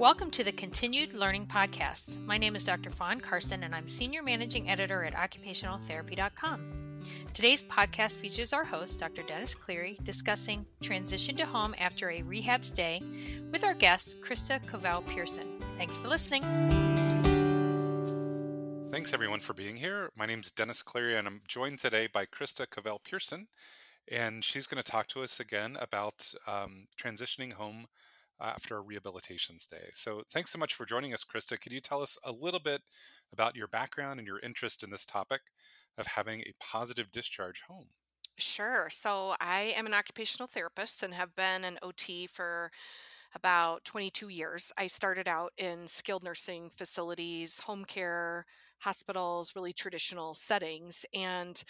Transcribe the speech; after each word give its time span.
Welcome 0.00 0.30
to 0.30 0.42
the 0.42 0.52
Continued 0.52 1.12
Learning 1.12 1.46
Podcast. 1.46 2.24
My 2.24 2.38
name 2.38 2.56
is 2.56 2.64
Dr. 2.64 2.88
Fawn 2.88 3.20
Carson, 3.20 3.64
and 3.64 3.74
I'm 3.74 3.86
Senior 3.86 4.22
Managing 4.22 4.70
Editor 4.70 5.04
at 5.04 5.12
OccupationalTherapy.com. 5.12 7.00
Today's 7.34 7.62
podcast 7.62 8.16
features 8.16 8.54
our 8.54 8.64
host, 8.64 8.98
Dr. 8.98 9.22
Dennis 9.24 9.54
Cleary, 9.54 9.98
discussing 10.02 10.64
transition 10.80 11.36
to 11.36 11.44
home 11.44 11.74
after 11.78 12.08
a 12.08 12.22
rehab 12.22 12.64
stay 12.64 13.02
with 13.52 13.62
our 13.62 13.74
guest, 13.74 14.22
Krista 14.22 14.58
Covell 14.64 15.06
Pierson. 15.06 15.62
Thanks 15.76 15.96
for 15.96 16.08
listening. 16.08 16.44
Thanks, 18.90 19.12
everyone, 19.12 19.40
for 19.40 19.52
being 19.52 19.76
here. 19.76 20.08
My 20.16 20.24
name 20.24 20.40
is 20.40 20.50
Dennis 20.50 20.82
Cleary, 20.82 21.18
and 21.18 21.28
I'm 21.28 21.42
joined 21.46 21.78
today 21.78 22.08
by 22.10 22.24
Krista 22.24 22.66
Covell 22.66 23.04
Pierson, 23.04 23.48
and 24.10 24.42
she's 24.42 24.66
going 24.66 24.82
to 24.82 24.90
talk 24.90 25.08
to 25.08 25.20
us 25.20 25.40
again 25.40 25.76
about 25.78 26.32
um, 26.46 26.86
transitioning 26.96 27.52
home 27.52 27.84
after 28.40 28.76
a 28.76 28.80
rehabilitation 28.80 29.58
stay. 29.58 29.88
So, 29.92 30.22
thanks 30.30 30.50
so 30.50 30.58
much 30.58 30.74
for 30.74 30.84
joining 30.86 31.14
us, 31.14 31.24
Krista. 31.24 31.60
Could 31.60 31.72
you 31.72 31.80
tell 31.80 32.02
us 32.02 32.18
a 32.24 32.32
little 32.32 32.60
bit 32.60 32.82
about 33.32 33.56
your 33.56 33.68
background 33.68 34.18
and 34.18 34.26
your 34.26 34.40
interest 34.40 34.82
in 34.82 34.90
this 34.90 35.06
topic 35.06 35.42
of 35.98 36.06
having 36.06 36.40
a 36.42 36.52
positive 36.60 37.10
discharge 37.10 37.62
home? 37.62 37.88
Sure. 38.38 38.88
So, 38.90 39.36
I 39.40 39.74
am 39.76 39.86
an 39.86 39.94
occupational 39.94 40.46
therapist 40.46 41.02
and 41.02 41.12
have 41.14 41.36
been 41.36 41.62
an 41.64 41.78
OT 41.82 42.26
for 42.26 42.70
about 43.34 43.84
22 43.84 44.28
years. 44.28 44.72
I 44.78 44.86
started 44.88 45.28
out 45.28 45.52
in 45.58 45.86
skilled 45.86 46.24
nursing 46.24 46.70
facilities, 46.70 47.60
home 47.60 47.84
care, 47.84 48.46
hospitals, 48.80 49.54
really 49.56 49.72
traditional 49.72 50.34
settings. 50.34 51.06
And 51.14 51.62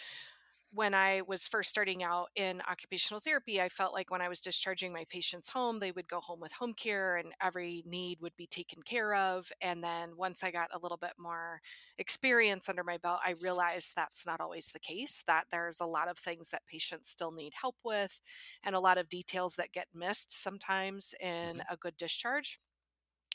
when 0.73 0.93
I 0.93 1.21
was 1.27 1.47
first 1.47 1.69
starting 1.69 2.01
out 2.01 2.29
in 2.35 2.61
occupational 2.61 3.19
therapy, 3.19 3.61
I 3.61 3.67
felt 3.67 3.93
like 3.93 4.09
when 4.09 4.21
I 4.21 4.29
was 4.29 4.39
discharging 4.39 4.93
my 4.93 5.03
patients 5.09 5.49
home, 5.49 5.79
they 5.79 5.91
would 5.91 6.07
go 6.07 6.21
home 6.21 6.39
with 6.39 6.53
home 6.53 6.73
care 6.73 7.17
and 7.17 7.33
every 7.41 7.83
need 7.85 8.19
would 8.21 8.35
be 8.37 8.47
taken 8.47 8.81
care 8.81 9.13
of. 9.13 9.51
And 9.61 9.83
then 9.83 10.15
once 10.15 10.45
I 10.45 10.51
got 10.51 10.69
a 10.73 10.79
little 10.79 10.97
bit 10.97 11.13
more 11.19 11.59
experience 11.99 12.69
under 12.69 12.85
my 12.85 12.97
belt, 12.97 13.19
I 13.25 13.31
realized 13.31 13.93
that's 13.95 14.25
not 14.25 14.39
always 14.39 14.71
the 14.71 14.79
case, 14.79 15.23
that 15.27 15.47
there's 15.51 15.81
a 15.81 15.85
lot 15.85 16.07
of 16.07 16.17
things 16.17 16.49
that 16.51 16.65
patients 16.67 17.09
still 17.09 17.33
need 17.33 17.51
help 17.59 17.75
with 17.83 18.21
and 18.63 18.73
a 18.73 18.79
lot 18.79 18.97
of 18.97 19.09
details 19.09 19.55
that 19.57 19.73
get 19.73 19.87
missed 19.93 20.31
sometimes 20.31 21.13
in 21.19 21.57
mm-hmm. 21.57 21.73
a 21.73 21.75
good 21.75 21.97
discharge. 21.97 22.59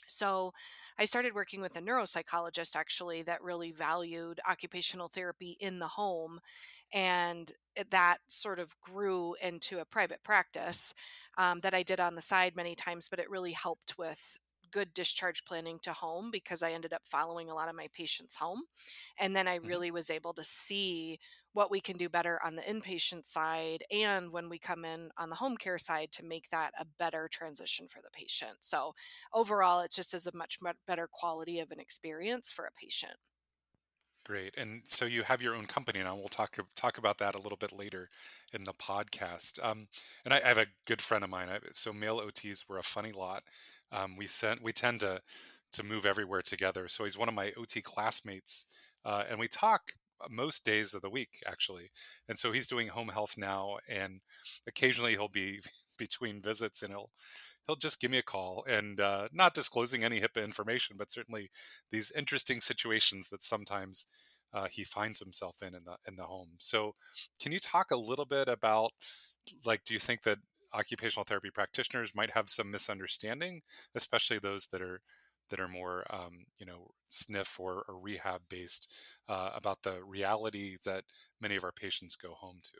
So 0.08 0.52
I 0.98 1.04
started 1.04 1.34
working 1.34 1.60
with 1.60 1.76
a 1.76 1.80
neuropsychologist 1.80 2.76
actually 2.76 3.22
that 3.22 3.42
really 3.42 3.72
valued 3.72 4.40
occupational 4.48 5.08
therapy 5.08 5.56
in 5.60 5.78
the 5.78 5.88
home. 5.88 6.40
And 6.92 7.52
that 7.90 8.18
sort 8.28 8.58
of 8.58 8.78
grew 8.80 9.34
into 9.42 9.80
a 9.80 9.84
private 9.84 10.22
practice 10.22 10.94
um, 11.36 11.60
that 11.60 11.74
I 11.74 11.82
did 11.82 12.00
on 12.00 12.14
the 12.14 12.22
side 12.22 12.56
many 12.56 12.74
times, 12.74 13.08
but 13.08 13.18
it 13.18 13.30
really 13.30 13.52
helped 13.52 13.98
with 13.98 14.38
good 14.72 14.92
discharge 14.94 15.44
planning 15.44 15.78
to 15.82 15.92
home 15.92 16.30
because 16.30 16.62
I 16.62 16.72
ended 16.72 16.92
up 16.92 17.02
following 17.04 17.50
a 17.50 17.54
lot 17.54 17.68
of 17.68 17.74
my 17.74 17.88
patients 17.94 18.36
home. 18.36 18.62
And 19.18 19.34
then 19.34 19.48
I 19.48 19.58
mm-hmm. 19.58 19.68
really 19.68 19.90
was 19.90 20.10
able 20.10 20.34
to 20.34 20.44
see 20.44 21.18
what 21.52 21.70
we 21.70 21.80
can 21.80 21.96
do 21.96 22.10
better 22.10 22.38
on 22.44 22.54
the 22.54 22.62
inpatient 22.62 23.24
side 23.24 23.82
and 23.90 24.30
when 24.30 24.50
we 24.50 24.58
come 24.58 24.84
in 24.84 25.10
on 25.16 25.30
the 25.30 25.36
home 25.36 25.56
care 25.56 25.78
side 25.78 26.12
to 26.12 26.24
make 26.24 26.50
that 26.50 26.72
a 26.78 26.84
better 26.98 27.28
transition 27.32 27.88
for 27.88 28.00
the 28.02 28.10
patient. 28.12 28.58
So 28.60 28.94
overall, 29.32 29.80
it 29.80 29.90
just 29.90 30.12
is 30.12 30.26
a 30.26 30.36
much 30.36 30.58
better 30.86 31.08
quality 31.10 31.58
of 31.58 31.70
an 31.70 31.80
experience 31.80 32.50
for 32.50 32.66
a 32.66 32.72
patient. 32.72 33.16
Great. 34.26 34.56
And 34.58 34.82
so 34.86 35.04
you 35.04 35.22
have 35.22 35.40
your 35.40 35.54
own 35.54 35.66
company 35.66 36.00
now. 36.00 36.16
We'll 36.16 36.26
talk 36.26 36.58
talk 36.74 36.98
about 36.98 37.18
that 37.18 37.36
a 37.36 37.40
little 37.40 37.56
bit 37.56 37.70
later 37.70 38.08
in 38.52 38.64
the 38.64 38.72
podcast. 38.72 39.64
Um, 39.64 39.86
and 40.24 40.34
I, 40.34 40.40
I, 40.44 40.48
have 40.48 40.58
a 40.58 40.66
good 40.84 41.00
friend 41.00 41.22
of 41.22 41.30
mine. 41.30 41.48
I, 41.48 41.60
so 41.70 41.92
male 41.92 42.18
OTs 42.18 42.68
were 42.68 42.78
a 42.78 42.82
funny 42.82 43.12
lot. 43.12 43.44
Um, 43.92 44.16
we 44.16 44.26
sent 44.26 44.64
we 44.64 44.72
tend 44.72 44.98
to 45.00 45.20
to 45.70 45.84
move 45.84 46.04
everywhere 46.04 46.42
together. 46.42 46.88
So 46.88 47.04
he's 47.04 47.16
one 47.16 47.28
of 47.28 47.36
my 47.36 47.52
OT 47.56 47.80
classmates, 47.80 48.66
uh, 49.04 49.22
and 49.30 49.38
we 49.38 49.46
talk 49.46 49.82
most 50.28 50.64
days 50.64 50.92
of 50.92 51.02
the 51.02 51.10
week 51.10 51.36
actually. 51.46 51.90
And 52.28 52.36
so 52.36 52.50
he's 52.50 52.66
doing 52.66 52.88
home 52.88 53.10
health 53.10 53.36
now, 53.38 53.76
and 53.88 54.22
occasionally 54.66 55.12
he'll 55.12 55.28
be 55.28 55.60
between 55.98 56.42
visits 56.42 56.82
and 56.82 56.90
he'll 56.90 57.10
he'll 57.66 57.76
just 57.76 58.00
give 58.00 58.10
me 58.10 58.18
a 58.18 58.22
call 58.22 58.64
and 58.68 59.00
uh, 59.00 59.28
not 59.32 59.54
disclosing 59.54 60.04
any 60.04 60.20
HIPAA 60.20 60.44
information, 60.44 60.96
but 60.98 61.10
certainly 61.10 61.50
these 61.90 62.12
interesting 62.12 62.60
situations 62.60 63.28
that 63.30 63.44
sometimes 63.44 64.06
uh, 64.54 64.66
he 64.70 64.84
finds 64.84 65.20
himself 65.20 65.62
in 65.62 65.74
in 65.74 65.84
the 65.84 65.96
in 66.08 66.16
the 66.16 66.24
home. 66.24 66.50
So, 66.58 66.94
can 67.40 67.52
you 67.52 67.58
talk 67.58 67.90
a 67.90 67.96
little 67.96 68.24
bit 68.24 68.48
about 68.48 68.92
like, 69.64 69.84
do 69.84 69.94
you 69.94 70.00
think 70.00 70.22
that 70.22 70.38
occupational 70.74 71.24
therapy 71.24 71.50
practitioners 71.50 72.14
might 72.14 72.30
have 72.30 72.50
some 72.50 72.70
misunderstanding, 72.70 73.62
especially 73.94 74.38
those 74.38 74.66
that 74.66 74.82
are 74.82 75.00
that 75.50 75.60
are 75.60 75.68
more 75.68 76.04
um, 76.10 76.46
you 76.58 76.66
know 76.66 76.90
sniff 77.08 77.58
or, 77.60 77.84
or 77.88 77.98
rehab 78.00 78.42
based 78.48 78.92
uh, 79.28 79.50
about 79.54 79.82
the 79.82 80.02
reality 80.04 80.76
that 80.84 81.04
many 81.40 81.56
of 81.56 81.64
our 81.64 81.72
patients 81.72 82.16
go 82.16 82.32
home 82.34 82.58
to? 82.62 82.78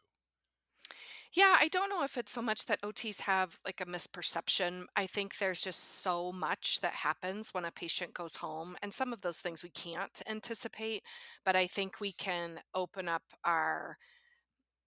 Yeah, 1.36 1.56
I 1.60 1.68
don't 1.68 1.90
know 1.90 2.02
if 2.02 2.16
it's 2.16 2.32
so 2.32 2.40
much 2.40 2.64
that 2.66 2.80
OTs 2.82 3.20
have 3.22 3.58
like 3.64 3.80
a 3.80 3.86
misperception. 3.86 4.86
I 4.96 5.06
think 5.06 5.36
there's 5.38 5.60
just 5.60 6.00
so 6.02 6.32
much 6.32 6.80
that 6.80 6.94
happens 6.94 7.52
when 7.52 7.64
a 7.66 7.70
patient 7.70 8.14
goes 8.14 8.36
home, 8.36 8.76
and 8.82 8.92
some 8.94 9.12
of 9.12 9.20
those 9.20 9.40
things 9.40 9.62
we 9.62 9.68
can't 9.70 10.22
anticipate, 10.28 11.02
but 11.44 11.54
I 11.54 11.66
think 11.66 12.00
we 12.00 12.12
can 12.12 12.60
open 12.74 13.06
up 13.08 13.22
our 13.44 13.98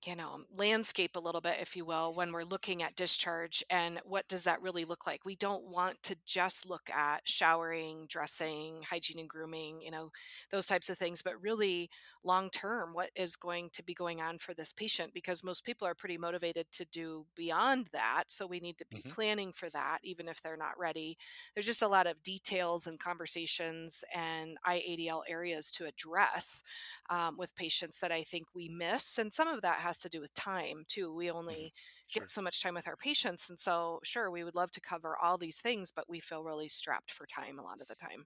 you 0.06 0.16
know 0.16 0.42
landscape 0.58 1.16
a 1.16 1.20
little 1.20 1.42
bit 1.42 1.58
if 1.62 1.76
you 1.76 1.84
will 1.84 2.14
when 2.14 2.32
we're 2.32 2.44
looking 2.44 2.82
at 2.82 2.96
discharge 2.96 3.64
and 3.70 4.00
what 4.06 4.28
does 4.28 4.44
that 4.44 4.62
really 4.62 4.86
look 4.86 5.06
like 5.06 5.26
we 5.26 5.36
don't 5.36 5.66
want 5.66 6.02
to 6.04 6.16
just 6.26 6.70
look 6.70 6.90
at 6.90 7.22
showering 7.26 8.06
dressing 8.08 8.82
hygiene 8.90 9.20
and 9.20 9.30
grooming 9.30 9.82
you 9.82 9.92
know 9.92 10.10
those 10.52 10.66
types 10.66 10.90
of 10.90 10.98
things 10.98 11.22
but 11.22 11.42
really 11.42 11.90
long 12.24 12.50
term 12.50 12.94
what 12.94 13.10
is 13.16 13.36
going 13.36 13.70
to 13.74 13.84
be 13.84 13.94
going 13.94 14.22
on 14.22 14.38
for 14.38 14.54
this 14.54 14.74
patient 14.74 15.14
because 15.14 15.44
most 15.44 15.64
people 15.64 15.88
are 15.88 15.96
pretty 15.96 16.18
motivated 16.18 16.66
to 16.72 16.86
do 16.86 17.26
beyond 17.36 17.88
that 17.92 18.26
so 18.28 18.46
we 18.46 18.60
need 18.60 18.78
to 18.78 18.86
be 18.90 18.98
mm-hmm. 18.98 19.10
planning 19.10 19.52
for 19.52 19.70
that 19.70 20.00
even 20.04 20.28
if 20.28 20.42
they're 20.42 20.58
not 20.58 20.78
ready 20.78 21.18
there's 21.54 21.66
just 21.66 21.82
a 21.82 21.88
lot 21.88 22.08
of 22.08 22.22
details 22.24 22.88
and 22.88 23.00
conversations 23.00 24.04
and 24.14 24.58
iadl 24.68 25.22
areas 25.28 25.72
to 25.72 25.86
address 25.86 26.64
um, 27.10 27.38
with 27.38 27.56
patients 27.56 28.00
that 28.00 28.12
i 28.12 28.24
think 28.24 28.48
we 28.54 28.70
miss 28.70 29.18
and 29.18 29.34
some 29.34 29.48
of 29.48 29.62
that 29.62 29.80
has 29.90 30.00
to 30.00 30.10
do 30.10 30.22
with 30.22 30.34
time 30.34 30.84
too 30.88 31.14
we 31.14 31.30
only 31.30 31.56
mm-hmm. 31.56 32.10
sure. 32.10 32.22
get 32.22 32.30
so 32.30 32.42
much 32.42 32.62
time 32.62 32.76
with 32.76 32.88
our 32.88 32.96
patients 32.96 33.50
and 33.50 33.60
so 33.60 34.00
sure 34.04 34.30
we 34.30 34.44
would 34.44 34.56
love 34.56 34.72
to 34.72 34.82
cover 34.82 35.18
all 35.22 35.38
these 35.38 35.60
things 35.60 35.92
but 35.92 36.10
we 36.10 36.20
feel 36.20 36.44
really 36.44 36.68
strapped 36.68 37.12
for 37.12 37.26
time 37.26 37.60
a 37.60 37.64
lot 37.64 37.82
of 37.82 37.88
the 37.88 37.96
time 37.96 38.26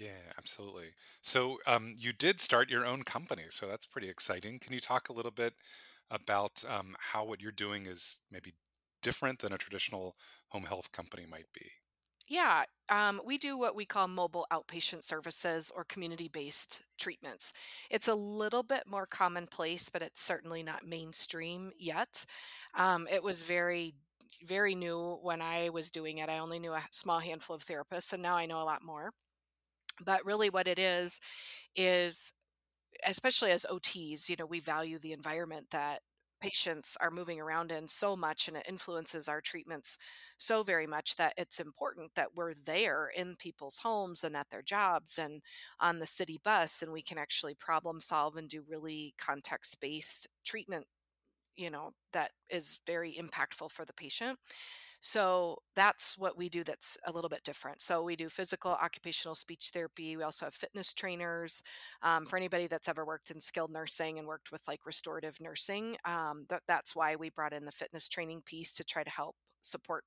yeah, 0.00 0.32
absolutely. 0.36 0.88
So 1.22 1.58
um, 1.66 1.94
you 1.96 2.12
did 2.12 2.40
start 2.40 2.70
your 2.70 2.84
own 2.84 3.04
company, 3.04 3.44
so 3.50 3.68
that's 3.68 3.86
pretty 3.86 4.08
exciting. 4.08 4.58
Can 4.58 4.72
you 4.72 4.80
talk 4.80 5.08
a 5.08 5.12
little 5.12 5.30
bit 5.30 5.54
about 6.10 6.64
um, 6.68 6.96
how 6.98 7.24
what 7.24 7.40
you're 7.40 7.52
doing 7.52 7.86
is 7.86 8.22
maybe 8.30 8.54
different 9.02 9.38
than 9.38 9.52
a 9.52 9.58
traditional 9.58 10.16
home 10.48 10.64
health 10.64 10.90
company 10.90 11.26
might 11.30 11.46
be? 11.54 11.70
Yeah, 12.26 12.64
um, 12.88 13.20
we 13.24 13.36
do 13.36 13.56
what 13.58 13.76
we 13.76 13.84
call 13.84 14.08
mobile 14.08 14.46
outpatient 14.50 15.04
services 15.04 15.70
or 15.74 15.84
community 15.84 16.28
based 16.28 16.82
treatments. 16.98 17.52
It's 17.90 18.08
a 18.08 18.14
little 18.14 18.62
bit 18.62 18.84
more 18.86 19.06
commonplace, 19.06 19.88
but 19.90 20.02
it's 20.02 20.22
certainly 20.22 20.62
not 20.62 20.86
mainstream 20.86 21.72
yet. 21.78 22.24
Um, 22.74 23.06
it 23.10 23.22
was 23.22 23.44
very 23.44 23.94
very 24.44 24.74
new 24.74 25.18
when 25.22 25.40
I 25.40 25.70
was 25.70 25.90
doing 25.90 26.18
it. 26.18 26.28
I 26.28 26.38
only 26.38 26.58
knew 26.58 26.72
a 26.72 26.82
small 26.90 27.18
handful 27.18 27.56
of 27.56 27.64
therapists, 27.64 28.12
and 28.12 28.22
now 28.22 28.36
I 28.36 28.44
know 28.46 28.60
a 28.60 28.64
lot 28.64 28.82
more. 28.84 29.10
But 30.04 30.24
really, 30.24 30.50
what 30.50 30.68
it 30.68 30.78
is, 30.78 31.20
is 31.76 32.32
especially 33.06 33.50
as 33.52 33.66
OTs, 33.70 34.28
you 34.30 34.36
know, 34.38 34.46
we 34.46 34.60
value 34.60 34.98
the 34.98 35.12
environment 35.12 35.68
that 35.72 36.02
patients 36.44 36.96
are 37.00 37.10
moving 37.10 37.40
around 37.40 37.72
in 37.72 37.88
so 37.88 38.16
much 38.16 38.48
and 38.48 38.56
it 38.56 38.66
influences 38.68 39.28
our 39.28 39.40
treatments 39.40 39.96
so 40.38 40.62
very 40.62 40.86
much 40.86 41.16
that 41.16 41.32
it's 41.38 41.60
important 41.60 42.10
that 42.16 42.34
we're 42.34 42.52
there 42.66 43.10
in 43.16 43.34
people's 43.36 43.78
homes 43.78 44.24
and 44.24 44.36
at 44.36 44.50
their 44.50 44.62
jobs 44.62 45.18
and 45.18 45.40
on 45.80 45.98
the 45.98 46.06
city 46.06 46.38
bus 46.44 46.82
and 46.82 46.92
we 46.92 47.02
can 47.02 47.18
actually 47.18 47.54
problem 47.54 48.00
solve 48.00 48.36
and 48.36 48.48
do 48.48 48.62
really 48.68 49.14
context 49.18 49.80
based 49.80 50.28
treatment 50.44 50.84
you 51.56 51.70
know 51.70 51.90
that 52.12 52.32
is 52.50 52.80
very 52.86 53.14
impactful 53.14 53.70
for 53.70 53.84
the 53.84 53.94
patient 53.94 54.38
so 55.06 55.58
that's 55.76 56.16
what 56.16 56.34
we 56.34 56.48
do 56.48 56.64
that's 56.64 56.96
a 57.04 57.12
little 57.12 57.28
bit 57.28 57.44
different. 57.44 57.82
So 57.82 58.02
we 58.02 58.16
do 58.16 58.30
physical 58.30 58.70
occupational 58.70 59.34
speech 59.34 59.68
therapy. 59.70 60.16
We 60.16 60.22
also 60.22 60.46
have 60.46 60.54
fitness 60.54 60.94
trainers. 60.94 61.62
Um, 62.00 62.24
for 62.24 62.38
anybody 62.38 62.68
that's 62.68 62.88
ever 62.88 63.04
worked 63.04 63.30
in 63.30 63.38
skilled 63.38 63.70
nursing 63.70 64.18
and 64.18 64.26
worked 64.26 64.50
with 64.50 64.62
like 64.66 64.86
restorative 64.86 65.38
nursing, 65.42 65.98
um, 66.06 66.46
that, 66.48 66.62
that's 66.66 66.96
why 66.96 67.16
we 67.16 67.28
brought 67.28 67.52
in 67.52 67.66
the 67.66 67.70
fitness 67.70 68.08
training 68.08 68.40
piece 68.46 68.74
to 68.76 68.84
try 68.84 69.04
to 69.04 69.10
help 69.10 69.36
support 69.60 70.04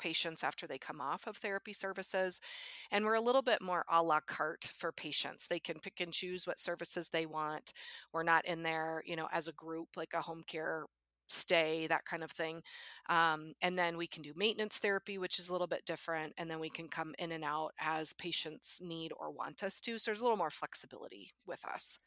patients 0.00 0.42
after 0.42 0.66
they 0.66 0.78
come 0.78 1.00
off 1.00 1.28
of 1.28 1.36
therapy 1.36 1.72
services. 1.72 2.40
And 2.90 3.04
we're 3.04 3.14
a 3.14 3.20
little 3.20 3.42
bit 3.42 3.62
more 3.62 3.84
a 3.88 4.02
la 4.02 4.18
carte 4.26 4.72
for 4.76 4.90
patients. 4.90 5.46
They 5.46 5.60
can 5.60 5.78
pick 5.78 6.00
and 6.00 6.12
choose 6.12 6.44
what 6.44 6.58
services 6.58 7.08
they 7.10 7.24
want. 7.24 7.72
We're 8.12 8.24
not 8.24 8.44
in 8.46 8.64
there, 8.64 9.04
you 9.06 9.14
know, 9.14 9.28
as 9.30 9.46
a 9.46 9.52
group 9.52 9.90
like 9.96 10.12
a 10.12 10.22
home 10.22 10.42
care 10.48 10.86
stay, 11.30 11.86
that 11.86 12.04
kind 12.04 12.22
of 12.22 12.30
thing. 12.30 12.62
Um, 13.08 13.54
and 13.62 13.78
then 13.78 13.96
we 13.96 14.06
can 14.06 14.22
do 14.22 14.32
maintenance 14.36 14.78
therapy, 14.78 15.18
which 15.18 15.38
is 15.38 15.48
a 15.48 15.52
little 15.52 15.66
bit 15.66 15.84
different. 15.84 16.34
And 16.38 16.50
then 16.50 16.60
we 16.60 16.70
can 16.70 16.88
come 16.88 17.14
in 17.18 17.32
and 17.32 17.44
out 17.44 17.72
as 17.78 18.12
patients 18.14 18.80
need 18.82 19.12
or 19.18 19.30
want 19.30 19.62
us 19.62 19.80
to. 19.80 19.98
So 19.98 20.10
there's 20.10 20.20
a 20.20 20.24
little 20.24 20.36
more 20.36 20.50
flexibility 20.50 21.32
with 21.46 21.64
us. 21.64 21.98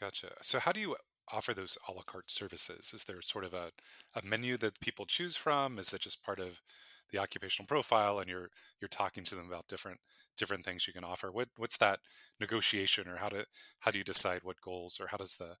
Gotcha. 0.00 0.32
So 0.40 0.58
how 0.58 0.72
do 0.72 0.80
you 0.80 0.96
offer 1.32 1.54
those 1.54 1.78
a 1.88 1.92
la 1.92 2.02
carte 2.02 2.30
services? 2.30 2.92
Is 2.94 3.04
there 3.04 3.20
sort 3.22 3.44
of 3.44 3.54
a, 3.54 3.70
a 4.14 4.24
menu 4.24 4.56
that 4.58 4.80
people 4.80 5.06
choose 5.06 5.36
from? 5.36 5.78
Is 5.78 5.92
it 5.92 6.00
just 6.00 6.24
part 6.24 6.40
of 6.40 6.60
the 7.10 7.18
occupational 7.18 7.66
profile 7.66 8.18
and 8.18 8.28
you're 8.28 8.48
you're 8.80 8.88
talking 8.88 9.22
to 9.24 9.34
them 9.34 9.46
about 9.46 9.68
different 9.68 10.00
different 10.36 10.64
things 10.64 10.86
you 10.86 10.92
can 10.92 11.04
offer? 11.04 11.30
What 11.30 11.48
what's 11.56 11.76
that 11.78 12.00
negotiation 12.40 13.08
or 13.08 13.16
how 13.16 13.28
to 13.28 13.44
how 13.80 13.90
do 13.90 13.98
you 13.98 14.04
decide 14.04 14.40
what 14.42 14.60
goals 14.60 14.98
or 15.00 15.08
how 15.08 15.18
does 15.18 15.36
the 15.36 15.56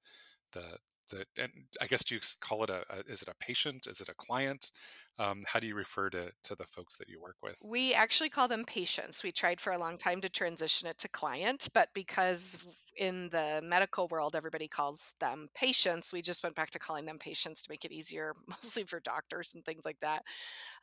the 0.52 0.78
the 1.12 1.42
and 1.42 1.52
I 1.80 1.86
guess 1.86 2.04
do 2.04 2.14
you 2.14 2.20
call 2.40 2.64
it 2.64 2.70
a, 2.70 2.84
a 2.90 2.98
is 3.10 3.22
it 3.22 3.28
a 3.28 3.34
patient? 3.38 3.86
Is 3.86 4.00
it 4.00 4.08
a 4.08 4.14
client? 4.14 4.70
Um, 5.18 5.44
how 5.46 5.60
do 5.60 5.66
you 5.66 5.74
refer 5.74 6.10
to 6.10 6.32
to 6.42 6.54
the 6.56 6.64
folks 6.64 6.96
that 6.98 7.08
you 7.08 7.20
work 7.20 7.36
with? 7.42 7.62
We 7.68 7.94
actually 7.94 8.30
call 8.30 8.48
them 8.48 8.64
patients. 8.64 9.22
We 9.22 9.32
tried 9.32 9.60
for 9.60 9.72
a 9.72 9.78
long 9.78 9.98
time 9.98 10.20
to 10.22 10.28
transition 10.28 10.88
it 10.88 10.98
to 10.98 11.08
client, 11.08 11.68
but 11.72 11.88
because 11.94 12.58
in 12.96 13.28
the 13.30 13.60
medical 13.62 14.08
world 14.08 14.36
everybody 14.36 14.68
calls 14.68 15.14
them 15.20 15.48
patients, 15.54 16.12
we 16.12 16.22
just 16.22 16.42
went 16.42 16.54
back 16.54 16.70
to 16.70 16.78
calling 16.78 17.06
them 17.06 17.18
patients 17.18 17.62
to 17.62 17.70
make 17.70 17.84
it 17.84 17.92
easier, 17.92 18.34
mostly 18.48 18.84
for 18.84 19.00
doctors 19.00 19.54
and 19.54 19.64
things 19.64 19.84
like 19.84 20.00
that. 20.00 20.22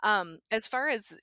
Um, 0.03 0.39
as 0.51 0.67
far 0.67 0.89
as 0.89 1.17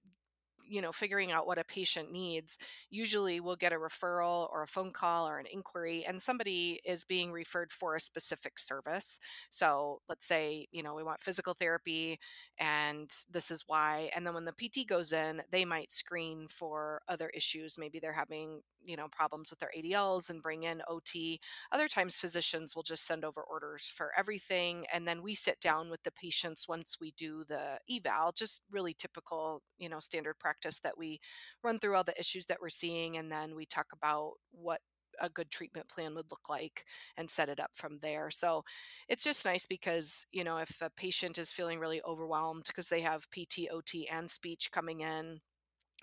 you 0.67 0.81
know 0.83 0.93
figuring 0.93 1.33
out 1.33 1.47
what 1.47 1.59
a 1.59 1.65
patient 1.65 2.13
needs 2.13 2.59
usually 2.91 3.41
we'll 3.41 3.57
get 3.57 3.73
a 3.73 3.77
referral 3.77 4.49
or 4.53 4.63
a 4.63 4.67
phone 4.67 4.91
call 4.91 5.29
or 5.29 5.39
an 5.39 5.47
inquiry 5.53 6.05
and 6.07 6.21
somebody 6.21 6.81
is 6.85 7.05
being 7.05 7.33
referred 7.33 7.73
for 7.73 7.95
a 7.95 8.01
specific 8.01 8.59
service. 8.59 9.19
So 9.51 10.01
let's 10.09 10.27
say 10.27 10.67
you 10.73 10.83
know 10.83 10.95
we 10.95 11.03
want 11.03 11.23
physical 11.23 11.55
therapy 11.55 12.19
and 12.59 13.11
this 13.31 13.51
is 13.51 13.65
why 13.67 14.11
and 14.15 14.27
then 14.27 14.35
when 14.35 14.45
the 14.45 14.53
pt 14.53 14.87
goes 14.89 15.13
in 15.13 15.43
they 15.51 15.65
might 15.65 15.91
screen 15.91 16.47
for 16.49 17.03
other 17.09 17.31
issues. 17.35 17.77
Maybe 17.79 17.99
they're 17.99 18.13
having 18.13 18.61
you 18.85 18.97
know 18.97 19.09
problems 19.11 19.51
with 19.51 19.59
their 19.59 19.73
adls 19.77 20.31
and 20.31 20.43
bring 20.43 20.63
in 20.63 20.81
ot 20.89 21.41
other 21.73 21.89
times 21.89 22.19
physicians 22.19 22.75
will 22.75 22.83
just 22.83 23.07
send 23.07 23.25
over 23.25 23.43
orders 23.43 23.91
for 23.95 24.13
everything 24.17 24.85
and 24.93 25.07
then 25.07 25.23
we 25.23 25.35
sit 25.35 25.61
down 25.61 25.91
with 25.91 26.03
the 26.05 26.11
patients 26.13 26.69
once 26.69 26.97
we 27.01 27.13
do 27.17 27.45
the 27.49 27.79
eval 27.91 28.33
just 28.33 28.63
really 28.71 28.95
typical 28.95 29.63
you 29.79 29.89
know 29.89 29.99
standard 29.99 30.39
practice 30.39 30.56
practice 30.57 30.81
that 30.81 30.99
we 30.99 31.21
run 31.63 31.79
through 31.79 31.95
all 31.95 32.05
the 32.05 32.19
issues 32.19 32.47
that 32.47 32.59
we're 32.61 32.69
seeing 32.69 33.17
and 33.17 33.31
then 33.31 33.55
we 33.55 33.67
talk 33.67 33.87
about 33.93 34.33
what 34.53 34.81
a 35.21 35.31
good 35.31 35.51
treatment 35.51 35.89
plan 35.89 36.15
would 36.15 36.31
look 36.31 36.49
like 36.49 36.85
and 37.17 37.31
set 37.31 37.49
it 37.49 37.59
up 37.61 37.71
from 37.75 37.99
there. 38.03 38.31
So 38.31 38.65
it's 39.09 39.25
just 39.25 39.45
nice 39.47 39.65
because, 39.67 40.27
you 40.31 40.45
know, 40.45 40.59
if 40.59 40.81
a 40.83 40.91
patient 40.91 41.39
is 41.39 41.53
feeling 41.53 41.79
really 41.79 42.03
overwhelmed 42.07 42.65
because 42.67 42.89
they 42.89 43.01
have 43.01 43.31
PT, 43.31 43.69
OT, 43.71 44.07
and 44.09 44.31
speech 44.31 44.71
coming 44.73 45.01
in, 45.01 45.41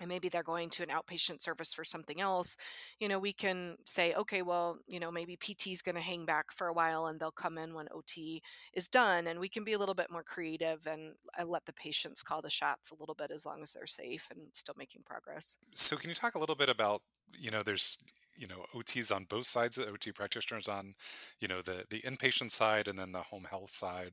and 0.00 0.08
maybe 0.08 0.28
they're 0.28 0.42
going 0.42 0.70
to 0.70 0.82
an 0.82 0.88
outpatient 0.88 1.40
service 1.40 1.72
for 1.72 1.84
something 1.84 2.20
else, 2.20 2.56
you 2.98 3.08
know, 3.08 3.18
we 3.18 3.32
can 3.32 3.76
say, 3.84 4.12
okay, 4.14 4.42
well, 4.42 4.78
you 4.86 4.98
know, 4.98 5.10
maybe 5.10 5.36
PT 5.36 5.68
is 5.68 5.82
going 5.82 5.94
to 5.94 6.00
hang 6.00 6.24
back 6.24 6.52
for 6.52 6.66
a 6.66 6.72
while 6.72 7.06
and 7.06 7.20
they'll 7.20 7.30
come 7.30 7.58
in 7.58 7.74
when 7.74 7.86
OT 7.92 8.42
is 8.72 8.88
done. 8.88 9.28
And 9.28 9.38
we 9.38 9.48
can 9.48 9.62
be 9.62 9.72
a 9.72 9.78
little 9.78 9.94
bit 9.94 10.10
more 10.10 10.24
creative 10.24 10.86
and 10.86 11.14
uh, 11.38 11.44
let 11.44 11.64
the 11.66 11.72
patients 11.72 12.22
call 12.22 12.42
the 12.42 12.50
shots 12.50 12.90
a 12.90 12.96
little 12.98 13.14
bit 13.14 13.30
as 13.30 13.46
long 13.46 13.62
as 13.62 13.72
they're 13.72 13.86
safe 13.86 14.26
and 14.30 14.40
still 14.52 14.74
making 14.76 15.02
progress. 15.04 15.56
So, 15.72 15.96
can 15.96 16.08
you 16.08 16.16
talk 16.16 16.34
a 16.34 16.40
little 16.40 16.56
bit 16.56 16.68
about, 16.68 17.02
you 17.32 17.50
know, 17.50 17.62
there's, 17.62 17.98
you 18.36 18.48
know, 18.48 18.64
OTs 18.74 19.14
on 19.14 19.24
both 19.24 19.46
sides, 19.46 19.76
the 19.76 19.88
OT 19.88 20.10
practitioners 20.10 20.68
on, 20.68 20.94
you 21.40 21.46
know, 21.46 21.62
the, 21.62 21.84
the 21.90 22.00
inpatient 22.00 22.50
side 22.50 22.88
and 22.88 22.98
then 22.98 23.12
the 23.12 23.22
home 23.22 23.46
health 23.48 23.70
side. 23.70 24.12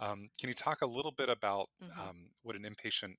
Um, 0.00 0.30
can 0.38 0.48
you 0.48 0.54
talk 0.54 0.80
a 0.80 0.86
little 0.86 1.10
bit 1.10 1.28
about 1.28 1.68
mm-hmm. 1.82 2.00
um, 2.00 2.16
what 2.42 2.56
an 2.56 2.62
inpatient 2.62 3.16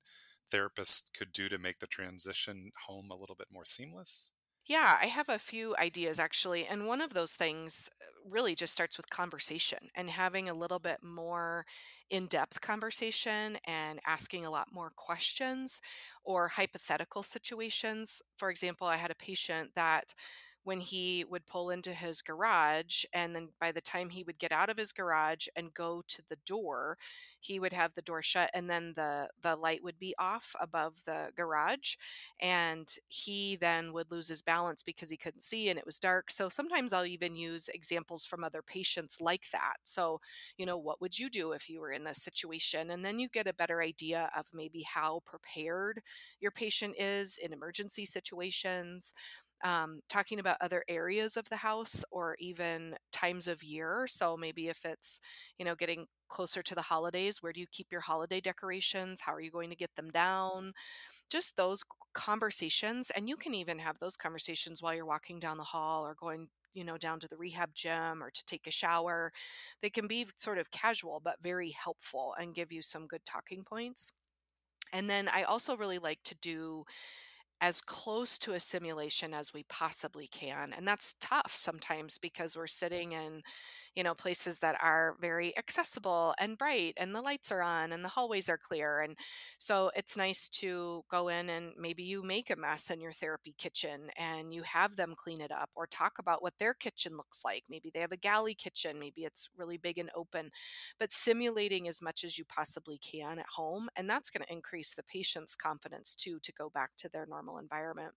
therapists 0.51 1.03
could 1.17 1.31
do 1.31 1.49
to 1.49 1.57
make 1.57 1.79
the 1.79 1.87
transition 1.87 2.71
home 2.87 3.11
a 3.11 3.15
little 3.17 3.35
bit 3.35 3.47
more 3.51 3.65
seamless? 3.65 4.33
Yeah, 4.65 4.99
I 5.01 5.07
have 5.07 5.29
a 5.29 5.39
few 5.39 5.75
ideas 5.77 6.19
actually. 6.19 6.65
And 6.67 6.85
one 6.85 7.01
of 7.01 7.13
those 7.13 7.33
things 7.35 7.89
uh, 8.01 8.05
really 8.29 8.53
just 8.55 8.73
starts 8.73 8.97
with 8.97 9.09
conversation 9.09 9.89
and 9.95 10.09
having 10.09 10.47
a 10.47 10.53
little 10.53 10.77
bit 10.79 11.01
more 11.01 11.65
in 12.09 12.27
depth 12.27 12.61
conversation 12.61 13.57
and 13.65 13.99
asking 14.05 14.45
a 14.45 14.51
lot 14.51 14.71
more 14.71 14.91
questions 14.95 15.81
or 16.23 16.49
hypothetical 16.49 17.23
situations. 17.23 18.21
For 18.37 18.51
example, 18.51 18.85
I 18.87 18.97
had 18.97 19.11
a 19.11 19.15
patient 19.15 19.73
that 19.75 20.13
when 20.69 20.79
he 20.79 21.25
would 21.29 21.47
pull 21.47 21.71
into 21.71 21.93
his 21.93 22.21
garage 22.21 23.03
and 23.13 23.35
then 23.35 23.49
by 23.59 23.71
the 23.71 23.81
time 23.81 24.09
he 24.09 24.23
would 24.23 24.39
get 24.39 24.51
out 24.51 24.69
of 24.69 24.77
his 24.77 24.91
garage 24.93 25.47
and 25.55 25.73
go 25.73 26.03
to 26.07 26.21
the 26.29 26.37
door 26.45 26.95
he 27.39 27.59
would 27.59 27.73
have 27.73 27.95
the 27.95 28.01
door 28.03 28.21
shut 28.21 28.51
and 28.53 28.69
then 28.69 28.93
the 28.95 29.27
the 29.41 29.55
light 29.55 29.83
would 29.83 29.97
be 29.99 30.13
off 30.19 30.55
above 30.61 31.03
the 31.05 31.29
garage 31.35 31.95
and 32.39 32.95
he 33.07 33.55
then 33.55 33.93
would 33.93 34.11
lose 34.11 34.27
his 34.27 34.41
balance 34.41 34.83
because 34.83 35.09
he 35.09 35.17
couldn't 35.17 35.41
see 35.41 35.69
and 35.69 35.79
it 35.79 35.85
was 35.85 35.99
dark. 35.99 36.31
So 36.31 36.49
sometimes 36.49 36.93
I'll 36.93 37.05
even 37.05 37.35
use 37.35 37.69
examples 37.69 38.25
from 38.25 38.43
other 38.43 38.61
patients 38.61 39.21
like 39.21 39.49
that. 39.51 39.77
So 39.83 40.21
you 40.57 40.65
know 40.65 40.77
what 40.77 41.01
would 41.01 41.17
you 41.17 41.29
do 41.29 41.53
if 41.53 41.69
you 41.69 41.79
were 41.81 41.91
in 41.91 42.03
this 42.03 42.21
situation? 42.21 42.91
And 42.91 43.03
then 43.03 43.19
you 43.19 43.29
get 43.29 43.47
a 43.47 43.53
better 43.53 43.81
idea 43.81 44.29
of 44.37 44.45
maybe 44.53 44.83
how 44.83 45.21
prepared 45.25 46.01
your 46.39 46.51
patient 46.51 46.95
is 46.99 47.37
in 47.37 47.53
emergency 47.53 48.05
situations 48.05 49.13
um, 49.63 50.01
talking 50.09 50.39
about 50.39 50.57
other 50.61 50.83
areas 50.87 51.37
of 51.37 51.49
the 51.49 51.57
house 51.57 52.03
or 52.11 52.35
even 52.39 52.95
times 53.11 53.47
of 53.47 53.63
year. 53.63 54.05
So 54.07 54.37
maybe 54.37 54.67
if 54.67 54.85
it's, 54.85 55.19
you 55.57 55.65
know, 55.65 55.75
getting 55.75 56.05
closer 56.29 56.61
to 56.63 56.75
the 56.75 56.81
holidays, 56.81 57.41
where 57.41 57.53
do 57.53 57.59
you 57.59 57.67
keep 57.71 57.91
your 57.91 58.01
holiday 58.01 58.39
decorations? 58.41 59.21
How 59.21 59.33
are 59.33 59.41
you 59.41 59.51
going 59.51 59.69
to 59.69 59.75
get 59.75 59.95
them 59.95 60.09
down? 60.11 60.73
Just 61.29 61.57
those 61.57 61.83
conversations. 62.13 63.11
And 63.11 63.29
you 63.29 63.37
can 63.37 63.53
even 63.53 63.79
have 63.79 63.99
those 63.99 64.17
conversations 64.17 64.81
while 64.81 64.95
you're 64.95 65.05
walking 65.05 65.39
down 65.39 65.57
the 65.57 65.63
hall 65.63 66.05
or 66.05 66.15
going 66.15 66.49
you 66.73 66.83
know 66.83 66.97
down 66.97 67.19
to 67.19 67.27
the 67.27 67.37
rehab 67.37 67.73
gym 67.73 68.21
or 68.21 68.29
to 68.29 68.45
take 68.45 68.67
a 68.67 68.71
shower 68.71 69.31
they 69.81 69.89
can 69.89 70.05
be 70.07 70.27
sort 70.37 70.59
of 70.59 70.69
casual 70.69 71.19
but 71.23 71.35
very 71.41 71.71
helpful 71.71 72.35
and 72.39 72.53
give 72.53 72.71
you 72.71 72.81
some 72.81 73.07
good 73.07 73.25
talking 73.25 73.63
points 73.63 74.11
and 74.93 75.09
then 75.09 75.27
i 75.29 75.43
also 75.43 75.75
really 75.77 75.97
like 75.99 76.19
to 76.23 76.35
do 76.35 76.83
as 77.61 77.81
close 77.81 78.39
to 78.39 78.53
a 78.53 78.59
simulation 78.59 79.33
as 79.33 79.53
we 79.53 79.63
possibly 79.63 80.27
can. 80.27 80.73
And 80.75 80.87
that's 80.87 81.15
tough 81.19 81.53
sometimes 81.53 82.17
because 82.17 82.55
we're 82.55 82.67
sitting 82.67 83.11
in 83.11 83.43
you 83.99 84.03
know 84.05 84.15
places 84.15 84.59
that 84.59 84.77
are 84.81 85.17
very 85.19 85.55
accessible 85.57 86.33
and 86.39 86.57
bright 86.57 86.93
and 86.95 87.13
the 87.13 87.21
lights 87.21 87.51
are 87.51 87.61
on 87.61 87.91
and 87.91 88.01
the 88.01 88.07
hallways 88.07 88.47
are 88.47 88.57
clear 88.57 89.01
and 89.01 89.17
so 89.57 89.91
it's 89.93 90.15
nice 90.15 90.47
to 90.47 91.03
go 91.11 91.27
in 91.27 91.49
and 91.49 91.73
maybe 91.77 92.01
you 92.01 92.23
make 92.23 92.49
a 92.49 92.55
mess 92.55 92.91
in 92.91 93.01
your 93.01 93.11
therapy 93.11 93.53
kitchen 93.57 94.09
and 94.15 94.53
you 94.53 94.63
have 94.63 94.95
them 94.95 95.11
clean 95.17 95.41
it 95.41 95.51
up 95.51 95.69
or 95.75 95.85
talk 95.85 96.13
about 96.17 96.41
what 96.41 96.53
their 96.59 96.73
kitchen 96.73 97.17
looks 97.17 97.43
like. 97.43 97.65
Maybe 97.69 97.91
they 97.93 97.99
have 97.99 98.13
a 98.13 98.17
galley 98.17 98.55
kitchen 98.55 98.97
maybe 98.97 99.25
it's 99.25 99.49
really 99.57 99.75
big 99.77 99.97
and 99.97 100.09
open 100.15 100.49
but 100.97 101.11
simulating 101.11 101.89
as 101.89 102.01
much 102.01 102.23
as 102.23 102.37
you 102.37 102.45
possibly 102.45 102.99
can 102.99 103.37
at 103.37 103.47
home 103.53 103.89
and 103.97 104.09
that's 104.09 104.29
going 104.29 104.45
to 104.45 104.53
increase 104.53 104.93
the 104.95 105.03
patient's 105.03 105.57
confidence 105.57 106.15
too 106.15 106.39
to 106.43 106.53
go 106.53 106.69
back 106.69 106.91
to 106.99 107.09
their 107.09 107.25
normal 107.25 107.57
environment. 107.57 108.13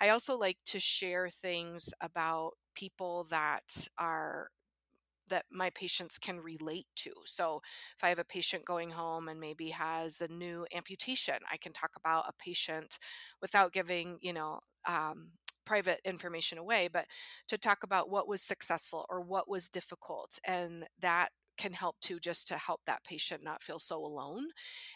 I 0.00 0.08
also 0.08 0.36
like 0.36 0.58
to 0.66 0.80
share 0.80 1.28
things 1.28 1.94
about 2.00 2.54
people 2.74 3.28
that 3.30 3.86
are 3.98 4.48
that 5.32 5.46
my 5.52 5.70
patients 5.70 6.18
can 6.18 6.40
relate 6.40 6.86
to. 6.96 7.12
So, 7.26 7.62
if 7.98 8.04
I 8.04 8.10
have 8.10 8.20
a 8.20 8.24
patient 8.24 8.64
going 8.64 8.90
home 8.90 9.28
and 9.28 9.40
maybe 9.40 9.70
has 9.70 10.22
a 10.22 10.28
new 10.28 10.66
amputation, 10.74 11.36
I 11.50 11.58
can 11.58 11.72
talk 11.72 11.92
about 11.96 12.26
a 12.28 12.32
patient 12.38 12.98
without 13.42 13.72
giving, 13.72 14.18
you 14.22 14.32
know, 14.34 14.60
um, 14.86 15.30
private 15.66 16.00
information 16.04 16.58
away, 16.58 16.88
but 16.92 17.06
to 17.48 17.58
talk 17.58 17.84
about 17.84 18.10
what 18.10 18.28
was 18.28 18.42
successful 18.42 19.06
or 19.08 19.20
what 19.20 19.48
was 19.48 19.68
difficult. 19.68 20.38
And 20.44 20.84
that 21.00 21.30
can 21.62 21.72
help 21.72 22.00
too 22.00 22.18
just 22.18 22.48
to 22.48 22.56
help 22.56 22.80
that 22.86 23.04
patient 23.04 23.42
not 23.44 23.62
feel 23.62 23.78
so 23.78 24.04
alone 24.04 24.46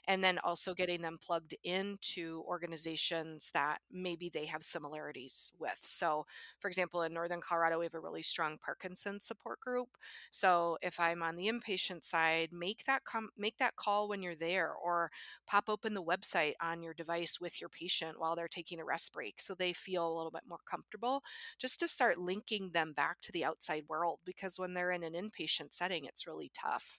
and 0.08 0.22
then 0.22 0.38
also 0.40 0.74
getting 0.74 1.02
them 1.02 1.18
plugged 1.20 1.54
into 1.64 2.42
organizations 2.46 3.50
that 3.54 3.78
maybe 3.92 4.28
they 4.28 4.46
have 4.46 4.62
similarities 4.62 5.52
with. 5.58 5.78
So 5.82 6.26
for 6.58 6.68
example 6.68 7.02
in 7.02 7.12
northern 7.14 7.40
colorado 7.40 7.78
we 7.78 7.84
have 7.84 7.94
a 7.94 8.00
really 8.00 8.22
strong 8.22 8.58
parkinson's 8.64 9.24
support 9.24 9.60
group. 9.60 9.88
So 10.30 10.78
if 10.82 10.98
i'm 11.00 11.22
on 11.22 11.36
the 11.36 11.48
inpatient 11.48 12.04
side 12.04 12.50
make 12.52 12.84
that 12.86 13.04
com- 13.04 13.30
make 13.36 13.58
that 13.58 13.76
call 13.76 14.08
when 14.08 14.22
you're 14.22 14.34
there 14.34 14.72
or 14.72 15.10
pop 15.46 15.68
open 15.68 15.94
the 15.94 16.02
website 16.02 16.54
on 16.60 16.82
your 16.82 16.94
device 16.94 17.38
with 17.40 17.60
your 17.60 17.68
patient 17.70 18.18
while 18.18 18.36
they're 18.36 18.48
taking 18.48 18.80
a 18.80 18.84
rest 18.84 19.12
break 19.12 19.40
so 19.40 19.54
they 19.54 19.72
feel 19.72 20.06
a 20.06 20.16
little 20.16 20.30
bit 20.30 20.42
more 20.48 20.58
comfortable 20.68 21.22
just 21.58 21.78
to 21.80 21.88
start 21.88 22.18
linking 22.18 22.70
them 22.72 22.92
back 22.92 23.20
to 23.20 23.32
the 23.32 23.44
outside 23.44 23.84
world 23.88 24.18
because 24.24 24.58
when 24.58 24.74
they're 24.74 24.90
in 24.92 25.02
an 25.02 25.12
inpatient 25.14 25.72
setting 25.72 26.04
it's 26.04 26.26
really 26.26 26.50
tough 26.60 26.98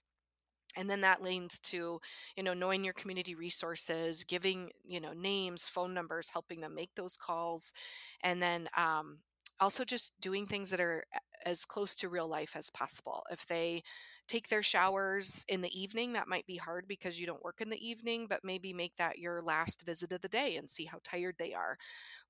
and 0.76 0.90
then 0.90 1.02
that 1.02 1.24
leads 1.24 1.60
to 1.60 2.00
you 2.36 2.44
know 2.44 2.54
knowing 2.54 2.84
your 2.84 2.94
community 2.94 3.36
resources 3.36 4.24
giving 4.24 4.70
you 4.86 5.00
know 5.00 5.14
names 5.14 5.68
phone 5.68 5.94
numbers 5.94 6.30
helping 6.30 6.62
them 6.62 6.76
make 6.76 6.94
those 6.96 7.18
calls 7.18 7.74
and 8.24 8.42
then 8.42 8.68
um, 8.78 9.20
also 9.60 9.84
just 9.84 10.14
doing 10.22 10.46
things 10.46 10.70
that 10.70 10.80
are 10.80 11.06
as 11.46 11.66
close 11.66 11.96
to 11.96 12.10
real 12.10 12.28
life 12.28 12.56
as 12.56 12.70
possible 12.70 13.24
if 13.32 13.46
they 13.48 13.82
take 14.28 14.50
their 14.50 14.64
showers 14.64 15.46
in 15.48 15.62
the 15.62 15.80
evening. 15.82 16.12
That 16.12 16.28
might 16.28 16.46
be 16.46 16.58
hard 16.58 16.86
because 16.88 17.20
you 17.20 17.26
don't 17.26 17.44
work 17.44 17.62
in 17.62 17.70
the 17.70 17.88
evening, 17.88 18.28
but 18.30 18.44
maybe 18.44 18.74
make 18.74 18.96
that 18.98 19.20
your 19.20 19.42
last 19.42 19.84
visit 19.86 20.12
of 20.12 20.22
the 20.22 20.28
day 20.28 20.58
and 20.58 20.70
see 20.70 20.84
how 20.86 20.98
tired 21.04 21.36
they 21.40 21.54
are 21.54 21.78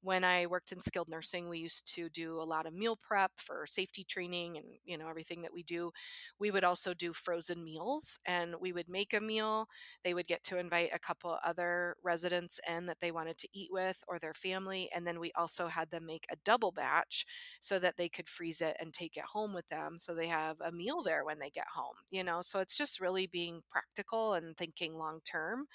when 0.01 0.23
I 0.23 0.45
worked 0.45 0.71
in 0.71 0.81
skilled 0.81 1.09
nursing, 1.09 1.49
we 1.49 1.59
used 1.59 1.93
to 1.95 2.09
do 2.09 2.39
a 2.39 2.43
lot 2.43 2.65
of 2.65 2.73
meal 2.73 2.95
prep 2.95 3.31
for 3.37 3.65
safety 3.67 4.03
training 4.03 4.57
and 4.57 4.65
you 4.85 4.97
know 4.97 5.07
everything 5.09 5.41
that 5.41 5.53
we 5.53 5.63
do. 5.63 5.91
We 6.39 6.51
would 6.51 6.63
also 6.63 6.93
do 6.93 7.13
frozen 7.13 7.63
meals 7.63 8.19
and 8.25 8.55
we 8.59 8.71
would 8.73 8.89
make 8.89 9.13
a 9.13 9.21
meal. 9.21 9.67
They 10.03 10.13
would 10.13 10.27
get 10.27 10.43
to 10.45 10.59
invite 10.59 10.89
a 10.93 10.99
couple 10.99 11.37
other 11.43 11.95
residents 12.03 12.59
in 12.67 12.85
that 12.87 12.97
they 13.01 13.11
wanted 13.11 13.37
to 13.39 13.47
eat 13.53 13.69
with 13.71 14.03
or 14.07 14.19
their 14.19 14.33
family 14.33 14.89
and 14.93 15.05
then 15.05 15.19
we 15.19 15.31
also 15.35 15.67
had 15.67 15.89
them 15.89 16.05
make 16.05 16.25
a 16.31 16.35
double 16.45 16.71
batch 16.71 17.25
so 17.59 17.79
that 17.79 17.97
they 17.97 18.09
could 18.09 18.29
freeze 18.29 18.61
it 18.61 18.75
and 18.79 18.93
take 18.93 19.17
it 19.17 19.23
home 19.23 19.53
with 19.53 19.67
them 19.69 19.97
so 19.97 20.13
they 20.13 20.27
have 20.27 20.57
a 20.61 20.71
meal 20.71 21.01
there 21.03 21.25
when 21.25 21.39
they 21.39 21.49
get 21.49 21.67
home, 21.73 21.95
you 22.11 22.23
know. 22.23 22.41
So 22.41 22.59
it's 22.59 22.77
just 22.77 22.99
really 22.99 23.27
being 23.27 23.61
practical 23.71 24.33
and 24.33 24.55
thinking 24.57 24.95
long 24.97 25.19
term. 25.25 25.65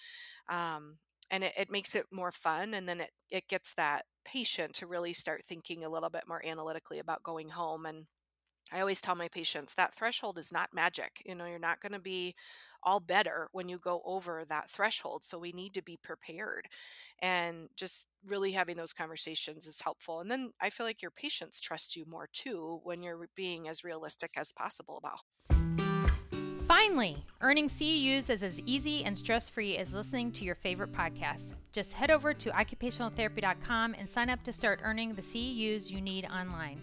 Um, 0.49 0.99
and 1.33 1.43
it, 1.43 1.55
it 1.57 1.71
makes 1.71 1.97
it 1.97 2.05
more 2.13 2.31
fun 2.31 2.75
and 2.75 2.89
then 2.89 3.01
it, 3.01 3.11
it 3.31 3.49
gets 3.49 3.75
that 3.75 4.05
patient 4.25 4.75
to 4.75 4.87
really 4.87 5.15
start 5.15 5.43
thinking 5.45 5.83
a 5.85 5.89
little 5.89 6.11
bit 6.11 6.25
more 6.29 6.45
analytically 6.47 7.01
about 7.01 7.25
going 7.25 7.49
home 7.49 7.87
and 7.87 8.05
i 8.73 8.79
always 8.79 9.01
tell 9.01 9.17
my 9.17 9.27
patients 9.29 9.75
that 9.75 9.95
threshold 9.95 10.39
is 10.39 10.53
not 10.53 10.69
magic 10.73 11.23
you 11.27 11.35
know 11.35 11.47
you're 11.47 11.59
not 11.59 11.81
going 11.81 11.93
to 11.93 11.99
be 11.99 12.35
all 12.85 13.01
better 13.01 13.49
when 13.53 13.69
you 13.69 13.79
go 13.79 14.03
over 14.05 14.45
that 14.49 14.71
threshold 14.71 15.25
so 15.25 15.39
we 15.39 15.53
need 15.53 15.73
to 15.75 15.83
be 15.83 15.97
prepared 15.97 16.67
and 17.21 17.69
just 17.77 18.07
really 18.27 18.53
having 18.53 18.77
those 18.77 18.93
conversations 18.93 19.67
is 19.67 19.81
helpful 19.83 20.21
and 20.21 20.31
then 20.31 20.51
i 20.61 20.71
feel 20.71 20.87
like 20.87 21.03
your 21.03 21.11
patients 21.11 21.61
trust 21.61 21.97
you 21.97 22.05
more 22.09 22.29
too 22.33 22.81
when 22.85 23.03
you're 23.03 23.29
being 23.35 23.69
as 23.69 23.83
realistic 23.83 24.31
as 24.37 24.53
possible 24.53 24.99
about 24.99 25.62
Finally, 26.67 27.25
earning 27.41 27.69
CEUs 27.69 28.31
is 28.31 28.43
as 28.43 28.61
easy 28.61 29.05
and 29.05 29.19
stress 29.19 29.49
free 29.49 29.77
as 29.77 29.95
listening 29.95 30.31
to 30.31 30.45
your 30.45 30.55
favorite 30.55 30.93
podcast. 30.93 31.55
Just 31.73 31.93
head 31.93 32.11
over 32.11 32.33
to 32.33 32.51
occupationaltherapy.com 32.51 33.95
and 33.99 34.09
sign 34.09 34.31
up 34.31 34.43
to 34.45 34.53
start 34.53 34.81
earning 34.85 35.15
the 35.15 35.23
CEUs 35.23 35.91
you 35.91 36.01
need 36.01 36.25
online. 36.27 36.81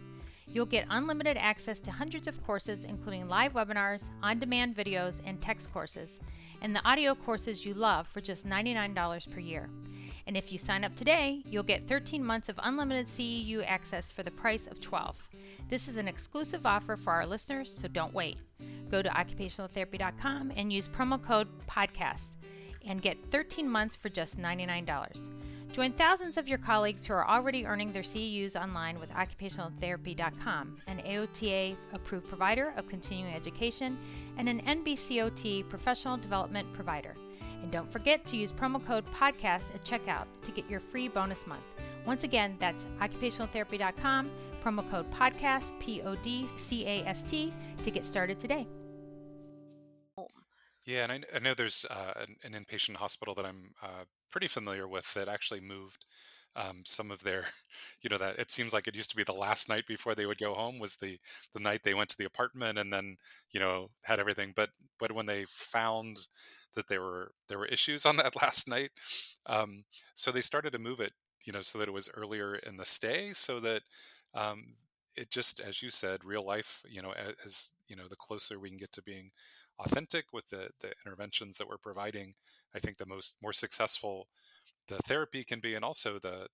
You'll 0.47 0.65
get 0.65 0.87
unlimited 0.89 1.37
access 1.37 1.79
to 1.81 1.91
hundreds 1.91 2.27
of 2.27 2.43
courses, 2.43 2.85
including 2.85 3.29
live 3.29 3.53
webinars, 3.53 4.09
on 4.21 4.39
demand 4.39 4.75
videos, 4.75 5.21
and 5.25 5.41
text 5.41 5.71
courses, 5.71 6.19
and 6.61 6.75
the 6.75 6.85
audio 6.85 7.15
courses 7.15 7.63
you 7.63 7.73
love 7.73 8.07
for 8.07 8.19
just 8.19 8.47
$99 8.47 9.31
per 9.31 9.39
year. 9.39 9.69
And 10.27 10.35
if 10.35 10.51
you 10.51 10.57
sign 10.57 10.83
up 10.83 10.95
today, 10.95 11.41
you'll 11.45 11.63
get 11.63 11.87
13 11.87 12.23
months 12.23 12.49
of 12.49 12.59
unlimited 12.63 13.05
CEU 13.05 13.63
access 13.65 14.11
for 14.11 14.23
the 14.23 14.31
price 14.31 14.67
of 14.67 14.81
12. 14.81 15.28
This 15.69 15.87
is 15.87 15.97
an 15.97 16.07
exclusive 16.07 16.65
offer 16.65 16.97
for 16.97 17.13
our 17.13 17.27
listeners, 17.27 17.71
so 17.71 17.87
don't 17.87 18.13
wait. 18.13 18.39
Go 18.89 19.03
to 19.03 19.09
occupationaltherapy.com 19.09 20.51
and 20.55 20.73
use 20.73 20.87
promo 20.87 21.21
code 21.21 21.47
PODCAST 21.67 22.31
and 22.87 23.03
get 23.03 23.17
13 23.29 23.69
months 23.69 23.95
for 23.95 24.09
just 24.09 24.39
$99. 24.39 25.29
Join 25.71 25.91
thousands 25.93 26.37
of 26.37 26.47
your 26.47 26.57
colleagues 26.57 27.05
who 27.05 27.13
are 27.13 27.27
already 27.27 27.67
earning 27.67 27.93
their 27.93 28.01
CEUs 28.01 28.59
online 28.59 28.99
with 28.99 29.11
occupationaltherapy.com, 29.11 30.77
an 30.87 30.97
AOTA 31.05 31.77
approved 31.93 32.27
provider 32.27 32.73
of 32.75 32.89
continuing 32.89 33.31
education 33.31 33.99
and 34.37 34.49
an 34.49 34.61
NBCOT 34.61 35.69
professional 35.69 36.17
development 36.17 36.73
provider. 36.73 37.15
And 37.61 37.71
don't 37.71 37.91
forget 37.91 38.25
to 38.25 38.37
use 38.37 38.51
promo 38.51 38.83
code 38.83 39.05
PODCAST 39.05 39.75
at 39.75 39.83
checkout 39.83 40.25
to 40.41 40.51
get 40.51 40.67
your 40.67 40.79
free 40.79 41.07
bonus 41.07 41.45
month. 41.45 41.61
Once 42.05 42.23
again, 42.23 42.55
that's 42.59 42.85
occupationaltherapy.com, 42.99 44.31
promo 44.63 44.89
code 44.89 45.09
PODCAST, 45.11 45.79
P 45.79 46.01
O 46.01 46.15
D 46.15 46.47
C 46.57 46.85
A 46.85 47.05
S 47.05 47.23
T, 47.23 47.53
to 47.83 47.91
get 47.91 48.05
started 48.05 48.39
today. 48.39 48.67
Yeah, 50.85 51.03
and 51.03 51.11
I, 51.11 51.21
I 51.35 51.39
know 51.39 51.53
there's 51.53 51.85
uh, 51.87 52.13
an, 52.15 52.37
an, 52.43 52.63
inpatient 52.63 52.95
hospital 52.95 53.35
that 53.35 53.45
I'm 53.45 53.75
uh, 53.83 54.05
pretty 54.31 54.47
familiar 54.47 54.87
with 54.87 55.13
that 55.13 55.27
actually 55.27 55.59
moved 55.59 56.03
um, 56.55 56.81
some 56.83 57.11
of 57.11 57.23
their, 57.23 57.45
you 58.01 58.09
know, 58.09 58.17
that 58.17 58.39
it 58.39 58.51
seems 58.51 58.73
like 58.73 58.87
it 58.87 58.95
used 58.95 59.11
to 59.11 59.15
be 59.15 59.23
the 59.23 59.31
last 59.31 59.69
night 59.69 59.85
before 59.87 60.15
they 60.15 60.25
would 60.25 60.39
go 60.39 60.55
home 60.55 60.79
was 60.79 60.95
the 60.95 61.19
the 61.53 61.59
night 61.59 61.81
they 61.83 61.93
went 61.93 62.09
to 62.09 62.17
the 62.17 62.25
apartment 62.25 62.79
and 62.79 62.91
then 62.91 63.17
you 63.51 63.59
know 63.59 63.91
had 64.03 64.19
everything. 64.19 64.51
But 64.55 64.69
but 64.99 65.11
when 65.11 65.27
they 65.27 65.45
found 65.47 66.27
that 66.73 66.87
there 66.87 67.01
were 67.01 67.33
there 67.47 67.59
were 67.59 67.67
issues 67.67 68.05
on 68.05 68.17
that 68.17 68.35
last 68.41 68.67
night, 68.67 68.89
um, 69.45 69.83
so 70.15 70.31
they 70.31 70.41
started 70.41 70.71
to 70.71 70.79
move 70.79 70.99
it, 70.99 71.11
you 71.45 71.53
know, 71.53 71.61
so 71.61 71.79
that 71.79 71.87
it 71.87 71.93
was 71.93 72.09
earlier 72.15 72.55
in 72.55 72.77
the 72.77 72.85
stay, 72.85 73.31
so 73.33 73.59
that 73.59 73.81
um, 74.33 74.75
it 75.15 75.29
just 75.31 75.59
as 75.59 75.81
you 75.81 75.89
said, 75.89 76.23
real 76.23 76.45
life, 76.45 76.83
you 76.87 77.01
know, 77.01 77.13
as, 77.45 77.73
you 77.87 77.95
know, 77.95 78.07
the 78.09 78.15
closer 78.15 78.59
we 78.59 78.69
can 78.69 78.77
get 78.77 78.91
to 78.93 79.01
being 79.01 79.31
authentic 79.79 80.25
with 80.33 80.47
the, 80.49 80.69
the 80.81 80.93
interventions 81.05 81.57
that 81.57 81.67
we're 81.67 81.77
providing, 81.77 82.33
I 82.75 82.79
think 82.79 82.97
the 82.97 83.05
most 83.05 83.37
more 83.41 83.53
successful 83.53 84.27
the 84.87 84.97
therapy 84.99 85.43
can 85.43 85.59
be, 85.59 85.75
and 85.75 85.85
also 85.85 86.19
the 86.19 86.47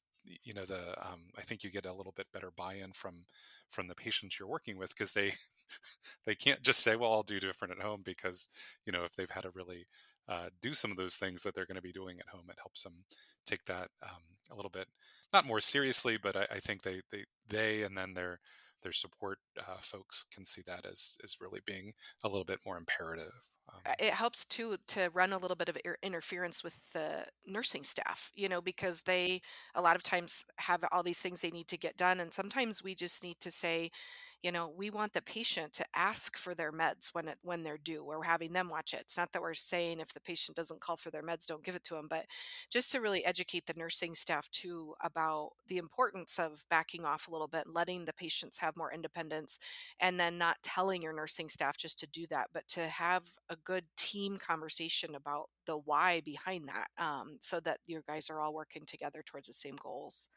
you 0.43 0.53
know 0.53 0.65
the 0.65 0.79
um, 1.05 1.21
I 1.37 1.41
think 1.41 1.63
you 1.63 1.69
get 1.71 1.85
a 1.85 1.93
little 1.93 2.13
bit 2.15 2.27
better 2.33 2.51
buy-in 2.55 2.91
from 2.93 3.25
from 3.69 3.87
the 3.87 3.95
patients 3.95 4.39
you're 4.39 4.49
working 4.49 4.77
with 4.77 4.89
because 4.89 5.13
they 5.13 5.31
they 6.25 6.35
can't 6.35 6.61
just 6.61 6.79
say, 6.81 6.95
well, 6.95 7.13
I'll 7.13 7.23
do 7.23 7.39
different 7.39 7.73
at 7.77 7.83
home 7.83 8.01
because 8.03 8.49
you 8.85 8.91
know 8.91 9.03
if 9.03 9.15
they've 9.15 9.29
had 9.29 9.45
a 9.45 9.51
really 9.51 9.85
uh, 10.27 10.49
do 10.61 10.73
some 10.73 10.91
of 10.91 10.97
those 10.97 11.15
things 11.15 11.43
that 11.43 11.53
they're 11.53 11.65
going 11.65 11.75
to 11.75 11.81
be 11.81 11.91
doing 11.91 12.19
at 12.19 12.27
home, 12.29 12.45
it 12.49 12.57
helps 12.59 12.83
them 12.83 13.05
take 13.45 13.63
that 13.65 13.89
um, 14.03 14.23
a 14.51 14.55
little 14.55 14.71
bit 14.71 14.87
not 15.33 15.45
more 15.45 15.59
seriously, 15.59 16.17
but 16.17 16.35
I, 16.35 16.47
I 16.51 16.59
think 16.59 16.81
they 16.81 17.01
they 17.11 17.25
they 17.47 17.83
and 17.83 17.97
then 17.97 18.13
their 18.13 18.39
their 18.81 18.91
support 18.91 19.39
uh, 19.59 19.77
folks 19.79 20.25
can 20.33 20.45
see 20.45 20.61
that 20.65 20.85
as 20.85 21.17
as 21.23 21.37
really 21.41 21.59
being 21.65 21.93
a 22.23 22.27
little 22.27 22.45
bit 22.45 22.59
more 22.65 22.77
imperative. 22.77 23.33
Um, 23.73 23.81
it 23.99 24.13
helps 24.13 24.45
too 24.45 24.77
to 24.87 25.09
run 25.13 25.33
a 25.33 25.39
little 25.39 25.55
bit 25.55 25.69
of 25.69 25.77
interference 26.03 26.63
with 26.63 26.79
the 26.93 27.25
nursing 27.45 27.83
staff, 27.83 28.31
you 28.35 28.47
know, 28.47 28.61
because 28.61 29.01
they 29.01 29.41
a 29.73 29.81
lot 29.81 29.95
of 29.95 30.03
times 30.03 30.45
have 30.57 30.83
all 30.91 31.03
these 31.03 31.19
things 31.19 31.41
they 31.41 31.49
need 31.49 31.67
to 31.69 31.77
get 31.77 31.97
done, 31.97 32.19
and 32.19 32.33
sometimes 32.33 32.83
we 32.83 32.95
just 32.95 33.23
need 33.23 33.39
to 33.39 33.51
say, 33.51 33.89
you 34.43 34.51
know 34.51 34.73
we 34.75 34.89
want 34.89 35.13
the 35.13 35.21
patient 35.21 35.73
to 35.73 35.85
ask 35.95 36.37
for 36.37 36.53
their 36.55 36.71
meds 36.71 37.09
when 37.13 37.27
it 37.27 37.37
when 37.41 37.63
they're 37.63 37.77
due 37.77 38.03
we're 38.03 38.23
having 38.23 38.53
them 38.53 38.69
watch 38.69 38.93
it. 38.93 39.01
It's 39.01 39.17
not 39.17 39.31
that 39.33 39.41
we're 39.41 39.53
saying 39.53 39.99
if 39.99 40.13
the 40.13 40.21
patient 40.21 40.55
doesn't 40.55 40.81
call 40.81 40.97
for 40.97 41.11
their 41.11 41.23
meds 41.23 41.45
don't 41.45 41.63
give 41.63 41.75
it 41.75 41.83
to 41.85 41.95
them 41.95 42.07
but 42.09 42.25
just 42.69 42.91
to 42.91 43.01
really 43.01 43.25
educate 43.25 43.65
the 43.65 43.73
nursing 43.77 44.15
staff 44.15 44.49
too 44.51 44.93
about 45.03 45.51
the 45.67 45.77
importance 45.77 46.39
of 46.39 46.63
backing 46.69 47.05
off 47.05 47.27
a 47.27 47.31
little 47.31 47.47
bit 47.47 47.65
and 47.65 47.75
letting 47.75 48.05
the 48.05 48.13
patients 48.13 48.57
have 48.59 48.77
more 48.77 48.93
independence 48.93 49.57
and 49.99 50.19
then 50.19 50.37
not 50.37 50.57
telling 50.63 51.01
your 51.01 51.13
nursing 51.13 51.49
staff 51.49 51.77
just 51.77 51.99
to 51.99 52.07
do 52.07 52.25
that 52.27 52.47
but 52.53 52.67
to 52.67 52.81
have 52.87 53.23
a 53.49 53.55
good 53.57 53.85
team 53.97 54.37
conversation 54.37 55.15
about 55.15 55.49
the 55.65 55.77
why 55.77 56.21
behind 56.25 56.67
that 56.67 56.87
um, 56.97 57.37
so 57.41 57.59
that 57.59 57.79
your 57.87 58.03
guys 58.07 58.29
are 58.29 58.39
all 58.39 58.53
working 58.53 58.83
together 58.85 59.21
towards 59.25 59.47
the 59.47 59.53
same 59.53 59.75
goals 59.81 60.29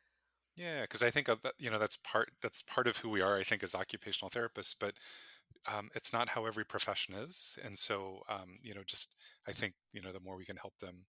yeah, 0.58 0.82
because 0.82 1.02
I 1.02 1.10
think 1.10 1.28
you 1.58 1.70
know 1.70 1.78
that's 1.78 1.96
part 1.96 2.30
that's 2.42 2.62
part 2.62 2.86
of 2.86 2.98
who 2.98 3.08
we 3.10 3.22
are. 3.22 3.36
I 3.38 3.42
think 3.42 3.62
as 3.62 3.74
occupational 3.74 4.30
therapists, 4.30 4.74
but 4.78 4.94
um, 5.72 5.90
it's 5.94 6.12
not 6.12 6.30
how 6.30 6.46
every 6.46 6.64
profession 6.64 7.14
is, 7.14 7.58
and 7.64 7.78
so 7.78 8.22
um, 8.28 8.58
you 8.62 8.74
know, 8.74 8.82
just 8.86 9.14
I 9.48 9.52
think 9.52 9.74
you 9.92 10.02
know 10.02 10.12
the 10.12 10.20
more 10.20 10.36
we 10.36 10.44
can 10.44 10.56
help 10.56 10.78
them 10.78 11.06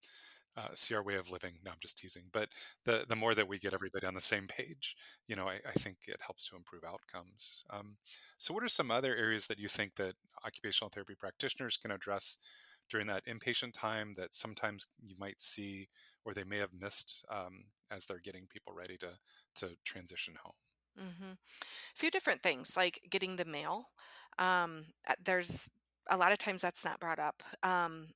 uh, 0.58 0.70
see 0.74 0.96
our 0.96 1.04
way 1.04 1.16
of 1.16 1.32
living. 1.32 1.54
No, 1.66 1.72
I'm 1.72 1.78
just 1.82 1.98
teasing, 1.98 2.26
but 2.34 2.50
the 2.86 3.06
the 3.10 3.16
more 3.16 3.36
that 3.36 3.48
we 3.48 3.60
get 3.60 3.74
everybody 3.74 4.08
on 4.08 4.16
the 4.16 4.22
same 4.22 4.48
page, 4.48 4.96
you 5.28 5.36
know, 5.36 5.48
I, 5.50 5.60
I 5.68 5.74
think 5.74 5.98
it 6.08 6.22
helps 6.26 6.50
to 6.50 6.56
improve 6.58 6.84
outcomes. 6.86 7.64
Um, 7.72 7.98
so, 8.38 8.54
what 8.54 8.64
are 8.64 8.70
some 8.70 8.92
other 8.92 9.16
areas 9.16 9.48
that 9.48 9.60
you 9.60 9.70
think 9.70 9.96
that 9.96 10.16
occupational 10.46 10.90
therapy 10.90 11.16
practitioners 11.20 11.78
can 11.78 11.92
address 11.92 12.40
during 12.90 13.08
that 13.08 13.26
inpatient 13.26 13.74
time 13.74 14.14
that 14.18 14.34
sometimes 14.34 14.88
you 15.02 15.16
might 15.20 15.42
see 15.42 15.88
or 16.26 16.34
they 16.34 16.44
may 16.44 16.58
have 16.58 16.74
missed 16.80 17.26
um, 17.30 17.66
as 17.92 18.06
they're 18.06 18.20
getting 18.20 18.48
people 18.48 18.74
ready 18.74 18.98
to 18.98 19.10
to 19.56 19.76
transition 19.84 20.36
home 20.44 20.54
mm-hmm. 21.00 21.32
a 21.32 21.96
few 21.96 22.10
different 22.10 22.42
things 22.42 22.76
like 22.76 23.02
getting 23.10 23.36
the 23.36 23.46
mail 23.46 23.90
um, 24.38 24.86
there's 25.24 25.70
a 26.10 26.18
lot 26.18 26.32
of 26.32 26.38
times 26.38 26.62
that's 26.62 26.86
not 26.86 27.00
brought 27.00 27.20
up 27.20 27.44
um, 27.64 28.08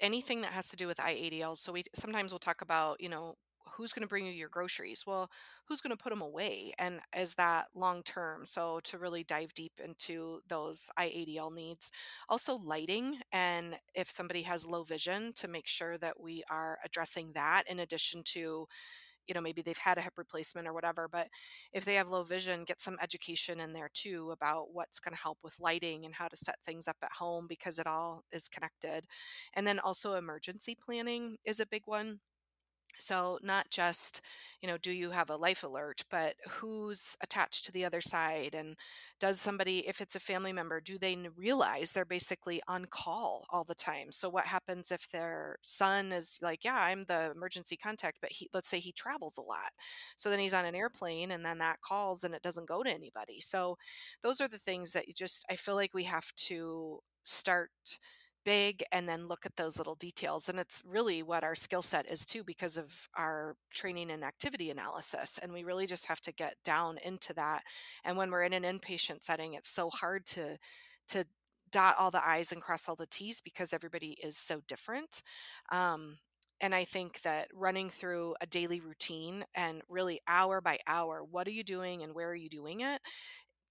anything 0.00 0.40
that 0.40 0.52
has 0.52 0.68
to 0.68 0.76
do 0.76 0.86
with 0.86 0.98
iadls 0.98 1.58
so 1.58 1.72
we 1.72 1.82
sometimes 1.94 2.32
we'll 2.32 2.38
talk 2.38 2.62
about 2.62 3.00
you 3.00 3.08
know 3.08 3.36
who's 3.76 3.92
going 3.92 4.02
to 4.02 4.08
bring 4.08 4.26
you 4.26 4.32
your 4.32 4.48
groceries? 4.48 5.04
Well 5.06 5.30
who's 5.66 5.80
going 5.80 5.96
to 5.96 6.02
put 6.02 6.10
them 6.10 6.20
away? 6.20 6.72
And 6.78 7.00
is 7.16 7.34
that 7.34 7.66
long 7.74 8.02
term 8.02 8.44
so 8.44 8.80
to 8.84 8.98
really 8.98 9.24
dive 9.24 9.54
deep 9.54 9.72
into 9.82 10.40
those 10.48 10.90
iadl 10.98 11.52
needs. 11.54 11.90
Also 12.28 12.56
lighting 12.56 13.18
and 13.32 13.78
if 13.94 14.10
somebody 14.10 14.42
has 14.42 14.66
low 14.66 14.82
vision 14.84 15.32
to 15.36 15.48
make 15.48 15.68
sure 15.68 15.98
that 15.98 16.20
we 16.20 16.42
are 16.50 16.78
addressing 16.84 17.32
that 17.34 17.64
in 17.68 17.78
addition 17.80 18.22
to 18.24 18.66
you 19.28 19.34
know 19.34 19.40
maybe 19.40 19.62
they've 19.62 19.76
had 19.78 19.98
a 19.98 20.00
hip 20.02 20.14
replacement 20.16 20.66
or 20.66 20.72
whatever. 20.72 21.08
But 21.10 21.28
if 21.72 21.84
they 21.84 21.94
have 21.94 22.08
low 22.08 22.24
vision 22.24 22.64
get 22.64 22.80
some 22.80 22.98
education 23.00 23.60
in 23.60 23.72
there 23.72 23.90
too 23.92 24.30
about 24.32 24.72
what's 24.72 25.00
going 25.00 25.14
to 25.14 25.22
help 25.22 25.38
with 25.42 25.60
lighting 25.60 26.04
and 26.04 26.14
how 26.14 26.28
to 26.28 26.36
set 26.36 26.60
things 26.62 26.88
up 26.88 26.96
at 27.02 27.12
home 27.12 27.46
because 27.48 27.78
it 27.78 27.86
all 27.86 28.24
is 28.32 28.48
connected. 28.48 29.06
And 29.54 29.66
then 29.66 29.78
also 29.78 30.14
emergency 30.14 30.76
planning 30.84 31.36
is 31.44 31.60
a 31.60 31.66
big 31.66 31.82
one 31.86 32.20
So, 33.02 33.38
not 33.42 33.70
just, 33.70 34.20
you 34.60 34.68
know, 34.68 34.78
do 34.78 34.92
you 34.92 35.10
have 35.10 35.30
a 35.30 35.36
life 35.36 35.62
alert, 35.64 36.04
but 36.10 36.36
who's 36.48 37.16
attached 37.20 37.64
to 37.66 37.72
the 37.72 37.84
other 37.84 38.00
side? 38.00 38.54
And 38.54 38.76
does 39.20 39.40
somebody, 39.40 39.86
if 39.88 40.00
it's 40.00 40.14
a 40.16 40.20
family 40.20 40.52
member, 40.52 40.80
do 40.80 40.98
they 40.98 41.16
realize 41.36 41.92
they're 41.92 42.04
basically 42.04 42.60
on 42.68 42.86
call 42.86 43.46
all 43.50 43.64
the 43.64 43.74
time? 43.74 44.12
So, 44.12 44.28
what 44.28 44.46
happens 44.46 44.90
if 44.90 45.08
their 45.10 45.56
son 45.62 46.12
is 46.12 46.38
like, 46.42 46.64
yeah, 46.64 46.78
I'm 46.78 47.02
the 47.04 47.32
emergency 47.34 47.76
contact, 47.76 48.18
but 48.20 48.32
he, 48.32 48.48
let's 48.52 48.68
say 48.68 48.78
he 48.78 48.92
travels 48.92 49.36
a 49.38 49.42
lot. 49.42 49.72
So 50.16 50.30
then 50.30 50.38
he's 50.38 50.54
on 50.54 50.64
an 50.64 50.74
airplane 50.74 51.30
and 51.30 51.44
then 51.44 51.58
that 51.58 51.80
calls 51.80 52.24
and 52.24 52.34
it 52.34 52.42
doesn't 52.42 52.68
go 52.68 52.82
to 52.82 52.90
anybody. 52.90 53.40
So, 53.40 53.76
those 54.22 54.40
are 54.40 54.48
the 54.48 54.58
things 54.58 54.92
that 54.92 55.08
you 55.08 55.14
just, 55.14 55.44
I 55.50 55.56
feel 55.56 55.74
like 55.74 55.94
we 55.94 56.04
have 56.04 56.32
to 56.48 57.00
start 57.24 57.70
big 58.44 58.82
and 58.92 59.08
then 59.08 59.28
look 59.28 59.46
at 59.46 59.56
those 59.56 59.78
little 59.78 59.94
details. 59.94 60.48
And 60.48 60.58
it's 60.58 60.82
really 60.84 61.22
what 61.22 61.44
our 61.44 61.54
skill 61.54 61.82
set 61.82 62.10
is 62.10 62.24
too, 62.24 62.44
because 62.44 62.76
of 62.76 63.08
our 63.16 63.56
training 63.74 64.10
and 64.10 64.24
activity 64.24 64.70
analysis. 64.70 65.38
And 65.42 65.52
we 65.52 65.64
really 65.64 65.86
just 65.86 66.06
have 66.06 66.20
to 66.22 66.32
get 66.32 66.56
down 66.64 66.98
into 67.04 67.32
that. 67.34 67.62
And 68.04 68.16
when 68.16 68.30
we're 68.30 68.42
in 68.44 68.52
an 68.52 68.64
inpatient 68.64 69.22
setting, 69.22 69.54
it's 69.54 69.70
so 69.70 69.90
hard 69.90 70.26
to 70.26 70.58
to 71.08 71.24
dot 71.70 71.96
all 71.98 72.10
the 72.10 72.26
I's 72.26 72.52
and 72.52 72.62
cross 72.62 72.88
all 72.88 72.96
the 72.96 73.06
T's 73.06 73.40
because 73.40 73.72
everybody 73.72 74.16
is 74.22 74.36
so 74.36 74.60
different. 74.68 75.22
Um, 75.70 76.18
and 76.60 76.74
I 76.74 76.84
think 76.84 77.22
that 77.22 77.48
running 77.52 77.90
through 77.90 78.36
a 78.40 78.46
daily 78.46 78.80
routine 78.80 79.44
and 79.54 79.82
really 79.88 80.20
hour 80.28 80.60
by 80.60 80.78
hour, 80.86 81.24
what 81.28 81.48
are 81.48 81.52
you 81.52 81.64
doing 81.64 82.02
and 82.04 82.14
where 82.14 82.30
are 82.30 82.36
you 82.36 82.48
doing 82.48 82.82
it? 82.82 83.00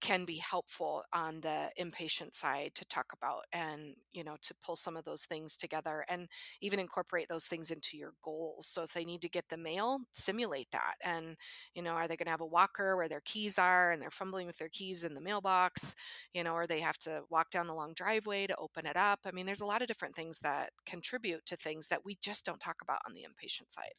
Can 0.02 0.24
be 0.24 0.36
helpful 0.36 1.04
on 1.12 1.40
the 1.40 1.70
inpatient 1.80 2.34
side 2.34 2.72
to 2.74 2.84
talk 2.86 3.12
about 3.16 3.44
and 3.52 3.94
you 4.12 4.24
know 4.24 4.36
to 4.42 4.52
pull 4.54 4.74
some 4.74 4.96
of 4.96 5.04
those 5.04 5.24
things 5.24 5.56
together 5.56 6.04
and 6.08 6.28
even 6.60 6.80
incorporate 6.80 7.28
those 7.28 7.46
things 7.46 7.70
into 7.70 7.96
your 7.96 8.12
goals. 8.20 8.66
So 8.66 8.82
if 8.82 8.92
they 8.92 9.04
need 9.04 9.22
to 9.22 9.28
get 9.28 9.48
the 9.48 9.56
mail 9.56 10.00
simulate 10.12 10.72
that 10.72 10.94
and 11.02 11.36
you 11.74 11.82
know 11.82 11.92
are 11.92 12.08
they 12.08 12.16
going 12.16 12.26
to 12.26 12.32
have 12.32 12.40
a 12.40 12.46
walker 12.46 12.96
where 12.96 13.08
their 13.08 13.22
keys 13.24 13.58
are 13.58 13.92
and 13.92 14.02
they're 14.02 14.10
fumbling 14.10 14.46
with 14.46 14.58
their 14.58 14.68
keys 14.68 15.04
in 15.04 15.14
the 15.14 15.20
mailbox 15.20 15.94
you 16.34 16.42
know 16.42 16.54
or 16.54 16.66
they 16.66 16.80
have 16.80 16.98
to 16.98 17.22
walk 17.30 17.50
down 17.50 17.68
the 17.68 17.74
long 17.74 17.94
driveway 17.94 18.46
to 18.46 18.56
open 18.56 18.86
it 18.86 18.96
up. 18.96 19.20
I 19.24 19.30
mean 19.30 19.46
there's 19.46 19.60
a 19.60 19.66
lot 19.66 19.82
of 19.82 19.88
different 19.88 20.16
things 20.16 20.40
that 20.40 20.70
contribute 20.84 21.46
to 21.46 21.56
things 21.56 21.86
that 21.88 22.04
we 22.04 22.18
just 22.20 22.44
don't 22.44 22.60
talk 22.60 22.82
about 22.82 22.98
on 23.06 23.14
the 23.14 23.20
inpatient 23.20 23.70
side. 23.70 23.94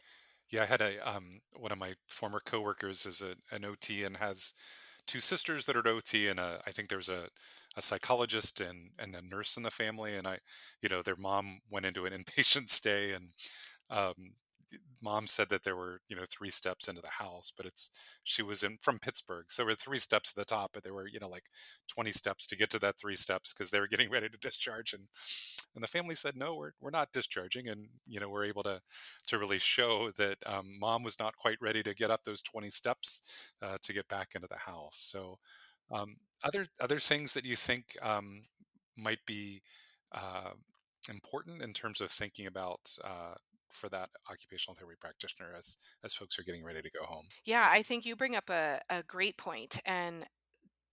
Yeah, 0.49 0.63
I 0.63 0.65
had 0.65 0.81
a 0.81 1.09
um, 1.09 1.41
one 1.55 1.71
of 1.71 1.77
my 1.77 1.93
former 2.07 2.41
coworkers 2.45 3.05
is 3.05 3.21
a, 3.21 3.55
an 3.55 3.63
OT 3.63 4.03
and 4.03 4.17
has 4.17 4.53
two 5.07 5.19
sisters 5.19 5.65
that 5.65 5.75
are 5.75 5.79
at 5.79 5.87
OT, 5.87 6.27
and 6.27 6.39
a, 6.39 6.59
I 6.67 6.71
think 6.71 6.89
there's 6.89 7.09
a, 7.09 7.27
a 7.77 7.81
psychologist 7.81 8.61
and 8.61 8.91
and 8.99 9.15
a 9.15 9.21
nurse 9.21 9.57
in 9.57 9.63
the 9.63 9.71
family, 9.71 10.15
and 10.15 10.27
I, 10.27 10.39
you 10.81 10.89
know, 10.89 11.01
their 11.01 11.15
mom 11.15 11.59
went 11.69 11.85
into 11.85 12.05
an 12.05 12.13
inpatient 12.23 12.69
stay, 12.69 13.13
and 13.13 13.31
um, 13.89 14.13
mom 15.01 15.27
said 15.27 15.49
that 15.49 15.63
there 15.63 15.75
were 15.75 15.99
you 16.07 16.15
know 16.15 16.23
three 16.29 16.49
steps 16.49 16.87
into 16.87 17.01
the 17.01 17.23
house 17.23 17.51
but 17.55 17.65
it's 17.65 17.89
she 18.23 18.41
was 18.41 18.63
in 18.63 18.77
from 18.81 18.99
pittsburgh 18.99 19.45
so 19.47 19.61
there 19.61 19.67
were 19.67 19.75
three 19.75 19.97
steps 19.97 20.31
at 20.31 20.35
the 20.35 20.45
top 20.45 20.71
but 20.73 20.83
there 20.83 20.93
were 20.93 21.07
you 21.07 21.19
know 21.19 21.29
like 21.29 21.45
20 21.93 22.11
steps 22.11 22.47
to 22.47 22.55
get 22.55 22.69
to 22.69 22.79
that 22.79 22.97
three 22.97 23.15
steps 23.15 23.53
because 23.53 23.69
they 23.69 23.79
were 23.79 23.87
getting 23.87 24.09
ready 24.11 24.29
to 24.29 24.37
discharge 24.37 24.93
and 24.93 25.03
and 25.75 25.83
the 25.83 25.87
family 25.87 26.15
said 26.15 26.35
no 26.35 26.55
we're, 26.55 26.71
we're 26.81 26.89
not 26.89 27.11
discharging 27.11 27.67
and 27.67 27.87
you 28.05 28.19
know 28.19 28.29
we're 28.29 28.45
able 28.45 28.63
to 28.63 28.79
to 29.27 29.37
really 29.37 29.59
show 29.59 30.11
that 30.17 30.37
um, 30.45 30.77
mom 30.79 31.03
was 31.03 31.19
not 31.19 31.35
quite 31.37 31.57
ready 31.61 31.83
to 31.83 31.93
get 31.93 32.11
up 32.11 32.23
those 32.23 32.41
20 32.41 32.69
steps 32.69 33.53
uh, 33.61 33.77
to 33.81 33.93
get 33.93 34.07
back 34.07 34.29
into 34.35 34.47
the 34.47 34.57
house 34.57 34.97
so 35.11 35.37
um, 35.91 36.15
other 36.43 36.65
other 36.81 36.99
things 36.99 37.33
that 37.33 37.45
you 37.45 37.55
think 37.55 37.85
um, 38.01 38.43
might 38.97 39.25
be 39.25 39.61
uh, 40.13 40.51
important 41.09 41.61
in 41.61 41.73
terms 41.73 42.01
of 42.01 42.11
thinking 42.11 42.47
about 42.47 42.97
uh, 43.03 43.33
for 43.73 43.89
that 43.89 44.09
occupational 44.29 44.75
therapy 44.75 44.95
practitioner 44.99 45.53
as 45.57 45.77
as 46.03 46.13
folks 46.13 46.37
are 46.39 46.43
getting 46.43 46.63
ready 46.63 46.81
to 46.81 46.89
go 46.89 47.03
home. 47.05 47.25
yeah 47.45 47.67
i 47.71 47.81
think 47.81 48.05
you 48.05 48.15
bring 48.15 48.35
up 48.35 48.49
a, 48.49 48.79
a 48.89 49.03
great 49.03 49.37
point 49.37 49.79
and 49.85 50.25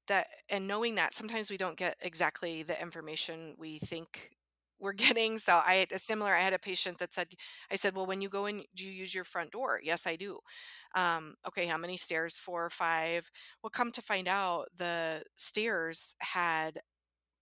that 0.09 0.27
and 0.49 0.67
knowing 0.67 0.97
that 0.97 1.13
sometimes 1.13 1.51
we 1.51 1.57
don't 1.57 1.77
get 1.77 1.97
exactly 2.01 2.63
the 2.63 2.81
information 2.81 3.55
we 3.59 3.79
think 3.79 4.31
we're 4.81 4.93
getting 5.09 5.39
so 5.39 5.61
i 5.65 5.75
had 5.75 5.93
a 5.93 5.99
similar 5.99 6.35
i 6.35 6.41
had 6.41 6.53
a 6.53 6.59
patient 6.59 6.99
that 6.99 7.15
said 7.15 7.29
i 7.71 7.77
said 7.77 7.95
well 7.95 8.07
when 8.07 8.21
you 8.21 8.29
go 8.29 8.47
in 8.47 8.63
do 8.75 8.85
you 8.85 8.93
use 8.93 9.15
your 9.15 9.25
front 9.25 9.53
door? 9.53 9.81
Yes 9.83 10.07
i 10.07 10.17
do. 10.17 10.39
Um, 10.95 11.35
okay 11.47 11.67
how 11.67 11.79
many 11.79 11.97
stairs? 11.97 12.37
Four 12.37 12.65
or 12.65 12.71
five. 12.71 13.31
Well 13.63 13.71
come 13.71 13.93
to 13.93 14.03
find 14.03 14.27
out 14.27 14.67
the 14.77 15.23
stairs 15.37 16.15
had 16.21 16.81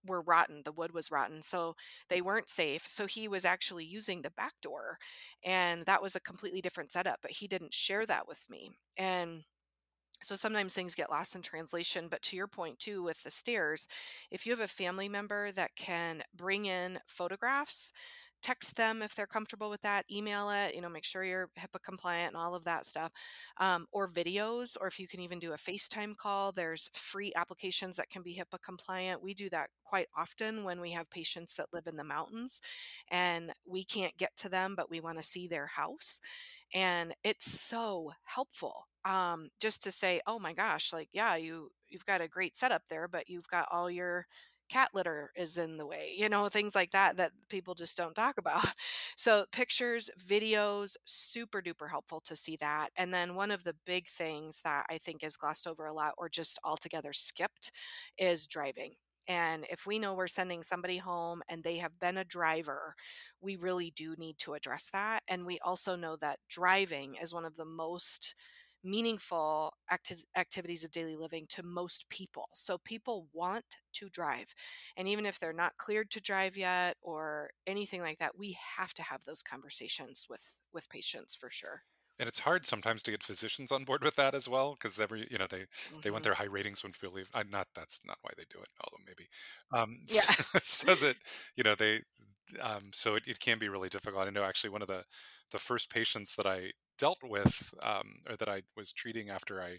were 0.07 0.23
rotten 0.23 0.63
the 0.65 0.73
wood 0.73 0.93
was 0.93 1.11
rotten 1.11 1.43
so 1.43 1.75
they 2.09 2.21
weren't 2.21 2.49
safe 2.49 2.87
so 2.87 3.07
he 3.07 3.29
was 3.29 3.45
actually 3.45 3.85
using 3.85 4.23
the 4.23 4.31
back 4.31 4.55
door 4.63 4.99
and 5.45 5.85
that 5.87 6.03
was 6.03 6.15
a 6.17 6.21
completely 6.21 6.61
different 6.61 6.93
setup 6.93 7.19
but 7.23 7.31
he 7.33 7.47
didn't 7.49 7.75
share 7.75 8.07
that 8.07 8.27
with 8.29 8.45
me 8.49 8.71
and 8.97 9.43
so 10.23 10.35
sometimes 10.35 10.75
things 10.75 10.95
get 10.95 11.11
lost 11.11 11.37
in 11.37 11.43
translation 11.43 12.09
but 12.11 12.23
to 12.23 12.37
your 12.37 12.49
point 12.49 12.79
too 12.79 13.03
with 13.03 13.23
the 13.23 13.31
stairs 13.31 13.87
if 14.31 14.47
you 14.47 14.53
have 14.53 14.61
a 14.61 14.69
family 14.69 15.09
member 15.09 15.53
that 15.53 15.75
can 15.77 16.23
bring 16.37 16.67
in 16.67 16.99
photographs 17.07 17.93
text 18.43 18.77
them 18.77 19.03
if 19.03 19.15
they're 19.15 19.27
comfortable 19.27 19.71
with 19.71 19.81
that 19.83 20.05
email 20.11 20.51
it 20.51 20.75
you 20.75 20.81
know 20.81 20.89
make 20.89 21.05
sure 21.05 21.25
you're 21.25 21.49
hipaa 21.59 21.83
compliant 21.85 22.35
and 22.35 22.37
all 22.37 22.55
of 22.55 22.65
that 22.65 22.87
stuff 22.87 23.13
um, 23.59 23.87
or 23.93 24.09
videos 24.11 24.77
or 24.81 24.87
if 24.87 24.99
you 24.99 25.09
can 25.09 25.21
even 25.21 25.39
do 25.39 25.53
a 25.53 25.57
facetime 25.57 26.17
call 26.17 26.53
there's 26.53 26.91
free 26.95 27.33
applications 27.37 27.97
that 27.97 28.11
can 28.11 28.23
be 28.23 28.35
hipaa 28.35 28.61
compliant. 28.63 29.23
We 29.23 29.35
do 29.35 29.49
that 29.51 29.71
quite 29.85 30.07
often 30.17 30.65
when 30.65 30.81
we 30.81 30.91
have 30.93 31.11
patients 31.11 31.55
that 31.55 31.69
live 31.73 31.87
in 31.87 31.97
the 31.97 32.05
mountains 32.05 32.61
and 33.11 33.53
we 33.67 33.85
can't 33.85 34.17
get 34.17 34.37
to 34.37 34.49
them 34.49 34.75
but 34.77 34.91
we 34.91 35.01
want 35.01 35.19
to 35.19 35.23
see 35.23 35.47
their 35.49 35.67
house 35.67 36.21
and 36.75 37.15
it's 37.25 37.51
so 37.51 38.13
helpful 38.25 38.87
um, 39.05 39.49
just 39.61 39.83
to 39.83 39.91
say 39.91 40.21
oh 40.27 40.39
my 40.39 40.53
gosh 40.53 40.93
like 40.93 41.09
yeah 41.13 41.37
you 41.37 41.71
you've 41.89 42.05
got 42.05 42.21
a 42.21 42.29
great 42.29 42.57
setup 42.57 42.83
there 42.89 43.09
but 43.09 43.29
you've 43.29 43.49
got 43.49 43.67
all 43.71 43.91
your 43.91 44.25
cat 44.69 44.91
litter 44.95 45.31
is 45.37 45.59
in 45.59 45.77
the 45.77 45.87
way 45.87 46.13
you 46.17 46.29
know 46.29 46.49
things 46.49 46.75
like 46.75 46.91
that 46.93 47.17
that 47.17 47.33
people 47.49 47.75
just 47.75 47.97
don't 47.97 48.15
talk 48.15 48.37
about 48.39 48.67
so 49.17 49.45
pictures 49.53 50.11
videos 50.27 50.97
super 51.05 51.61
duper 51.63 51.89
helpful 51.91 52.21
to 52.21 52.37
see 52.37 52.57
that 52.57 52.89
and 52.97 53.13
then 53.13 53.35
one 53.35 53.51
of 53.51 53.65
the 53.65 53.75
big 53.87 54.07
things 54.07 54.61
that 54.63 54.85
i 54.91 54.99
think 54.99 55.23
is 55.25 55.37
glossed 55.37 55.67
over 55.67 55.87
a 55.87 55.93
lot 55.93 56.15
or 56.19 56.29
just 56.29 56.59
altogether 56.65 57.13
skipped 57.13 57.71
is 58.17 58.47
driving 58.47 58.93
and 59.27 59.67
if 59.71 59.87
we 59.87 59.99
know 59.99 60.15
we're 60.15 60.27
sending 60.27 60.63
somebody 60.63 60.97
home 60.97 61.43
and 61.51 61.63
they 61.63 61.77
have 61.77 62.01
been 62.01 62.17
a 62.17 62.25
driver, 62.25 62.95
we 63.43 63.57
really 63.57 63.91
do 63.95 64.15
need 64.17 64.39
to 64.39 64.55
address 64.55 64.89
that. 64.95 65.23
And 65.29 65.45
we 65.45 65.59
also 65.61 65.97
know 65.97 66.17
that 66.17 66.39
driving 66.49 67.17
is 67.21 67.35
one 67.35 67.45
of 67.45 67.57
the 67.57 67.67
most 67.67 68.35
meaningful 68.85 69.73
acti- 69.91 70.25
activities 70.37 70.85
of 70.85 70.91
daily 70.91 71.17
living 71.17 71.47
to 71.49 71.63
most 71.63 72.09
people. 72.09 72.49
So 72.55 72.79
people 72.79 73.29
want 73.33 73.77
to 73.95 74.09
drive. 74.11 74.55
And 74.97 75.09
even 75.09 75.27
if 75.27 75.39
they're 75.39 75.53
not 75.53 75.77
cleared 75.77 76.11
to 76.13 76.21
drive 76.21 76.57
yet 76.57 76.97
or 77.03 77.51
anything 77.67 78.01
like 78.01 78.19
that, 78.19 78.37
we 78.39 78.53
have 78.77 78.95
to 78.95 79.03
have 79.03 79.25
those 79.25 79.43
conversations 79.43 80.27
with 80.29 80.55
with 80.73 80.89
patients 80.89 81.35
for 81.35 81.51
sure. 81.51 81.83
And 82.21 82.27
it's 82.29 82.41
hard 82.41 82.65
sometimes 82.65 83.05
to 83.05 83.13
get 83.13 83.23
physicians 83.23 83.71
on 83.71 83.85
board 83.85 84.03
with 84.03 84.17
that 84.17 84.35
as 84.35 84.49
well, 84.49 84.73
because 84.75 84.99
every 84.99 85.29
you 85.31 85.39
know 85.39 85.47
they 85.47 85.67
they 86.03 86.11
want 86.11 86.25
hmm 86.25 86.25
their 86.25 86.35
high 86.35 86.45
ratings 86.47 86.83
when 86.83 86.93
people 86.93 87.13
leave. 87.13 87.31
I'm 87.33 87.49
not 87.49 87.69
that's 87.75 88.05
not 88.05 88.19
why 88.23 88.33
they 88.37 88.43
do 88.51 88.59
it, 88.61 88.69
although 88.81 89.05
maybe. 89.07 89.29
Um, 89.73 90.01
Yeah. 90.09 90.25
so, 90.59 90.59
so 90.63 90.95
that 90.97 91.17
you 91.57 91.63
know 91.63 91.77
they 91.77 92.03
um, 92.61 92.91
so 92.93 93.15
it, 93.15 93.29
it 93.29 93.39
can 93.41 93.59
be 93.61 93.69
really 93.69 93.89
difficult. 93.89 94.27
I 94.27 94.31
know 94.31 94.43
actually 94.43 94.71
one 94.71 94.83
of 94.83 94.89
the 94.89 95.05
the 95.53 95.59
first 95.59 95.93
patients 95.93 96.35
that 96.37 96.47
I 96.47 96.73
dealt 96.99 97.19
with 97.23 97.75
um, 97.85 98.17
or 98.29 98.37
that 98.37 98.49
I 98.49 98.63
was 98.77 98.93
treating 98.93 99.31
after 99.31 99.63
I 99.63 99.79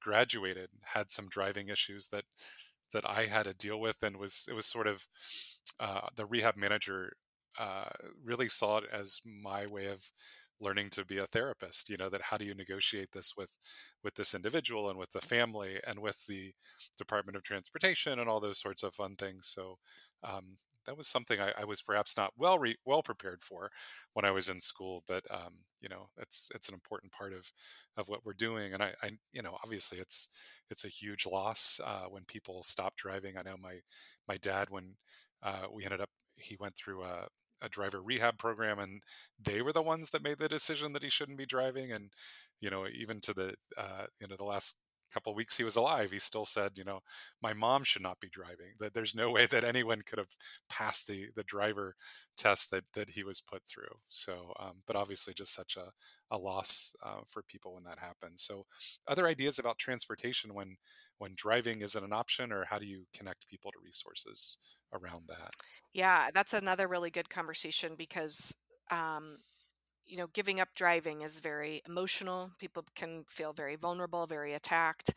graduated 0.00 0.70
had 0.82 1.10
some 1.10 1.28
driving 1.28 1.68
issues 1.68 2.08
that 2.08 2.24
that 2.92 3.08
I 3.08 3.26
had 3.26 3.44
to 3.44 3.54
deal 3.54 3.80
with, 3.80 4.02
and 4.02 4.16
was 4.16 4.46
it 4.50 4.54
was 4.54 4.66
sort 4.66 4.86
of 4.86 5.06
uh, 5.78 6.08
the 6.16 6.26
rehab 6.26 6.56
manager 6.56 7.12
uh, 7.58 7.90
really 8.24 8.48
saw 8.48 8.78
it 8.78 8.84
as 8.92 9.20
my 9.26 9.66
way 9.66 9.86
of 9.86 10.10
learning 10.60 10.90
to 10.90 11.04
be 11.04 11.18
a 11.18 11.26
therapist 11.26 11.88
you 11.88 11.96
know 11.96 12.08
that 12.08 12.22
how 12.22 12.36
do 12.36 12.44
you 12.44 12.54
negotiate 12.54 13.12
this 13.12 13.34
with 13.36 13.56
with 14.04 14.14
this 14.14 14.34
individual 14.34 14.88
and 14.88 14.98
with 14.98 15.10
the 15.10 15.20
family 15.20 15.80
and 15.86 15.98
with 15.98 16.26
the 16.26 16.52
department 16.98 17.36
of 17.36 17.42
transportation 17.42 18.18
and 18.18 18.28
all 18.28 18.40
those 18.40 18.58
sorts 18.58 18.82
of 18.82 18.94
fun 18.94 19.16
things 19.16 19.46
so 19.46 19.78
um, 20.22 20.56
that 20.86 20.96
was 20.96 21.06
something 21.06 21.40
I, 21.40 21.52
I 21.58 21.64
was 21.64 21.82
perhaps 21.82 22.16
not 22.16 22.32
well 22.36 22.58
re- 22.58 22.76
well 22.84 23.02
prepared 23.02 23.42
for 23.42 23.70
when 24.14 24.24
I 24.24 24.30
was 24.30 24.48
in 24.48 24.60
school, 24.60 25.04
but 25.06 25.24
um, 25.30 25.54
you 25.80 25.88
know, 25.88 26.08
it's 26.18 26.48
it's 26.54 26.68
an 26.68 26.74
important 26.74 27.12
part 27.12 27.32
of 27.32 27.50
of 27.96 28.08
what 28.08 28.24
we're 28.24 28.32
doing. 28.32 28.72
And 28.72 28.82
I, 28.82 28.94
I 29.02 29.10
you 29.32 29.42
know, 29.42 29.56
obviously 29.62 29.98
it's 29.98 30.28
it's 30.70 30.84
a 30.84 30.88
huge 30.88 31.26
loss 31.26 31.80
uh, 31.84 32.06
when 32.08 32.24
people 32.24 32.62
stop 32.62 32.96
driving. 32.96 33.36
I 33.36 33.48
know 33.48 33.56
my 33.60 33.76
my 34.28 34.36
dad 34.38 34.68
when 34.70 34.96
uh, 35.42 35.66
we 35.72 35.84
ended 35.84 36.00
up 36.00 36.10
he 36.36 36.56
went 36.58 36.74
through 36.74 37.02
a 37.02 37.28
a 37.62 37.68
driver 37.68 38.00
rehab 38.02 38.38
program 38.38 38.78
and 38.78 39.02
they 39.42 39.62
were 39.62 39.72
the 39.72 39.82
ones 39.82 40.10
that 40.10 40.22
made 40.22 40.38
the 40.38 40.48
decision 40.48 40.92
that 40.92 41.02
he 41.02 41.10
shouldn't 41.10 41.38
be 41.38 41.46
driving 41.46 41.92
and 41.92 42.12
you 42.60 42.70
know 42.70 42.86
even 42.92 43.20
to 43.20 43.32
the 43.34 43.54
uh, 43.76 44.06
you 44.20 44.28
know 44.28 44.36
the 44.36 44.44
last 44.44 44.78
couple 45.12 45.34
weeks 45.34 45.56
he 45.56 45.64
was 45.64 45.76
alive, 45.76 46.10
he 46.10 46.18
still 46.18 46.44
said, 46.44 46.72
you 46.76 46.84
know, 46.84 47.00
my 47.42 47.52
mom 47.52 47.84
should 47.84 48.02
not 48.02 48.20
be 48.20 48.28
driving. 48.30 48.72
That 48.78 48.94
there's 48.94 49.14
no 49.14 49.30
way 49.30 49.46
that 49.46 49.64
anyone 49.64 50.02
could 50.06 50.18
have 50.18 50.34
passed 50.68 51.06
the 51.06 51.28
the 51.36 51.42
driver 51.44 51.96
test 52.36 52.70
that 52.70 52.84
that 52.94 53.10
he 53.10 53.24
was 53.24 53.40
put 53.40 53.62
through. 53.66 53.96
So, 54.08 54.52
um, 54.58 54.82
but 54.86 54.96
obviously, 54.96 55.34
just 55.34 55.54
such 55.54 55.76
a 55.76 55.90
a 56.34 56.38
loss 56.38 56.94
uh, 57.04 57.20
for 57.26 57.42
people 57.42 57.74
when 57.74 57.84
that 57.84 57.98
happens. 57.98 58.42
So, 58.42 58.66
other 59.08 59.26
ideas 59.26 59.58
about 59.58 59.78
transportation 59.78 60.54
when 60.54 60.76
when 61.18 61.32
driving 61.36 61.82
isn't 61.82 62.04
an 62.04 62.12
option, 62.12 62.52
or 62.52 62.64
how 62.64 62.78
do 62.78 62.86
you 62.86 63.04
connect 63.16 63.48
people 63.48 63.70
to 63.72 63.78
resources 63.84 64.58
around 64.92 65.28
that? 65.28 65.50
Yeah, 65.92 66.28
that's 66.32 66.54
another 66.54 66.86
really 66.88 67.10
good 67.10 67.28
conversation 67.30 67.94
because 67.96 68.54
um, 68.90 69.38
you 70.06 70.16
know, 70.18 70.28
giving 70.34 70.60
up 70.60 70.68
driving 70.74 71.22
is 71.22 71.40
very 71.40 71.82
emotional. 71.88 72.50
People 72.58 72.84
can 72.96 73.24
feel 73.28 73.52
very 73.52 73.76
vulnerable, 73.76 74.26
very 74.26 74.54
attacked. 74.54 75.14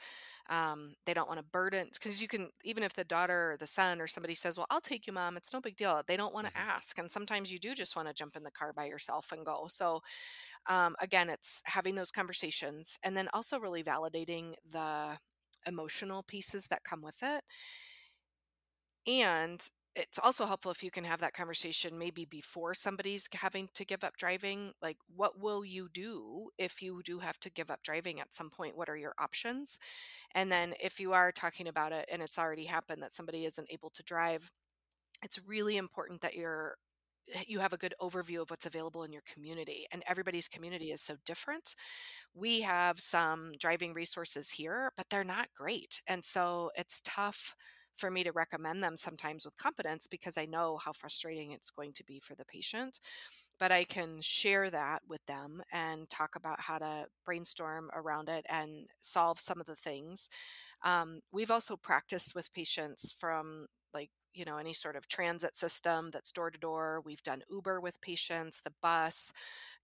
Um, 0.49 0.95
they 1.05 1.13
don't 1.13 1.27
want 1.29 1.39
to 1.39 1.45
burden 1.45 1.89
because 1.93 2.21
you 2.21 2.27
can, 2.27 2.49
even 2.63 2.83
if 2.83 2.93
the 2.93 3.03
daughter 3.05 3.53
or 3.53 3.57
the 3.57 3.67
son 3.67 4.01
or 4.01 4.07
somebody 4.07 4.36
says, 4.36 4.57
Well, 4.57 4.67
I'll 4.71 4.81
take 4.81 5.07
you, 5.07 5.13
mom, 5.13 5.38
it's 5.38 5.53
no 5.53 5.62
big 5.62 5.77
deal. 5.77 6.01
They 6.07 6.17
don't 6.17 6.33
want 6.33 6.47
to 6.47 6.53
hmm 6.53 6.69
ask. 6.69 6.97
And 6.99 7.12
sometimes 7.12 7.51
you 7.51 7.59
do 7.59 7.75
just 7.75 7.95
want 7.95 8.07
to 8.09 8.13
jump 8.13 8.36
in 8.38 8.43
the 8.43 8.51
car 8.51 8.73
by 8.73 8.86
yourself 8.86 9.31
and 9.31 9.45
go. 9.45 9.67
So, 9.69 10.01
um, 10.67 10.95
again, 11.01 11.29
it's 11.29 11.62
having 11.65 11.95
those 11.95 12.12
conversations 12.12 12.97
and 13.03 13.17
then 13.17 13.29
also 13.33 13.59
really 13.59 13.83
validating 13.83 14.53
the 14.71 15.17
emotional 15.67 16.23
pieces 16.23 16.67
that 16.67 16.83
come 16.83 17.01
with 17.01 17.23
it 17.23 17.43
and 19.05 19.67
it's 19.95 20.17
also 20.19 20.45
helpful 20.45 20.71
if 20.71 20.84
you 20.84 20.89
can 20.91 21.03
have 21.03 21.19
that 21.21 21.34
conversation 21.36 21.97
maybe 21.97 22.25
before 22.25 22.73
somebody's 22.73 23.29
having 23.34 23.69
to 23.75 23.86
give 23.86 24.03
up 24.03 24.17
driving. 24.17 24.71
Like, 24.82 24.97
what 25.15 25.39
will 25.39 25.63
you 25.63 25.89
do 25.93 26.49
if 26.58 26.82
you 26.82 27.01
do 27.03 27.19
have 27.19 27.39
to 27.41 27.49
give 27.51 27.69
up 27.69 27.84
driving 27.84 28.19
at 28.19 28.34
some 28.34 28.49
point? 28.49 28.75
What 28.77 28.89
are 28.89 28.97
your 28.97 29.13
options? 29.19 29.77
And 30.36 30.51
then, 30.51 30.75
if 30.82 30.99
you 30.99 31.13
are 31.13 31.32
talking 31.32 31.67
about 31.67 31.93
it 31.93 32.08
and 32.12 32.21
it's 32.21 32.39
already 32.39 32.65
happened 32.65 33.03
that 33.03 33.13
somebody 33.13 33.45
isn't 33.45 33.69
able 33.71 33.91
to 33.91 34.03
drive, 34.03 34.51
it's 35.23 35.39
really 35.47 35.77
important 35.77 36.21
that 36.21 36.36
you're 36.36 36.75
eh, 37.36 37.43
you 37.47 37.60
have 37.60 37.73
a 37.73 37.77
good 37.77 37.93
overview 38.01 38.41
of 38.41 38.49
what's 38.49 38.65
available 38.65 39.03
in 39.03 39.12
your 39.13 39.21
community 39.32 39.86
and 39.91 40.03
everybody's 40.08 40.47
community 40.47 40.91
is 40.91 41.01
so 41.01 41.15
different 41.25 41.75
we 42.36 42.62
have 42.62 42.99
some 42.99 43.53
driving 43.60 43.93
resources 43.93 44.51
here, 44.51 44.91
but 44.97 45.08
they're 45.10 45.23
not 45.23 45.47
great. 45.58 46.01
And 46.08 46.23
so 46.25 46.71
it's 46.75 47.01
tough 47.06 47.56
for 47.97 48.10
me 48.12 48.23
to 48.23 48.32
recommend 48.32 48.84
them 48.84 48.97
sometimes 48.97 49.45
with 49.45 49.58
competence 49.58 50.08
because 50.08 50.38
I 50.38 50.45
know 50.45 50.77
how 50.77 50.93
frustrating 50.93 51.51
it's 51.51 51.69
going 51.69 51.93
to 51.93 52.03
be 52.03 52.19
for 52.19 52.36
the 52.36 52.45
patient. 52.45 52.99
But 53.60 53.71
I 53.71 53.84
can 53.86 54.19
share 54.21 54.69
that 54.71 55.03
with 55.08 55.25
them 55.25 55.62
and 55.71 56.10
talk 56.10 56.36
about 56.36 56.62
how 56.62 56.79
to 56.79 57.06
brainstorm 57.25 57.89
around 57.93 58.29
it 58.29 58.45
and 58.49 58.88
solve 58.99 59.39
some 59.39 59.60
of 59.60 59.67
the 59.67 59.75
things. 59.75 60.29
Um, 60.84 61.21
we've 61.32 61.51
also 61.51 61.77
practiced 61.77 62.36
with 62.36 62.53
patients 62.53 63.13
from 63.17 63.67
like 63.93 64.10
you 64.34 64.45
know 64.45 64.58
any 64.58 64.73
sort 64.73 64.95
of 64.95 65.08
transit 65.08 65.56
system 65.56 66.10
that's 66.12 66.32
door 66.32 66.51
to 66.51 66.58
door 66.60 67.01
we've 67.06 67.23
done 67.23 67.43
uber 67.51 67.79
with 67.79 68.01
patients 68.01 68.62
the 68.62 68.73
bus 68.82 69.32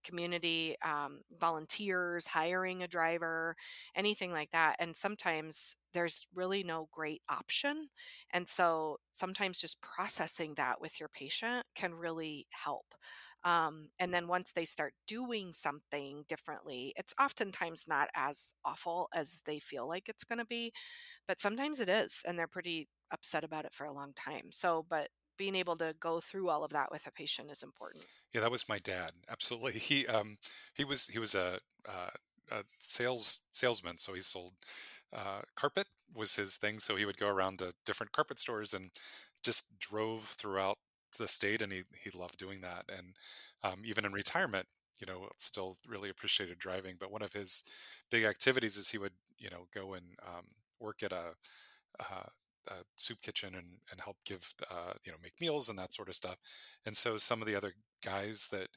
community 0.04 0.76
um, 0.84 1.20
volunteers, 1.38 2.26
hiring 2.26 2.82
a 2.82 2.88
driver, 2.88 3.56
anything 3.94 4.32
like 4.32 4.50
that. 4.52 4.76
And 4.78 4.96
sometimes 4.96 5.76
there's 5.92 6.26
really 6.34 6.62
no 6.62 6.88
great 6.92 7.22
option. 7.28 7.88
And 8.32 8.48
so 8.48 8.98
sometimes 9.12 9.60
just 9.60 9.80
processing 9.80 10.54
that 10.56 10.80
with 10.80 10.98
your 11.00 11.08
patient 11.08 11.66
can 11.74 11.94
really 11.94 12.46
help. 12.50 12.86
Um, 13.42 13.88
and 13.98 14.12
then 14.12 14.28
once 14.28 14.52
they 14.52 14.66
start 14.66 14.92
doing 15.06 15.52
something 15.52 16.24
differently, 16.28 16.92
it's 16.96 17.14
oftentimes 17.18 17.86
not 17.88 18.08
as 18.14 18.52
awful 18.64 19.08
as 19.14 19.42
they 19.46 19.58
feel 19.58 19.88
like 19.88 20.08
it's 20.08 20.24
going 20.24 20.38
to 20.40 20.44
be, 20.44 20.72
but 21.28 21.40
sometimes 21.40 21.80
it 21.80 21.88
is. 21.88 22.22
And 22.26 22.38
they're 22.38 22.46
pretty 22.48 22.88
upset 23.12 23.44
about 23.44 23.64
it 23.64 23.74
for 23.74 23.84
a 23.86 23.92
long 23.92 24.12
time. 24.14 24.48
So, 24.52 24.86
but 24.88 25.08
being 25.40 25.56
able 25.56 25.74
to 25.74 25.94
go 25.98 26.20
through 26.20 26.50
all 26.50 26.62
of 26.62 26.70
that 26.70 26.92
with 26.92 27.06
a 27.06 27.10
patient 27.10 27.50
is 27.50 27.62
important. 27.62 28.04
Yeah, 28.34 28.42
that 28.42 28.50
was 28.50 28.68
my 28.68 28.78
dad. 28.78 29.12
Absolutely. 29.30 29.72
He 29.90 30.06
um 30.06 30.36
he 30.76 30.84
was 30.84 31.06
he 31.06 31.18
was 31.18 31.34
a 31.34 31.58
uh, 31.88 32.10
a 32.52 32.62
sales 32.78 33.40
salesman, 33.50 33.96
so 33.96 34.12
he 34.12 34.20
sold 34.20 34.52
uh, 35.16 35.40
carpet 35.54 35.86
was 36.14 36.36
his 36.36 36.56
thing. 36.56 36.78
So 36.78 36.94
he 36.94 37.06
would 37.06 37.16
go 37.16 37.28
around 37.28 37.60
to 37.60 37.72
different 37.86 38.12
carpet 38.12 38.38
stores 38.38 38.74
and 38.74 38.90
just 39.42 39.78
drove 39.78 40.24
throughout 40.24 40.76
the 41.18 41.26
state, 41.26 41.62
and 41.62 41.72
he 41.72 41.84
he 42.02 42.10
loved 42.10 42.36
doing 42.36 42.60
that. 42.60 42.84
And 42.94 43.14
um, 43.64 43.80
even 43.86 44.04
in 44.04 44.12
retirement, 44.12 44.66
you 45.00 45.06
know, 45.06 45.28
still 45.38 45.78
really 45.88 46.10
appreciated 46.10 46.58
driving. 46.58 46.96
But 47.00 47.10
one 47.10 47.22
of 47.22 47.32
his 47.32 47.64
big 48.10 48.24
activities 48.24 48.76
is 48.76 48.90
he 48.90 48.98
would 48.98 49.16
you 49.38 49.48
know 49.48 49.64
go 49.74 49.94
and 49.94 50.04
um, 50.28 50.44
work 50.80 51.02
at 51.02 51.12
a 51.12 51.32
uh, 51.98 52.28
uh, 52.68 52.82
soup 52.96 53.20
kitchen 53.22 53.54
and 53.54 53.66
and 53.90 54.00
help 54.02 54.16
give 54.24 54.52
uh, 54.70 54.92
you 55.04 55.12
know 55.12 55.18
make 55.22 55.40
meals 55.40 55.68
and 55.68 55.78
that 55.78 55.92
sort 55.92 56.08
of 56.08 56.14
stuff. 56.14 56.36
And 56.86 56.96
so 56.96 57.16
some 57.16 57.40
of 57.40 57.46
the 57.46 57.56
other 57.56 57.74
guys 58.04 58.48
that 58.52 58.68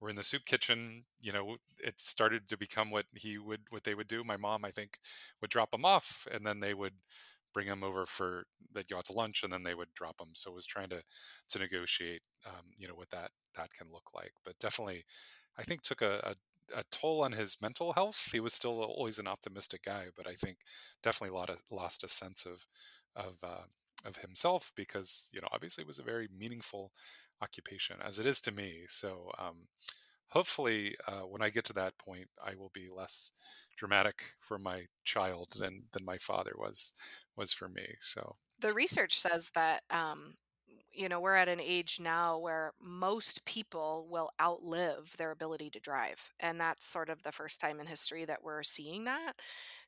were 0.00 0.08
in 0.10 0.16
the 0.16 0.24
soup 0.24 0.44
kitchen, 0.46 1.04
you 1.20 1.32
know, 1.32 1.56
it 1.82 2.00
started 2.00 2.48
to 2.48 2.56
become 2.56 2.90
what 2.90 3.06
he 3.14 3.38
would 3.38 3.62
what 3.70 3.84
they 3.84 3.94
would 3.94 4.08
do. 4.08 4.24
My 4.24 4.36
mom, 4.36 4.64
I 4.64 4.70
think, 4.70 4.98
would 5.40 5.50
drop 5.50 5.70
them 5.70 5.84
off, 5.84 6.26
and 6.32 6.44
then 6.46 6.60
they 6.60 6.74
would 6.74 6.94
bring 7.52 7.66
them 7.66 7.82
over 7.82 8.06
for 8.06 8.44
they'd 8.72 8.88
go 8.88 8.98
out 8.98 9.04
to 9.06 9.12
lunch, 9.12 9.42
and 9.42 9.52
then 9.52 9.62
they 9.64 9.74
would 9.74 9.92
drop 9.94 10.18
them. 10.18 10.30
So 10.34 10.50
it 10.52 10.54
was 10.54 10.66
trying 10.66 10.90
to 10.90 11.02
to 11.50 11.58
negotiate, 11.58 12.22
um, 12.46 12.66
you 12.78 12.88
know, 12.88 12.94
what 12.94 13.10
that 13.10 13.30
that 13.56 13.72
can 13.74 13.88
look 13.92 14.10
like. 14.14 14.32
But 14.44 14.58
definitely, 14.58 15.04
I 15.58 15.62
think 15.62 15.82
took 15.82 16.02
a, 16.02 16.20
a 16.24 16.34
a 16.78 16.84
toll 16.90 17.22
on 17.24 17.32
his 17.32 17.60
mental 17.60 17.92
health. 17.94 18.28
He 18.32 18.38
was 18.40 18.54
still 18.54 18.80
always 18.82 19.18
an 19.18 19.26
optimistic 19.26 19.82
guy, 19.82 20.06
but 20.16 20.28
I 20.28 20.34
think 20.34 20.58
definitely 21.02 21.34
a 21.36 21.38
lot 21.40 21.50
of, 21.50 21.62
lost 21.70 22.04
a 22.04 22.08
sense 22.08 22.46
of 22.46 22.64
of 23.20 23.42
uh, 23.44 23.64
of 24.04 24.16
himself 24.16 24.72
because 24.76 25.28
you 25.32 25.40
know 25.40 25.48
obviously 25.52 25.82
it 25.82 25.86
was 25.86 25.98
a 25.98 26.02
very 26.02 26.28
meaningful 26.36 26.92
occupation 27.42 27.96
as 28.04 28.18
it 28.18 28.26
is 28.26 28.40
to 28.42 28.52
me. 28.52 28.84
So 28.86 29.30
um, 29.38 29.68
hopefully 30.28 30.94
uh, 31.06 31.22
when 31.22 31.42
I 31.42 31.50
get 31.50 31.64
to 31.64 31.72
that 31.74 31.98
point, 31.98 32.28
I 32.44 32.54
will 32.54 32.70
be 32.72 32.88
less 32.94 33.32
dramatic 33.76 34.22
for 34.38 34.58
my 34.58 34.86
child 35.04 35.48
than 35.58 35.84
than 35.92 36.04
my 36.04 36.18
father 36.18 36.52
was 36.56 36.92
was 37.36 37.52
for 37.52 37.68
me. 37.68 37.94
So 38.00 38.36
The 38.60 38.72
research 38.72 39.18
says 39.20 39.50
that 39.54 39.82
um, 39.90 40.34
you 40.92 41.08
know, 41.08 41.20
we're 41.20 41.34
at 41.36 41.48
an 41.48 41.60
age 41.60 41.98
now 42.00 42.38
where 42.38 42.72
most 42.82 43.44
people 43.44 44.06
will 44.10 44.30
outlive 44.40 45.16
their 45.18 45.30
ability 45.30 45.70
to 45.70 45.80
drive. 45.80 46.32
And 46.40 46.60
that's 46.60 46.86
sort 46.86 47.08
of 47.10 47.22
the 47.22 47.32
first 47.32 47.60
time 47.60 47.80
in 47.80 47.86
history 47.86 48.24
that 48.24 48.42
we're 48.42 48.62
seeing 48.62 49.04
that. 49.04 49.34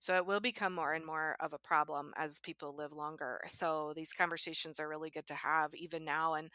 So 0.01 0.17
it 0.17 0.27
will 0.27 0.41
become 0.41 0.75
more 0.75 0.93
and 0.95 1.05
more 1.05 1.37
of 1.41 1.53
a 1.53 1.59
problem 1.59 2.13
as 2.17 2.39
people 2.39 2.75
live 2.77 2.93
longer. 2.93 3.41
So 3.49 3.93
these 3.97 4.13
conversations 4.13 4.79
are 4.81 4.89
really 4.89 5.11
good 5.11 5.27
to 5.27 5.35
have 5.35 5.75
even 5.75 6.05
now. 6.05 6.35
And 6.35 6.51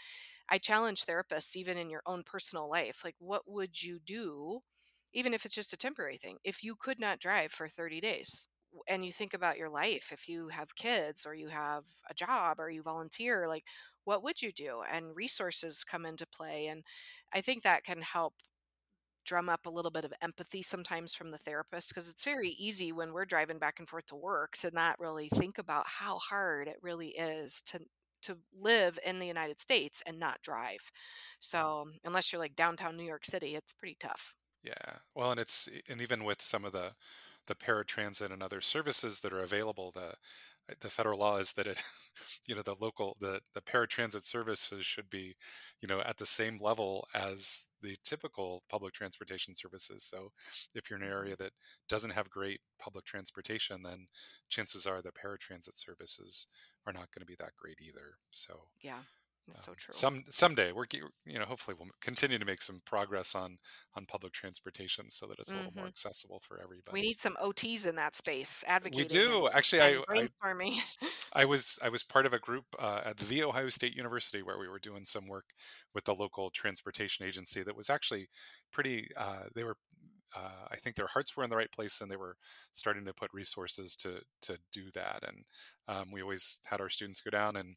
I 0.50 0.58
challenge 0.58 1.06
therapists, 1.06 1.56
even 1.56 1.78
in 1.78 1.90
your 1.90 2.04
own 2.06 2.24
personal 2.24 2.70
life, 2.70 3.02
like, 3.04 3.16
what 3.20 3.44
would 3.50 3.82
you 3.82 4.00
do, 4.00 4.62
even 5.14 5.34
if 5.34 5.46
it's 5.46 5.56
just 5.56 5.74
a 5.74 5.78
temporary 5.78 6.18
thing, 6.18 6.38
if 6.44 6.64
you 6.64 6.76
could 6.76 7.00
not 7.00 7.20
drive 7.20 7.52
for 7.52 7.68
30 7.68 8.00
days? 8.02 8.48
And 8.88 9.06
you 9.06 9.12
think 9.12 9.34
about 9.34 9.58
your 9.58 9.70
life, 9.70 10.10
if 10.12 10.28
you 10.30 10.50
have 10.50 10.76
kids 10.76 11.26
or 11.26 11.34
you 11.34 11.48
have 11.48 11.84
a 12.10 12.14
job 12.14 12.60
or 12.60 12.70
you 12.70 12.84
volunteer, 12.84 13.48
like, 13.48 13.64
what 14.08 14.24
would 14.24 14.42
you 14.42 14.54
do? 14.54 14.84
And 14.90 15.16
resources 15.16 15.84
come 15.84 16.06
into 16.06 16.26
play. 16.26 16.68
And 16.68 16.84
I 17.34 17.42
think 17.42 17.64
that 17.64 17.84
can 17.84 18.02
help 18.02 18.36
drum 19.26 19.50
up 19.50 19.66
a 19.66 19.70
little 19.70 19.92
bit 19.92 20.06
of 20.06 20.14
empathy 20.22 20.62
sometimes 20.62 21.14
from 21.14 21.32
the 21.32 21.38
therapist 21.38 21.90
because 21.90 22.10
it's 22.10 22.24
very 22.24 22.52
easy 22.52 22.94
when 22.94 23.12
we're 23.12 23.26
driving 23.26 23.60
back 23.60 23.80
and 23.80 23.90
forth 23.90 24.06
to 24.08 24.16
work 24.16 24.56
to 24.58 24.72
not 24.74 24.98
really 24.98 25.28
think 25.28 25.58
about 25.58 25.86
how 25.86 26.18
hard 26.20 26.70
it 26.70 26.78
really 26.82 27.10
is 27.10 27.62
to 27.64 27.82
to 28.24 28.38
live 28.60 28.98
in 29.06 29.20
the 29.20 29.28
United 29.28 29.60
States 29.60 30.02
and 30.08 30.18
not 30.20 30.42
drive. 30.42 30.92
Mm. 31.60 31.82
So, 31.82 31.88
unless 32.06 32.32
you're 32.32 32.40
like 32.40 32.56
downtown 32.56 32.98
New 32.98 33.04
York 33.04 33.26
City, 33.26 33.56
it's 33.56 33.74
pretty 33.74 33.98
tough. 34.00 34.34
yeah, 34.64 34.98
well, 35.16 35.32
and 35.32 35.40
it's 35.40 35.70
and 35.90 36.02
even 36.02 36.24
with 36.24 36.42
some 36.42 36.66
of 36.66 36.72
the 36.72 36.94
the 37.48 37.56
paratransit 37.56 38.32
and 38.32 38.44
other 38.44 38.62
services 38.62 39.22
that 39.22 39.34
are 39.34 39.40
available, 39.40 39.92
the 39.92 40.16
the 40.82 40.90
federal 40.90 41.20
law 41.20 41.38
is 41.38 41.54
that 41.54 41.68
it 41.68 41.82
you 42.48 42.56
know 42.56 42.62
the 42.62 42.76
local 42.80 43.16
the 43.20 43.42
the 43.54 43.62
paratransit 43.62 44.26
services 44.26 44.86
should 44.86 45.10
be 45.10 45.36
you 45.82 45.88
know 45.88 46.02
at 46.02 46.18
the 46.18 46.26
same 46.26 46.58
level 46.60 47.08
as 47.16 47.68
the 47.82 47.96
typical 48.04 48.64
public 48.70 48.94
transportation 48.94 49.56
services. 49.56 50.04
So 50.04 50.32
if 50.74 50.90
you're 50.90 51.00
in 51.00 51.06
an 51.06 51.12
area 51.12 51.34
mm-hmm. 51.34 51.44
that 51.44 51.52
doesn't 51.88 52.14
have 52.14 52.30
great 52.30 52.60
public 52.80 53.06
transportation 53.06 53.82
then 53.84 54.08
chances 54.50 54.86
are 54.86 55.02
the 55.02 55.12
paratransit 55.12 55.78
services 55.78 56.48
are 56.86 56.94
not 56.94 57.12
going 57.12 57.22
to 57.22 57.26
be 57.26 57.36
that 57.36 57.56
great 57.58 57.78
either. 57.82 58.18
So 58.32 58.62
Yeah, 58.82 59.00
it's 59.48 59.68
um, 59.68 59.74
so 59.74 59.74
true. 59.78 59.94
some 59.94 60.24
someday 60.30 60.72
we're 60.72 60.86
you 61.26 61.40
know 61.40 61.46
hopefully 61.46 61.76
we'll 61.80 61.90
continue 62.02 62.38
to 62.38 62.46
make 62.46 62.62
some 62.62 62.82
progress 62.86 63.36
on 63.36 63.58
on 63.96 64.06
public 64.06 64.34
transportation 64.34 65.10
so 65.10 65.26
that 65.28 65.40
it's 65.40 65.54
a 65.54 65.58
little 65.58 65.72
more 65.74 65.86
hmm 65.86 65.88
accessible 65.88 66.40
for 66.42 66.60
everybody. 66.62 66.94
We 66.94 67.02
need 67.02 67.20
some 67.20 67.38
OTs 67.42 67.88
in 67.88 67.96
that 67.96 68.16
space 68.16 68.64
we 68.68 68.72
advocating 68.72 69.02
and, 69.02 69.32
do 69.32 69.50
actually 69.54 69.82
i 69.82 70.04
i. 70.10 70.28
I 71.34 71.46
was 71.46 71.80
I 71.84 71.90
was 71.90 72.04
part 72.04 72.26
of 72.26 72.34
a 72.34 72.40
group 72.40 72.66
uh, 72.80 73.02
at 73.06 73.18
the 73.18 73.44
Ohio 73.44 73.70
State 73.70 73.96
University 73.96 74.42
where 74.42 74.58
we 74.58 74.68
were 74.68 74.80
doing 74.80 75.06
some 75.06 75.28
work 75.28 75.46
with 75.94 76.06
the 76.06 76.14
local 76.14 76.50
transportation 76.50 77.26
agency 77.26 77.64
that 77.64 77.76
was 77.76 77.90
actually 77.90 78.28
pretty. 78.72 79.10
Uh, 79.16 79.44
they 79.56 79.64
were 79.64 79.78
uh, 80.36 80.68
I 80.72 80.76
think 80.76 80.96
their 80.96 81.08
hearts 81.08 81.36
were 81.36 81.44
in 81.44 81.50
the 81.50 81.56
right 81.56 81.72
place 81.72 82.02
and 82.02 82.12
they 82.12 82.16
were 82.18 82.36
starting 82.72 83.06
to 83.06 83.14
put 83.14 83.34
resources 83.34 83.96
to 83.98 84.22
to 84.42 84.58
do 84.72 84.92
that. 84.94 85.24
And 85.28 85.46
um, 85.88 86.12
we 86.12 86.22
always 86.22 86.60
had 86.68 86.82
our 86.82 86.90
students 86.90 87.22
go 87.22 87.30
down 87.30 87.56
and 87.56 87.76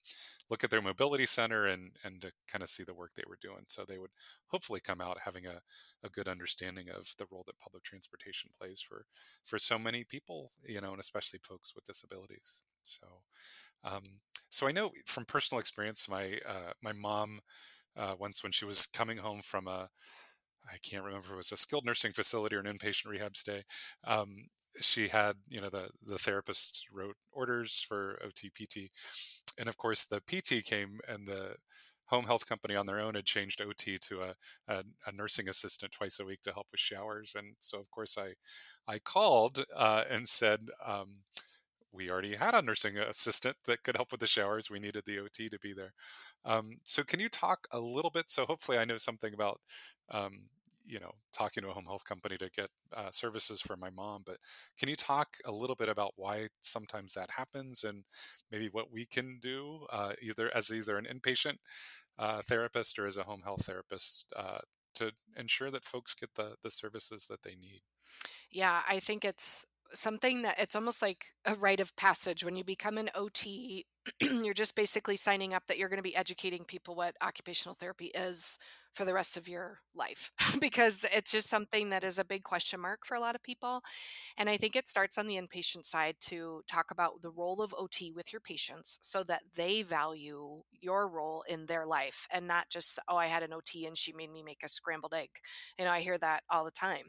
look 0.48 0.64
at 0.64 0.70
their 0.70 0.82
mobility 0.82 1.26
center 1.26 1.66
and 1.66 1.92
and 2.04 2.20
to 2.22 2.32
kind 2.50 2.62
of 2.62 2.68
see 2.68 2.82
the 2.82 2.94
work 2.94 3.12
they 3.14 3.22
were 3.28 3.38
doing. 3.40 3.64
So 3.68 3.84
they 3.84 3.98
would 3.98 4.10
hopefully 4.48 4.80
come 4.80 5.00
out 5.00 5.18
having 5.24 5.46
a, 5.46 5.60
a 6.04 6.08
good 6.08 6.28
understanding 6.28 6.88
of 6.90 7.14
the 7.18 7.26
role 7.30 7.44
that 7.46 7.58
public 7.58 7.84
transportation 7.84 8.50
plays 8.58 8.80
for 8.80 9.06
for 9.44 9.58
so 9.58 9.78
many 9.78 10.04
people, 10.04 10.52
you 10.64 10.80
know, 10.80 10.90
and 10.90 11.00
especially 11.00 11.40
folks 11.42 11.74
with 11.74 11.84
disabilities. 11.84 12.62
So 12.82 13.06
um, 13.84 14.02
so 14.50 14.66
I 14.66 14.72
know 14.72 14.90
from 15.06 15.24
personal 15.24 15.60
experience, 15.60 16.08
my 16.08 16.38
uh, 16.46 16.72
my 16.82 16.92
mom 16.92 17.40
uh, 17.96 18.14
once 18.18 18.42
when 18.42 18.52
she 18.52 18.64
was 18.64 18.86
coming 18.86 19.18
home 19.18 19.40
from 19.40 19.68
a 19.68 19.88
I 20.72 20.76
can't 20.82 21.04
remember 21.04 21.26
if 21.26 21.32
it 21.32 21.36
was 21.36 21.52
a 21.52 21.56
skilled 21.56 21.84
nursing 21.84 22.12
facility 22.12 22.56
or 22.56 22.60
an 22.60 22.66
inpatient 22.66 23.08
rehab 23.08 23.36
stay. 23.36 23.62
Um, 24.04 24.48
she 24.80 25.08
had, 25.08 25.36
you 25.48 25.60
know, 25.60 25.68
the 25.68 25.88
the 26.06 26.18
therapist 26.18 26.86
wrote 26.92 27.16
orders 27.32 27.84
for 27.86 28.18
OT 28.24 28.50
and 29.58 29.68
of 29.68 29.76
course 29.76 30.04
the 30.04 30.20
PT 30.20 30.64
came 30.64 31.00
and 31.08 31.26
the 31.26 31.56
home 32.06 32.24
health 32.26 32.48
company 32.48 32.74
on 32.74 32.86
their 32.86 32.98
own 32.98 33.14
had 33.14 33.24
changed 33.24 33.60
OT 33.60 33.96
to 33.98 34.22
a, 34.22 34.34
a, 34.68 34.82
a 35.06 35.12
nursing 35.12 35.48
assistant 35.48 35.92
twice 35.92 36.18
a 36.18 36.24
week 36.24 36.40
to 36.42 36.52
help 36.52 36.66
with 36.72 36.80
showers, 36.80 37.34
and 37.36 37.54
so 37.60 37.78
of 37.78 37.90
course 37.90 38.18
I 38.18 38.34
I 38.88 38.98
called 38.98 39.64
uh, 39.74 40.04
and 40.10 40.26
said. 40.28 40.68
Um, 40.84 41.18
we 41.92 42.08
already 42.08 42.36
had 42.36 42.54
a 42.54 42.62
nursing 42.62 42.96
assistant 42.98 43.56
that 43.66 43.82
could 43.82 43.96
help 43.96 44.12
with 44.12 44.20
the 44.20 44.26
showers. 44.26 44.70
We 44.70 44.78
needed 44.78 45.02
the 45.06 45.18
OT 45.18 45.48
to 45.48 45.58
be 45.58 45.72
there. 45.72 45.92
Um, 46.44 46.78
so, 46.84 47.02
can 47.02 47.18
you 47.18 47.28
talk 47.28 47.66
a 47.72 47.80
little 47.80 48.10
bit? 48.12 48.30
So, 48.30 48.46
hopefully, 48.46 48.78
I 48.78 48.84
know 48.84 48.96
something 48.96 49.34
about 49.34 49.60
um, 50.08 50.42
you 50.90 50.98
know 50.98 51.12
talking 51.32 51.62
to 51.62 51.70
a 51.70 51.72
home 51.72 51.84
health 51.86 52.04
company 52.04 52.36
to 52.36 52.50
get 52.50 52.68
uh, 52.94 53.10
services 53.10 53.60
for 53.60 53.76
my 53.76 53.90
mom 53.90 54.22
but 54.26 54.38
can 54.78 54.88
you 54.88 54.96
talk 54.96 55.36
a 55.46 55.52
little 55.52 55.76
bit 55.76 55.88
about 55.88 56.12
why 56.16 56.48
sometimes 56.60 57.12
that 57.12 57.30
happens 57.36 57.84
and 57.84 58.02
maybe 58.50 58.68
what 58.72 58.92
we 58.92 59.06
can 59.06 59.38
do 59.40 59.86
uh, 59.92 60.12
either 60.20 60.50
as 60.54 60.72
either 60.72 60.98
an 60.98 61.06
inpatient 61.06 61.56
uh, 62.18 62.40
therapist 62.42 62.98
or 62.98 63.06
as 63.06 63.16
a 63.16 63.22
home 63.22 63.42
health 63.44 63.64
therapist 63.66 64.32
uh, 64.36 64.58
to 64.94 65.12
ensure 65.36 65.70
that 65.70 65.84
folks 65.84 66.14
get 66.14 66.34
the 66.34 66.56
the 66.62 66.70
services 66.70 67.26
that 67.26 67.42
they 67.42 67.54
need? 67.54 67.80
Yeah 68.50 68.82
i 68.88 68.98
think 68.98 69.24
it's 69.24 69.64
something 69.92 70.42
that 70.42 70.58
it's 70.58 70.76
almost 70.76 71.02
like 71.02 71.32
a 71.44 71.54
rite 71.54 71.80
of 71.80 71.94
passage. 71.96 72.44
When 72.44 72.56
you 72.56 72.64
become 72.64 72.98
an 72.98 73.10
ot 73.14 73.44
you're 74.20 74.54
just 74.54 74.74
basically 74.74 75.16
signing 75.16 75.52
up 75.52 75.64
that 75.66 75.78
you're 75.78 75.88
going 75.88 75.98
to 75.98 76.02
be 76.02 76.16
educating 76.16 76.64
people 76.64 76.94
what 76.94 77.16
occupational 77.20 77.74
therapy 77.74 78.06
is 78.14 78.58
for 78.94 79.04
the 79.04 79.14
rest 79.14 79.36
of 79.36 79.48
your 79.48 79.78
life 79.94 80.30
because 80.60 81.04
it's 81.12 81.32
just 81.32 81.48
something 81.48 81.90
that 81.90 82.04
is 82.04 82.18
a 82.18 82.24
big 82.24 82.42
question 82.42 82.80
mark 82.80 83.06
for 83.06 83.14
a 83.14 83.20
lot 83.20 83.34
of 83.34 83.42
people. 83.42 83.82
And 84.36 84.48
I 84.48 84.56
think 84.56 84.76
it 84.76 84.88
starts 84.88 85.18
on 85.18 85.26
the 85.26 85.36
inpatient 85.36 85.86
side 85.86 86.16
to 86.22 86.62
talk 86.70 86.90
about 86.90 87.22
the 87.22 87.30
role 87.30 87.60
of 87.62 87.74
OT 87.76 88.12
with 88.12 88.32
your 88.32 88.40
patients 88.40 88.98
so 89.02 89.22
that 89.24 89.42
they 89.56 89.82
value 89.82 90.62
your 90.80 91.08
role 91.08 91.44
in 91.48 91.66
their 91.66 91.86
life 91.86 92.26
and 92.30 92.46
not 92.46 92.68
just, 92.68 92.98
oh, 93.08 93.16
I 93.16 93.26
had 93.26 93.42
an 93.42 93.52
OT 93.52 93.86
and 93.86 93.96
she 93.96 94.12
made 94.12 94.32
me 94.32 94.42
make 94.42 94.62
a 94.64 94.68
scrambled 94.68 95.14
egg. 95.14 95.30
You 95.78 95.84
know, 95.84 95.90
I 95.92 96.00
hear 96.00 96.18
that 96.18 96.42
all 96.50 96.64
the 96.64 96.70
time. 96.70 97.06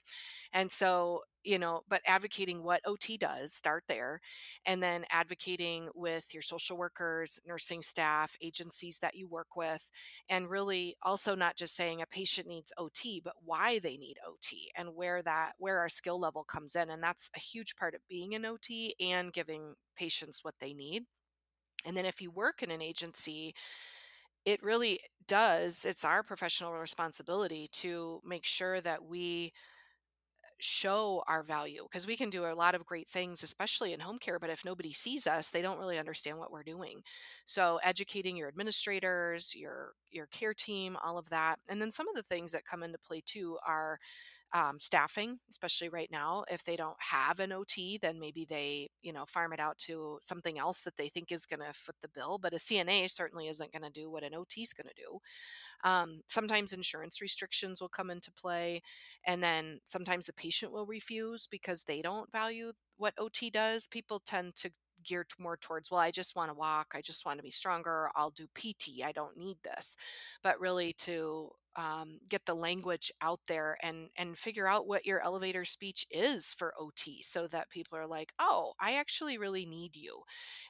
And 0.53 0.71
so 0.71 1.21
you 1.43 1.57
know, 1.57 1.81
but 1.89 2.01
advocating 2.05 2.61
what 2.61 2.81
OT 2.85 3.17
does, 3.17 3.51
start 3.51 3.83
there, 3.87 4.21
and 4.65 4.81
then 4.81 5.05
advocating 5.09 5.89
with 5.95 6.33
your 6.35 6.43
social 6.43 6.77
workers, 6.77 7.39
nursing 7.47 7.81
staff, 7.81 8.35
agencies 8.43 8.99
that 8.99 9.15
you 9.15 9.27
work 9.27 9.55
with, 9.55 9.89
and 10.29 10.49
really 10.51 10.95
also 11.01 11.33
not 11.33 11.55
just 11.55 11.70
saying 11.71 12.01
a 12.01 12.05
patient 12.05 12.47
needs 12.47 12.73
OT, 12.77 13.21
but 13.23 13.33
why 13.43 13.79
they 13.79 13.97
need 13.97 14.17
OT 14.27 14.71
and 14.77 14.95
where 14.95 15.21
that 15.21 15.53
where 15.57 15.79
our 15.79 15.89
skill 15.89 16.19
level 16.19 16.43
comes 16.43 16.75
in, 16.75 16.89
and 16.89 17.01
that's 17.01 17.29
a 17.35 17.39
huge 17.39 17.75
part 17.75 17.95
of 17.95 18.07
being 18.07 18.35
an 18.35 18.45
OT 18.45 18.95
and 18.99 19.33
giving 19.33 19.75
patients 19.95 20.43
what 20.43 20.55
they 20.59 20.73
need. 20.73 21.03
And 21.85 21.97
then 21.97 22.05
if 22.05 22.21
you 22.21 22.31
work 22.31 22.61
in 22.61 22.71
an 22.71 22.81
agency, 22.81 23.55
it 24.45 24.61
really 24.63 24.99
does, 25.27 25.85
it's 25.85 26.05
our 26.05 26.23
professional 26.23 26.73
responsibility 26.73 27.67
to 27.73 28.21
make 28.25 28.45
sure 28.45 28.81
that 28.81 29.03
we 29.03 29.53
show 30.63 31.23
our 31.27 31.43
value 31.43 31.83
because 31.83 32.07
we 32.07 32.15
can 32.17 32.29
do 32.29 32.45
a 32.45 32.53
lot 32.53 32.75
of 32.75 32.85
great 32.85 33.09
things 33.09 33.43
especially 33.43 33.93
in 33.93 33.99
home 33.99 34.17
care 34.17 34.39
but 34.39 34.49
if 34.49 34.63
nobody 34.65 34.93
sees 34.93 35.27
us 35.27 35.49
they 35.49 35.61
don't 35.61 35.79
really 35.79 35.99
understand 35.99 36.37
what 36.37 36.51
we're 36.51 36.63
doing. 36.63 37.01
So 37.45 37.79
educating 37.83 38.37
your 38.37 38.47
administrators 38.47 39.55
your 39.55 39.93
your 40.09 40.27
care 40.27 40.53
team 40.53 40.97
all 41.03 41.17
of 41.17 41.29
that 41.29 41.59
and 41.69 41.81
then 41.81 41.91
some 41.91 42.07
of 42.07 42.15
the 42.15 42.23
things 42.23 42.51
that 42.51 42.65
come 42.65 42.83
into 42.83 42.97
play 42.99 43.21
too 43.25 43.57
are 43.67 43.99
um, 44.53 44.79
staffing, 44.79 45.39
especially 45.49 45.89
right 45.89 46.09
now. 46.11 46.43
If 46.49 46.63
they 46.63 46.75
don't 46.75 46.97
have 46.99 47.39
an 47.39 47.51
OT, 47.51 47.97
then 47.97 48.19
maybe 48.19 48.45
they, 48.45 48.89
you 49.01 49.13
know, 49.13 49.25
farm 49.25 49.53
it 49.53 49.59
out 49.59 49.77
to 49.79 50.19
something 50.21 50.59
else 50.59 50.81
that 50.81 50.97
they 50.97 51.09
think 51.09 51.31
is 51.31 51.45
going 51.45 51.61
to 51.61 51.73
foot 51.73 51.95
the 52.01 52.09
bill. 52.09 52.37
But 52.41 52.53
a 52.53 52.57
CNA 52.57 53.09
certainly 53.09 53.47
isn't 53.47 53.71
going 53.71 53.83
to 53.83 53.89
do 53.91 54.09
what 54.09 54.23
an 54.23 54.35
OT 54.35 54.61
is 54.61 54.73
going 54.73 54.87
to 54.87 55.01
do. 55.01 55.19
Um, 55.89 56.21
sometimes 56.27 56.73
insurance 56.73 57.21
restrictions 57.21 57.81
will 57.81 57.89
come 57.89 58.11
into 58.11 58.31
play, 58.31 58.81
and 59.25 59.41
then 59.43 59.79
sometimes 59.85 60.27
the 60.27 60.33
patient 60.33 60.71
will 60.71 60.85
refuse 60.85 61.47
because 61.47 61.83
they 61.83 62.01
don't 62.01 62.31
value 62.31 62.71
what 62.97 63.13
OT 63.17 63.49
does. 63.49 63.87
People 63.87 64.19
tend 64.19 64.55
to 64.55 64.71
gear 65.03 65.25
more 65.39 65.57
towards, 65.57 65.89
well, 65.89 65.99
I 65.99 66.11
just 66.11 66.35
want 66.35 66.49
to 66.49 66.53
walk, 66.53 66.93
I 66.95 67.01
just 67.01 67.25
want 67.25 67.37
to 67.39 67.43
be 67.43 67.51
stronger, 67.51 68.09
I'll 68.15 68.29
do 68.31 68.47
PT, 68.53 69.03
I 69.03 69.11
don't 69.11 69.37
need 69.37 69.57
this. 69.63 69.95
But 70.43 70.59
really 70.59 70.93
to 70.99 71.49
um, 71.75 72.19
get 72.29 72.45
the 72.45 72.53
language 72.53 73.11
out 73.21 73.39
there 73.47 73.77
and 73.81 74.09
and 74.17 74.37
figure 74.37 74.67
out 74.67 74.87
what 74.87 75.05
your 75.05 75.21
elevator 75.21 75.65
speech 75.65 76.05
is 76.11 76.53
for 76.53 76.73
OT 76.79 77.21
so 77.21 77.47
that 77.47 77.69
people 77.69 77.97
are 77.97 78.07
like, 78.07 78.33
oh, 78.39 78.73
I 78.79 78.93
actually 78.93 79.37
really 79.37 79.65
need 79.65 79.95
you. 79.95 80.21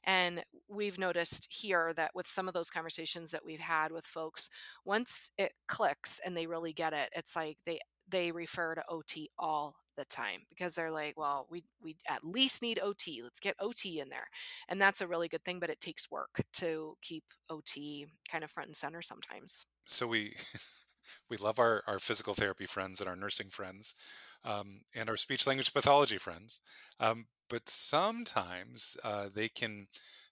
And 0.03 0.43
we've 0.69 0.99
noticed 0.99 1.47
here 1.51 1.93
that 1.95 2.11
with 2.15 2.27
some 2.27 2.47
of 2.47 2.53
those 2.53 2.69
conversations 2.69 3.31
that 3.31 3.45
we've 3.45 3.59
had 3.59 3.91
with 3.91 4.05
folks, 4.05 4.49
once 4.85 5.29
it 5.37 5.53
clicks 5.67 6.19
and 6.25 6.35
they 6.35 6.47
really 6.47 6.73
get 6.73 6.93
it, 6.93 7.09
it's 7.15 7.35
like 7.35 7.57
they 7.65 7.79
they 8.07 8.31
refer 8.31 8.75
to 8.75 8.83
OT 8.89 9.29
all 9.39 9.75
the 9.97 10.05
time 10.05 10.41
because 10.49 10.75
they're 10.75 10.91
like, 10.91 11.17
well, 11.17 11.47
we 11.49 11.63
we 11.81 11.95
at 12.07 12.23
least 12.23 12.61
need 12.61 12.79
OT. 12.81 13.21
Let's 13.23 13.39
get 13.39 13.55
OT 13.59 13.99
in 13.99 14.09
there. 14.09 14.27
And 14.67 14.81
that's 14.81 15.01
a 15.01 15.07
really 15.07 15.27
good 15.27 15.43
thing, 15.43 15.59
but 15.59 15.69
it 15.69 15.79
takes 15.79 16.09
work 16.09 16.41
to 16.53 16.95
keep 17.01 17.23
OT 17.49 18.07
kind 18.29 18.43
of 18.43 18.51
front 18.51 18.69
and 18.69 18.75
center 18.75 19.01
sometimes. 19.01 19.65
So 19.85 20.07
we 20.07 20.35
we 21.29 21.37
love 21.37 21.59
our, 21.59 21.83
our 21.87 21.99
physical 21.99 22.33
therapy 22.33 22.65
friends 22.65 22.99
and 22.99 23.09
our 23.09 23.15
nursing 23.15 23.47
friends 23.47 23.95
um, 24.43 24.81
and 24.95 25.09
our 25.09 25.17
speech 25.17 25.47
language 25.47 25.73
pathology 25.73 26.17
friends. 26.17 26.61
Um, 26.99 27.25
but 27.49 27.67
sometimes 27.67 28.97
uh, 29.03 29.27
they 29.33 29.49
can 29.49 29.87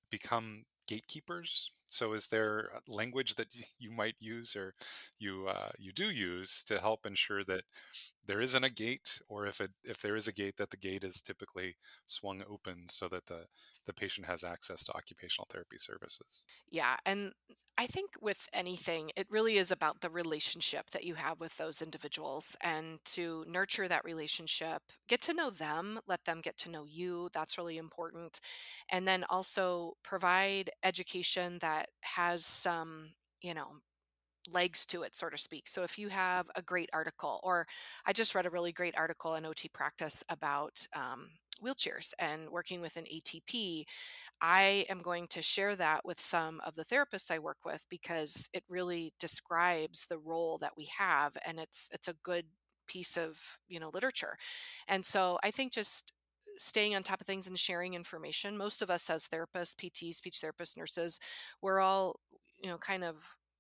become 0.10 0.64
gatekeepers. 0.88 1.72
So, 1.90 2.14
is 2.14 2.28
there 2.28 2.70
language 2.88 3.36
that 3.36 3.48
you 3.78 3.92
might 3.92 4.16
use 4.20 4.56
or 4.56 4.74
you 5.20 5.48
uh, 5.48 5.70
you 5.78 5.92
do 5.92 6.10
use 6.10 6.64
to 6.66 6.80
help 6.80 7.06
ensure 7.06 7.44
that 7.46 7.64
there 8.30 8.42
isn't 8.42 8.64
a 8.64 8.70
gate, 8.70 9.22
or 9.28 9.48
if 9.48 9.60
it 9.60 9.72
if 9.84 10.02
there 10.02 10.16
is 10.16 10.28
a 10.28 10.34
gate, 10.34 10.58
that 10.58 10.70
the 10.70 10.78
gate 10.78 11.04
is 11.04 11.22
typically 11.22 11.76
swung 12.06 12.44
open 12.48 12.88
so 12.88 13.08
that 13.10 13.26
the 13.26 13.48
the 13.86 13.94
patient 13.94 14.28
has 14.28 14.44
access 14.44 14.84
to 14.86 14.94
occupational 14.94 15.48
therapy 15.50 15.78
services? 15.80 16.46
Yeah, 16.72 16.98
and 17.06 17.34
I 17.78 17.88
think 17.88 18.12
with 18.22 18.48
anything, 18.54 19.12
it 19.16 19.28
really 19.30 19.56
is 19.58 19.72
about 19.72 20.02
the 20.02 20.10
relationship 20.10 20.92
that 20.92 21.06
you 21.06 21.16
have 21.16 21.40
with 21.40 21.58
those 21.58 21.82
individuals 21.82 22.56
and 22.62 23.00
to 23.06 23.46
nurture 23.48 23.88
that 23.88 24.04
relationship, 24.04 24.82
get 25.08 25.22
to 25.22 25.34
know 25.34 25.50
them, 25.50 26.00
let 26.06 26.26
them 26.26 26.42
get 26.42 26.58
to 26.60 26.70
know 26.70 26.86
you. 26.86 27.30
That's 27.34 27.58
really 27.58 27.78
important. 27.78 28.40
And 28.92 29.08
then 29.08 29.24
also 29.30 29.94
provide 30.04 30.72
education 30.84 31.60
that 31.62 31.90
has 32.02 32.46
some, 32.46 33.12
you 33.42 33.54
know, 33.54 33.80
legs 34.52 34.86
to 34.88 35.04
it, 35.04 35.16
so 35.16 35.30
to 35.30 35.38
speak. 35.38 35.68
So 35.68 35.84
if 35.84 35.98
you 35.98 36.10
have 36.10 36.50
a 36.56 36.62
great 36.62 36.90
article, 36.94 37.40
or 37.44 37.68
I 38.06 38.14
just 38.14 38.36
read 38.36 38.46
a 38.46 38.50
really 38.50 38.72
great 38.72 38.98
article 38.98 39.36
in 39.36 39.46
OT 39.46 39.68
practice 39.70 40.24
about 40.30 40.86
um, 40.96 41.30
wheelchairs 41.64 42.14
and 42.20 42.50
working 42.50 42.82
with 42.82 42.98
an 42.98 43.06
ATP, 43.06 43.86
I 44.42 44.86
am 44.90 45.02
going 45.02 45.28
to 45.28 45.42
share 45.42 45.76
that 45.76 46.06
with 46.06 46.20
some 46.20 46.62
of 46.66 46.76
the 46.76 46.86
therapists 46.86 47.32
I 47.32 47.40
work 47.40 47.66
with 47.66 47.86
because 47.90 48.50
it 48.54 48.64
really 48.70 49.14
describes 49.20 50.06
the 50.06 50.18
role 50.18 50.58
that 50.60 50.78
we 50.78 50.90
have 50.98 51.38
and 51.46 51.60
it's 51.60 51.90
it's 51.94 52.08
a 52.08 52.16
good 52.24 52.46
piece 52.88 53.18
of, 53.18 53.38
you 53.68 53.80
know, 53.80 53.92
literature. 53.94 54.38
And 54.88 55.06
so 55.06 55.38
I 55.44 55.52
think 55.52 55.72
just 55.72 56.12
staying 56.58 56.96
on 56.96 57.04
top 57.04 57.22
of 57.22 57.28
things 57.28 57.48
and 57.48 57.58
sharing 57.58 57.94
information. 57.94 58.58
Most 58.58 58.82
of 58.82 58.90
us 58.90 59.10
as 59.10 59.28
therapists, 59.28 59.76
PTs, 59.76 60.16
speech 60.16 60.42
therapists, 60.44 60.78
nurses, 60.78 61.20
we're 61.62 61.80
all, 61.80 62.20
you 62.62 62.70
know, 62.70 62.78
kind 62.78 63.04
of 63.04 63.16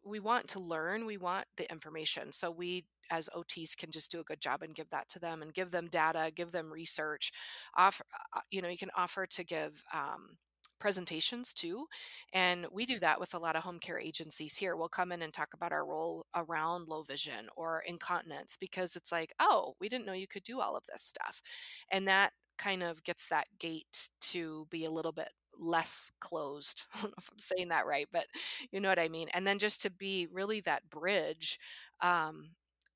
we 0.09 0.19
want 0.19 0.47
to 0.49 0.59
learn, 0.59 1.05
we 1.05 1.17
want 1.17 1.45
the 1.57 1.69
information. 1.71 2.31
So 2.31 2.51
we 2.51 2.85
as 3.11 3.29
OTs 3.35 3.75
can 3.75 3.91
just 3.91 4.11
do 4.11 4.19
a 4.19 4.23
good 4.23 4.39
job 4.39 4.61
and 4.61 4.75
give 4.75 4.89
that 4.91 5.09
to 5.09 5.19
them 5.19 5.41
and 5.41 5.53
give 5.53 5.71
them 5.71 5.87
data, 5.87 6.31
give 6.35 6.51
them 6.51 6.71
research. 6.71 7.31
Offer, 7.75 8.05
uh, 8.35 8.41
you 8.51 8.61
know, 8.61 8.69
you 8.69 8.77
can 8.77 8.91
offer 8.95 9.25
to 9.25 9.43
give 9.43 9.83
um, 9.93 10.37
presentations 10.79 11.53
too. 11.53 11.85
And 12.33 12.67
we 12.71 12.85
do 12.85 12.99
that 12.99 13.19
with 13.19 13.33
a 13.33 13.39
lot 13.39 13.55
of 13.55 13.63
home 13.63 13.79
care 13.79 13.99
agencies 13.99 14.57
here. 14.57 14.75
We'll 14.75 14.89
come 14.89 15.11
in 15.11 15.21
and 15.21 15.33
talk 15.33 15.49
about 15.53 15.71
our 15.71 15.85
role 15.85 16.25
around 16.35 16.87
low 16.87 17.03
vision 17.03 17.47
or 17.55 17.83
incontinence 17.85 18.57
because 18.59 18.95
it's 18.95 19.11
like, 19.11 19.33
oh, 19.39 19.75
we 19.79 19.89
didn't 19.89 20.05
know 20.05 20.13
you 20.13 20.27
could 20.27 20.43
do 20.43 20.59
all 20.59 20.75
of 20.75 20.83
this 20.91 21.03
stuff. 21.03 21.41
And 21.91 22.07
that 22.07 22.31
kind 22.57 22.83
of 22.83 23.03
gets 23.03 23.27
that 23.27 23.47
gate 23.59 24.09
to 24.19 24.67
be 24.69 24.85
a 24.85 24.91
little 24.91 25.13
bit 25.13 25.29
less 25.59 26.11
closed. 26.19 26.83
I 26.95 27.01
don't 27.01 27.11
know 27.11 27.15
if 27.17 27.29
I'm 27.31 27.39
saying 27.39 27.69
that 27.69 27.85
right, 27.85 28.07
but 28.11 28.25
you 28.71 28.79
know 28.79 28.89
what 28.89 28.99
I 28.99 29.09
mean. 29.09 29.29
And 29.33 29.45
then 29.45 29.59
just 29.59 29.81
to 29.83 29.91
be 29.91 30.27
really 30.31 30.61
that 30.61 30.89
bridge 30.89 31.59
um, 32.01 32.51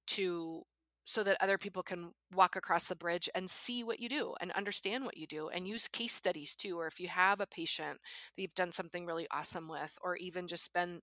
to 0.08 0.64
so 1.06 1.22
that 1.24 1.38
other 1.42 1.58
people 1.58 1.84
can 1.84 2.12
walk 2.34 2.56
across 2.56 2.86
the 2.88 2.96
bridge 2.96 3.30
and 3.36 3.50
see 3.50 3.84
what 3.84 4.00
you 4.00 4.08
do 4.08 4.34
and 4.40 4.52
understand 4.54 5.04
what 5.04 5.18
you 5.18 5.28
do 5.28 5.50
and 5.50 5.68
use 5.68 5.88
case 5.90 6.14
studies 6.14 6.56
too 6.56 6.80
or 6.80 6.88
if 6.88 6.98
you 7.00 7.10
have 7.10 7.42
a 7.42 7.46
patient 7.46 8.00
that 8.36 8.42
you've 8.42 8.56
done 8.56 8.72
something 8.72 9.06
really 9.06 9.28
awesome 9.30 9.68
with 9.68 9.98
or 10.02 10.16
even 10.16 10.48
just 10.48 10.74
been 10.74 11.02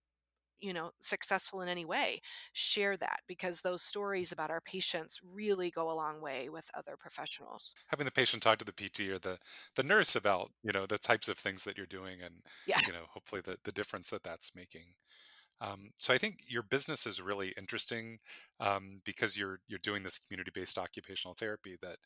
you 0.61 0.73
know 0.73 0.91
successful 1.01 1.61
in 1.61 1.69
any 1.69 1.85
way 1.85 2.21
share 2.53 2.97
that 2.97 3.21
because 3.27 3.61
those 3.61 3.83
stories 3.83 4.33
about 4.33 4.51
our 4.51 4.61
patients 4.61 5.21
really 5.33 5.71
go 5.71 5.91
a 5.91 5.95
long 5.95 6.21
way 6.21 6.49
with 6.49 6.71
other 6.75 6.97
professionals. 6.99 7.75
Having 7.89 8.07
the 8.07 8.13
patient 8.13 8.43
talk 8.43 8.59
to 8.59 8.65
the 8.65 8.73
pt 8.73 9.01
or 9.11 9.19
the 9.19 9.39
the 9.77 9.83
nurse 9.83 10.15
about 10.17 10.51
you 10.63 10.73
know 10.73 10.87
the 10.87 10.99
types 10.99 11.29
of 11.29 11.39
things 11.39 11.65
that 11.65 11.77
you're 11.77 11.87
doing 11.87 12.21
and 12.23 12.35
yeah. 12.67 12.79
you 12.87 12.93
know 12.93 13.05
hopefully 13.09 13.41
the, 13.41 13.57
the 13.65 13.73
difference 13.73 14.11
that 14.11 14.23
that's 14.23 14.55
making. 14.55 14.95
Um, 15.63 15.91
so 15.97 16.15
I 16.15 16.19
think 16.19 16.39
your 16.49 16.63
business 16.63 17.07
is 17.07 17.21
really 17.21 17.53
interesting 17.59 18.19
um, 18.61 19.03
because 19.05 19.37
you're 19.37 19.61
you're 19.69 19.79
doing 19.79 20.03
this 20.03 20.19
community-based 20.19 20.79
occupational 20.79 21.35
therapy 21.35 21.77
that 21.83 21.97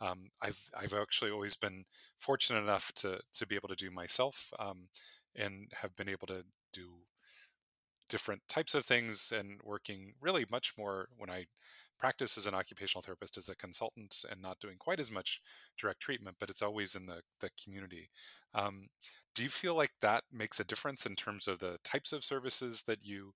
um, 0.00 0.30
I've 0.40 0.70
I've 0.78 0.94
actually 0.94 1.32
always 1.32 1.56
been 1.56 1.84
fortunate 2.16 2.60
enough 2.60 2.92
to 2.96 3.20
to 3.32 3.46
be 3.46 3.56
able 3.56 3.68
to 3.68 3.74
do 3.74 3.90
myself 3.90 4.52
um, 4.58 4.88
and 5.34 5.72
have 5.82 5.96
been 5.96 6.08
able 6.08 6.28
to 6.28 6.44
do 6.72 6.88
different 8.10 8.42
types 8.48 8.74
of 8.74 8.84
things 8.84 9.32
and 9.34 9.60
working 9.64 10.12
really 10.20 10.44
much 10.50 10.74
more 10.76 11.08
when 11.16 11.30
I 11.30 11.46
practice 11.98 12.36
as 12.36 12.46
an 12.46 12.54
occupational 12.54 13.02
therapist 13.02 13.38
as 13.38 13.48
a 13.48 13.56
consultant 13.56 14.24
and 14.30 14.42
not 14.42 14.58
doing 14.58 14.76
quite 14.78 15.00
as 15.00 15.10
much 15.10 15.40
direct 15.78 16.00
treatment, 16.00 16.36
but 16.38 16.50
it's 16.50 16.62
always 16.62 16.94
in 16.94 17.06
the, 17.06 17.20
the 17.40 17.50
community. 17.62 18.10
Um, 18.54 18.88
do 19.34 19.42
you 19.42 19.48
feel 19.48 19.74
like 19.74 19.92
that 20.00 20.24
makes 20.32 20.60
a 20.60 20.64
difference 20.64 21.06
in 21.06 21.14
terms 21.14 21.46
of 21.46 21.58
the 21.58 21.78
types 21.84 22.12
of 22.12 22.24
services 22.24 22.82
that 22.82 23.06
you 23.06 23.32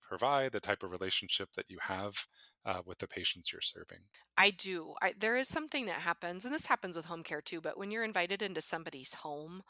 provide, 0.00 0.52
the 0.52 0.60
type 0.60 0.82
of 0.82 0.90
relationship 0.90 1.50
that 1.56 1.66
you 1.68 1.78
have 1.80 2.26
uh, 2.64 2.80
with 2.86 2.98
the 2.98 3.08
patients 3.08 3.52
you're 3.52 3.60
serving? 3.60 3.98
I 4.36 4.50
do. 4.50 4.94
I, 5.02 5.14
there 5.18 5.36
is 5.36 5.48
something 5.48 5.86
that 5.86 6.00
happens, 6.00 6.44
and 6.44 6.54
this 6.54 6.66
happens 6.66 6.96
with 6.96 7.06
home 7.06 7.22
care 7.22 7.40
too, 7.40 7.60
but 7.60 7.78
when 7.78 7.90
you're 7.90 8.04
invited 8.04 8.42
into 8.42 8.60
somebody's 8.60 9.14
home, 9.14 9.62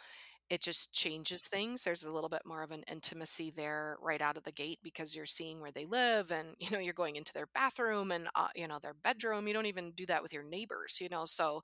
it 0.50 0.61
just 0.61 0.92
changes 0.92 1.46
things. 1.48 1.83
There's 1.85 2.04
a 2.04 2.12
little 2.12 2.28
bit 2.28 2.42
more 2.46 2.62
of 2.62 2.70
an 2.70 2.85
intimacy 2.90 3.50
there 3.50 3.96
right 4.02 4.20
out 4.20 4.37
of 4.37 4.44
the 4.44 4.52
gate 4.52 4.78
because 4.83 5.16
you're 5.16 5.26
seeing 5.26 5.61
where 5.61 5.72
they 5.72 5.87
live 5.87 6.30
and 6.30 6.48
you 6.61 6.70
know 6.70 6.78
you're 6.78 6.92
going 6.94 7.16
into 7.16 7.33
their 7.33 7.48
bathroom 7.54 8.12
and 8.12 8.28
uh, 8.35 8.48
you 8.54 8.68
know 8.68 8.78
their 8.83 8.94
bedroom. 9.02 9.48
You 9.48 9.54
don't 9.54 9.66
even 9.66 9.92
do 9.92 10.07
that 10.07 10.22
with 10.22 10.33
your 10.33 10.44
neighbors, 10.44 10.98
you 11.00 11.09
know. 11.09 11.24
So 11.24 11.62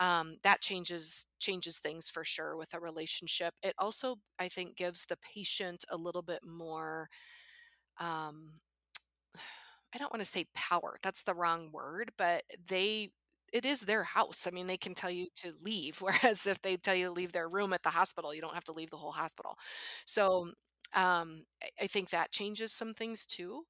um, 0.00 0.36
that 0.44 0.60
changes 0.62 1.26
changes 1.40 1.78
things 1.80 2.08
for 2.10 2.24
sure 2.24 2.56
with 2.56 2.74
a 2.74 2.80
relationship. 2.80 3.54
It 3.62 3.74
also 3.78 4.16
I 4.38 4.48
think 4.48 4.76
gives 4.76 5.06
the 5.06 5.18
patient 5.18 5.84
a 5.90 5.96
little 5.96 6.22
bit 6.22 6.40
more 6.46 7.08
um, 7.98 8.52
I 9.94 9.98
don't 9.98 10.12
want 10.12 10.20
to 10.22 10.30
say 10.30 10.46
power. 10.54 10.98
That's 11.02 11.22
the 11.24 11.34
wrong 11.34 11.70
word, 11.72 12.12
but 12.16 12.44
they 12.68 13.10
it 13.52 13.64
is 13.64 13.80
their 13.80 14.04
house. 14.04 14.46
I 14.46 14.50
mean, 14.50 14.66
they 14.66 14.76
can 14.76 14.94
tell 14.94 15.10
you 15.10 15.26
to 15.36 15.52
leave, 15.62 15.98
whereas 16.00 16.46
if 16.46 16.60
they 16.62 16.76
tell 16.76 16.94
you 16.94 17.06
to 17.06 17.12
leave 17.12 17.32
their 17.32 17.48
room 17.48 17.72
at 17.72 17.82
the 17.82 17.90
hospital, 17.90 18.34
you 18.34 18.40
don't 18.40 18.54
have 18.54 18.64
to 18.64 18.72
leave 18.72 18.90
the 18.90 18.96
whole 18.96 19.12
hospital. 19.12 19.56
So 20.06 20.50
um, 20.94 21.44
I, 21.62 21.68
I 21.82 21.86
think 21.86 22.10
that 22.10 22.32
changes 22.32 22.72
some 22.72 22.94
things 22.94 23.26
too. 23.26 23.62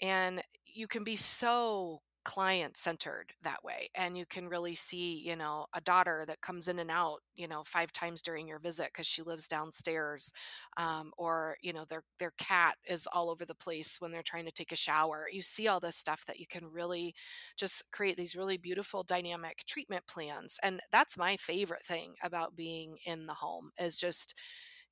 And 0.00 0.42
you 0.66 0.86
can 0.88 1.04
be 1.04 1.16
so 1.16 2.00
client 2.24 2.76
centered 2.76 3.32
that 3.42 3.62
way 3.64 3.88
and 3.94 4.16
you 4.16 4.26
can 4.26 4.48
really 4.48 4.74
see 4.74 5.22
you 5.26 5.34
know 5.36 5.66
a 5.74 5.80
daughter 5.80 6.24
that 6.26 6.40
comes 6.40 6.68
in 6.68 6.78
and 6.78 6.90
out 6.90 7.18
you 7.34 7.48
know 7.48 7.62
five 7.64 7.92
times 7.92 8.22
during 8.22 8.46
your 8.46 8.58
visit 8.58 8.88
because 8.92 9.06
she 9.06 9.22
lives 9.22 9.48
downstairs 9.48 10.32
um, 10.76 11.12
or 11.16 11.56
you 11.62 11.72
know 11.72 11.84
their 11.88 12.02
their 12.18 12.32
cat 12.38 12.76
is 12.86 13.06
all 13.12 13.30
over 13.30 13.44
the 13.44 13.54
place 13.54 13.96
when 14.00 14.10
they're 14.12 14.22
trying 14.22 14.44
to 14.44 14.52
take 14.52 14.72
a 14.72 14.76
shower. 14.76 15.26
You 15.32 15.42
see 15.42 15.68
all 15.68 15.80
this 15.80 15.96
stuff 15.96 16.24
that 16.26 16.38
you 16.38 16.46
can 16.46 16.66
really 16.66 17.14
just 17.56 17.84
create 17.92 18.16
these 18.16 18.36
really 18.36 18.56
beautiful 18.56 19.02
dynamic 19.02 19.64
treatment 19.66 20.06
plans 20.06 20.58
and 20.62 20.80
that's 20.92 21.18
my 21.18 21.36
favorite 21.36 21.84
thing 21.84 22.14
about 22.22 22.56
being 22.56 22.96
in 23.06 23.26
the 23.26 23.34
home 23.34 23.70
is 23.78 23.98
just 23.98 24.34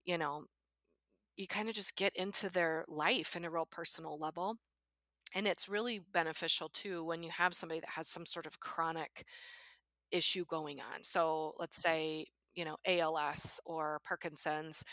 you 0.04 0.18
know 0.18 0.44
you 1.36 1.46
kind 1.46 1.68
of 1.68 1.74
just 1.74 1.96
get 1.96 2.14
into 2.16 2.50
their 2.50 2.84
life 2.88 3.36
in 3.36 3.44
a 3.44 3.50
real 3.50 3.66
personal 3.66 4.18
level 4.18 4.56
and 5.34 5.46
it's 5.46 5.68
really 5.68 6.00
beneficial 6.12 6.68
too 6.68 7.04
when 7.04 7.22
you 7.22 7.30
have 7.30 7.54
somebody 7.54 7.80
that 7.80 7.90
has 7.90 8.08
some 8.08 8.26
sort 8.26 8.46
of 8.46 8.60
chronic 8.60 9.24
issue 10.10 10.44
going 10.46 10.80
on. 10.80 11.02
So 11.02 11.54
let's 11.58 11.78
mm-hmm. 11.80 11.92
say, 11.92 12.26
you 12.54 12.64
know, 12.64 12.76
ALS 12.86 13.60
or 13.64 14.00
Parkinson's, 14.04 14.84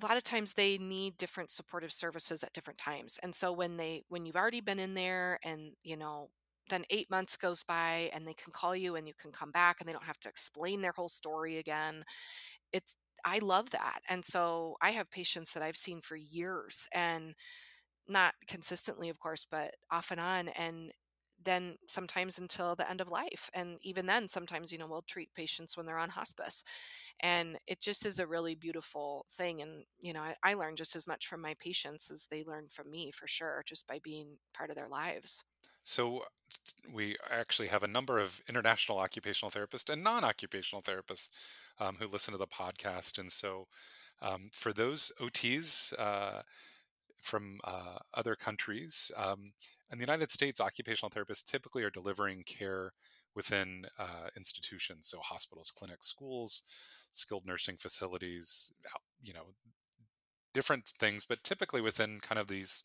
a 0.00 0.06
lot 0.06 0.16
of 0.16 0.24
times 0.24 0.54
they 0.54 0.78
need 0.78 1.16
different 1.16 1.50
supportive 1.50 1.92
services 1.92 2.42
at 2.42 2.52
different 2.52 2.78
times. 2.78 3.18
And 3.22 3.34
so 3.34 3.52
when 3.52 3.76
they 3.76 4.02
when 4.08 4.26
you've 4.26 4.36
already 4.36 4.60
been 4.60 4.78
in 4.78 4.94
there 4.94 5.38
and, 5.44 5.72
you 5.82 5.96
know, 5.96 6.30
then 6.70 6.84
8 6.90 7.10
months 7.10 7.36
goes 7.36 7.62
by 7.62 8.10
and 8.14 8.26
they 8.26 8.34
can 8.34 8.52
call 8.52 8.74
you 8.74 8.96
and 8.96 9.06
you 9.06 9.14
can 9.20 9.30
come 9.32 9.50
back 9.50 9.76
and 9.78 9.88
they 9.88 9.92
don't 9.92 10.04
have 10.04 10.18
to 10.20 10.28
explain 10.28 10.80
their 10.80 10.92
whole 10.96 11.08
story 11.08 11.58
again. 11.58 12.04
It's 12.72 12.96
I 13.24 13.38
love 13.38 13.70
that. 13.70 14.00
And 14.08 14.24
so 14.24 14.76
I 14.82 14.90
have 14.90 15.10
patients 15.10 15.52
that 15.52 15.62
I've 15.62 15.76
seen 15.76 16.00
for 16.02 16.16
years 16.16 16.88
and 16.92 17.34
not 18.08 18.34
consistently, 18.46 19.08
of 19.08 19.18
course, 19.18 19.46
but 19.50 19.74
off 19.90 20.10
and 20.10 20.20
on. 20.20 20.48
And 20.48 20.92
then 21.44 21.76
sometimes 21.86 22.38
until 22.38 22.74
the 22.74 22.88
end 22.88 23.00
of 23.00 23.08
life. 23.08 23.50
And 23.54 23.78
even 23.82 24.06
then, 24.06 24.28
sometimes, 24.28 24.72
you 24.72 24.78
know, 24.78 24.86
we'll 24.86 25.02
treat 25.02 25.34
patients 25.34 25.76
when 25.76 25.86
they're 25.86 25.98
on 25.98 26.10
hospice. 26.10 26.64
And 27.20 27.58
it 27.66 27.80
just 27.80 28.06
is 28.06 28.18
a 28.18 28.26
really 28.26 28.54
beautiful 28.54 29.26
thing. 29.30 29.62
And, 29.62 29.84
you 30.00 30.12
know, 30.12 30.20
I, 30.20 30.34
I 30.42 30.54
learn 30.54 30.76
just 30.76 30.96
as 30.96 31.06
much 31.06 31.26
from 31.26 31.40
my 31.40 31.54
patients 31.58 32.10
as 32.10 32.26
they 32.30 32.44
learn 32.44 32.66
from 32.70 32.90
me 32.90 33.10
for 33.10 33.26
sure, 33.26 33.62
just 33.66 33.86
by 33.86 34.00
being 34.02 34.38
part 34.52 34.70
of 34.70 34.76
their 34.76 34.88
lives. 34.88 35.44
So 35.82 36.24
we 36.92 37.16
actually 37.30 37.68
have 37.68 37.82
a 37.82 37.88
number 37.88 38.18
of 38.18 38.40
international 38.48 38.98
occupational 38.98 39.50
therapists 39.50 39.92
and 39.92 40.02
non-occupational 40.02 40.82
therapists 40.82 41.28
um, 41.78 41.96
who 41.98 42.06
listen 42.06 42.32
to 42.32 42.38
the 42.38 42.46
podcast. 42.46 43.18
And 43.18 43.30
so 43.30 43.66
um, 44.22 44.48
for 44.52 44.72
those 44.72 45.12
OTs, 45.20 45.92
uh, 46.00 46.42
from 47.24 47.58
uh, 47.64 47.98
other 48.12 48.36
countries. 48.36 49.10
Um, 49.16 49.52
in 49.90 49.98
the 49.98 50.04
United 50.04 50.30
States, 50.30 50.60
occupational 50.60 51.10
therapists 51.10 51.42
typically 51.42 51.82
are 51.82 51.90
delivering 51.90 52.44
care 52.44 52.92
within 53.34 53.86
uh, 53.98 54.28
institutions, 54.36 55.08
so 55.08 55.18
hospitals, 55.22 55.72
clinics, 55.76 56.06
schools, 56.06 56.62
skilled 57.10 57.46
nursing 57.46 57.76
facilities, 57.76 58.72
you 59.22 59.32
know, 59.32 59.46
different 60.52 60.86
things, 61.00 61.24
but 61.24 61.42
typically 61.42 61.80
within 61.80 62.20
kind 62.20 62.38
of 62.38 62.46
these 62.46 62.84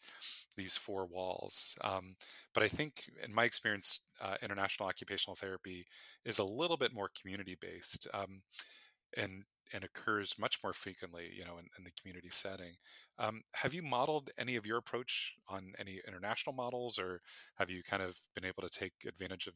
these 0.58 0.76
four 0.76 1.06
walls. 1.06 1.78
Um, 1.84 2.16
but 2.54 2.64
I 2.64 2.68
think, 2.68 2.94
in 3.24 3.34
my 3.34 3.46
experience, 3.46 4.02
uh, 4.22 4.36
international 4.42 4.90
occupational 4.90 5.36
therapy 5.36 5.86
is 6.26 6.40
a 6.40 6.44
little 6.44 6.78
bit 6.78 6.94
more 6.94 7.10
community 7.20 7.56
based. 7.60 8.08
Um, 8.14 8.42
and 9.16 9.44
and 9.74 9.84
occurs 9.84 10.40
much 10.40 10.60
more 10.64 10.74
frequently, 10.74 11.30
you 11.36 11.46
know, 11.46 11.58
in, 11.58 11.66
in 11.78 11.84
the 11.84 11.92
community 12.00 12.30
setting. 12.30 12.74
Um, 13.18 13.42
have 13.56 13.74
you 13.74 13.82
modeled 13.82 14.30
any 14.40 14.56
of 14.56 14.66
your 14.66 14.78
approach 14.78 15.36
on 15.48 15.74
any 15.80 16.00
international 16.08 16.56
models, 16.56 16.98
or 17.00 17.22
have 17.58 17.70
you 17.70 17.82
kind 17.84 18.02
of 18.02 18.18
been 18.34 18.46
able 18.46 18.64
to 18.64 18.70
take 18.70 18.94
advantage 19.08 19.48
of 19.48 19.56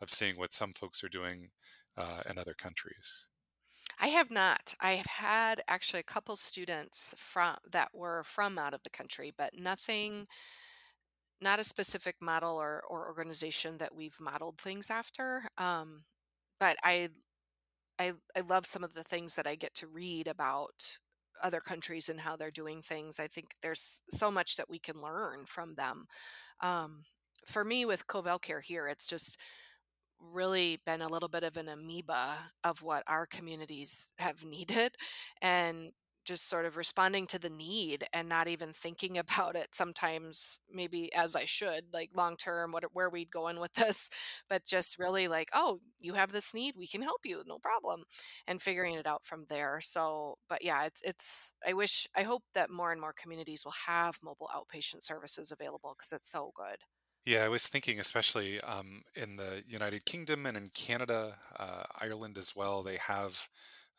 of 0.00 0.10
seeing 0.10 0.36
what 0.36 0.52
some 0.52 0.72
folks 0.72 1.02
are 1.02 1.08
doing 1.08 1.50
uh, 1.96 2.20
in 2.28 2.38
other 2.38 2.54
countries? 2.54 3.28
I 3.98 4.08
have 4.08 4.30
not. 4.30 4.74
I 4.80 4.92
have 4.92 5.06
had 5.06 5.62
actually 5.68 6.00
a 6.00 6.04
couple 6.04 6.36
students 6.36 7.14
from 7.16 7.56
that 7.70 7.94
were 7.94 8.22
from 8.24 8.58
out 8.58 8.74
of 8.74 8.82
the 8.82 8.90
country, 8.90 9.32
but 9.36 9.58
nothing, 9.58 10.26
not 11.40 11.60
a 11.60 11.64
specific 11.64 12.16
model 12.20 12.56
or, 12.56 12.82
or 12.88 13.06
organization 13.06 13.78
that 13.78 13.94
we've 13.94 14.20
modeled 14.20 14.58
things 14.58 14.90
after. 14.90 15.48
Um, 15.56 16.04
but 16.60 16.76
I 16.84 17.08
I 17.98 18.12
I 18.36 18.40
love 18.40 18.66
some 18.66 18.84
of 18.84 18.94
the 18.94 19.02
things 19.02 19.34
that 19.34 19.46
I 19.46 19.54
get 19.54 19.74
to 19.76 19.86
read 19.86 20.28
about 20.28 20.98
other 21.42 21.60
countries 21.60 22.08
and 22.08 22.20
how 22.20 22.36
they're 22.36 22.50
doing 22.50 22.82
things. 22.82 23.20
I 23.20 23.26
think 23.26 23.48
there's 23.62 24.00
so 24.10 24.30
much 24.30 24.56
that 24.56 24.70
we 24.70 24.78
can 24.78 25.00
learn 25.00 25.44
from 25.46 25.74
them. 25.74 26.06
Um, 26.60 27.02
for 27.46 27.64
me, 27.64 27.84
with 27.84 28.06
Covell 28.06 28.40
Care 28.40 28.60
here, 28.60 28.88
it's 28.88 29.06
just 29.06 29.38
really 30.18 30.80
been 30.86 31.02
a 31.02 31.08
little 31.08 31.28
bit 31.28 31.44
of 31.44 31.56
an 31.56 31.68
amoeba 31.68 32.36
of 32.64 32.82
what 32.82 33.02
our 33.06 33.26
communities 33.26 34.10
have 34.18 34.44
needed, 34.46 34.94
and 35.42 35.92
just 36.26 36.48
sort 36.48 36.66
of 36.66 36.76
responding 36.76 37.26
to 37.26 37.38
the 37.38 37.48
need 37.48 38.04
and 38.12 38.28
not 38.28 38.48
even 38.48 38.72
thinking 38.72 39.16
about 39.18 39.56
it 39.56 39.68
sometimes 39.74 40.60
maybe 40.70 41.12
as 41.14 41.34
I 41.36 41.44
should 41.44 41.84
like 41.92 42.10
long 42.14 42.36
term 42.36 42.72
what 42.72 42.84
where 42.92 43.08
we'd 43.08 43.30
going 43.30 43.58
with 43.60 43.72
this 43.74 44.10
but 44.50 44.64
just 44.64 44.98
really 44.98 45.28
like 45.28 45.48
oh 45.54 45.80
you 46.00 46.14
have 46.14 46.32
this 46.32 46.52
need 46.52 46.74
we 46.76 46.86
can 46.86 47.02
help 47.02 47.20
you 47.24 47.42
no 47.46 47.58
problem 47.58 48.04
and 48.46 48.60
figuring 48.60 48.94
it 48.94 49.06
out 49.06 49.24
from 49.24 49.46
there. 49.48 49.80
So 49.80 50.38
but 50.48 50.62
yeah 50.62 50.84
it's 50.84 51.00
it's 51.02 51.54
I 51.66 51.72
wish 51.72 52.06
I 52.14 52.22
hope 52.22 52.42
that 52.54 52.70
more 52.70 52.92
and 52.92 53.00
more 53.00 53.14
communities 53.14 53.64
will 53.64 53.74
have 53.86 54.18
mobile 54.22 54.50
outpatient 54.54 55.02
services 55.02 55.52
available 55.52 55.94
because 55.96 56.12
it's 56.12 56.30
so 56.30 56.52
good. 56.54 56.78
Yeah, 57.24 57.44
I 57.44 57.48
was 57.48 57.66
thinking, 57.66 57.98
especially 57.98 58.60
um, 58.60 59.02
in 59.16 59.34
the 59.34 59.64
United 59.66 60.04
Kingdom 60.04 60.46
and 60.46 60.56
in 60.56 60.70
Canada, 60.72 61.36
uh, 61.58 61.82
Ireland 61.98 62.38
as 62.38 62.54
well, 62.54 62.84
they 62.84 62.98
have, 62.98 63.48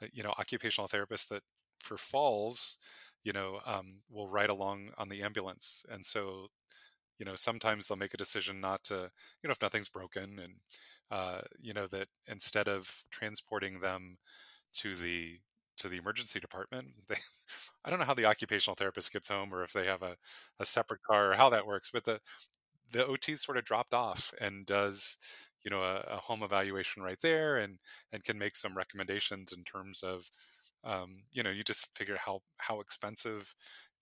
uh, 0.01 0.07
you 0.13 0.23
know, 0.23 0.33
occupational 0.39 0.87
therapists 0.87 1.27
that 1.27 1.41
for 1.79 1.97
falls, 1.97 2.77
you 3.23 3.33
know, 3.33 3.59
um, 3.65 4.01
will 4.09 4.27
ride 4.27 4.49
along 4.49 4.89
on 4.97 5.09
the 5.09 5.21
ambulance. 5.21 5.85
And 5.89 6.05
so, 6.05 6.47
you 7.19 7.25
know, 7.25 7.35
sometimes 7.35 7.87
they'll 7.87 7.97
make 7.97 8.13
a 8.13 8.17
decision 8.17 8.61
not 8.61 8.83
to, 8.85 9.11
you 9.41 9.47
know, 9.47 9.51
if 9.51 9.61
nothing's 9.61 9.89
broken 9.89 10.39
and, 10.39 10.53
uh, 11.11 11.41
you 11.59 11.73
know, 11.73 11.87
that 11.87 12.07
instead 12.27 12.67
of 12.67 13.03
transporting 13.11 13.79
them 13.79 14.17
to 14.73 14.95
the 14.95 15.39
to 15.77 15.87
the 15.87 15.97
emergency 15.97 16.39
department, 16.39 16.87
they, 17.07 17.15
I 17.85 17.89
don't 17.89 17.99
know 17.99 18.05
how 18.05 18.13
the 18.13 18.25
occupational 18.25 18.75
therapist 18.75 19.13
gets 19.13 19.29
home 19.29 19.53
or 19.53 19.63
if 19.63 19.73
they 19.73 19.85
have 19.85 20.01
a, 20.01 20.17
a 20.59 20.65
separate 20.65 21.03
car 21.03 21.31
or 21.31 21.35
how 21.35 21.49
that 21.49 21.67
works, 21.67 21.89
but 21.91 22.05
the 22.05 22.19
the 22.91 23.05
OT 23.05 23.35
sort 23.35 23.57
of 23.57 23.65
dropped 23.65 23.93
off 23.93 24.33
and 24.39 24.65
does 24.65 25.17
you 25.63 25.71
know 25.71 25.81
a, 25.81 26.05
a, 26.09 26.17
home 26.17 26.43
evaluation 26.43 27.03
right 27.03 27.19
there 27.21 27.57
and 27.57 27.79
and 28.13 28.23
can 28.23 28.37
make 28.37 28.55
some 28.55 28.77
recommendations 28.77 29.51
in 29.51 29.63
terms 29.63 30.03
of 30.03 30.29
um, 30.83 31.15
you 31.33 31.43
know 31.43 31.49
you 31.51 31.63
just 31.63 31.95
figure 31.95 32.17
how 32.23 32.41
how 32.57 32.79
expensive 32.79 33.53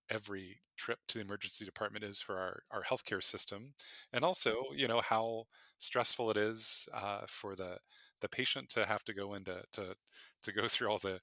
every 0.10 0.60
trip 0.78 1.00
to 1.08 1.18
the 1.18 1.24
emergency 1.24 1.66
department 1.66 2.04
is 2.04 2.20
for 2.20 2.38
our, 2.38 2.62
our 2.72 2.84
healthcare 2.84 3.24
system. 3.24 3.74
And 4.14 4.24
also 4.24 4.56
you 4.76 4.88
know 4.88 5.02
how 5.02 5.46
stressful 5.78 6.32
it 6.32 6.38
is 6.38 6.88
uh, 6.94 7.22
for 7.28 7.56
the 7.56 7.78
the 8.22 8.30
patient 8.30 8.70
to 8.70 8.86
have 8.86 9.04
to 9.06 9.14
go 9.14 9.34
into 9.34 9.62
to 9.74 9.96
to 10.44 10.52
go 10.54 10.68
through 10.68 10.90
all 10.90 11.00
the 11.00 11.20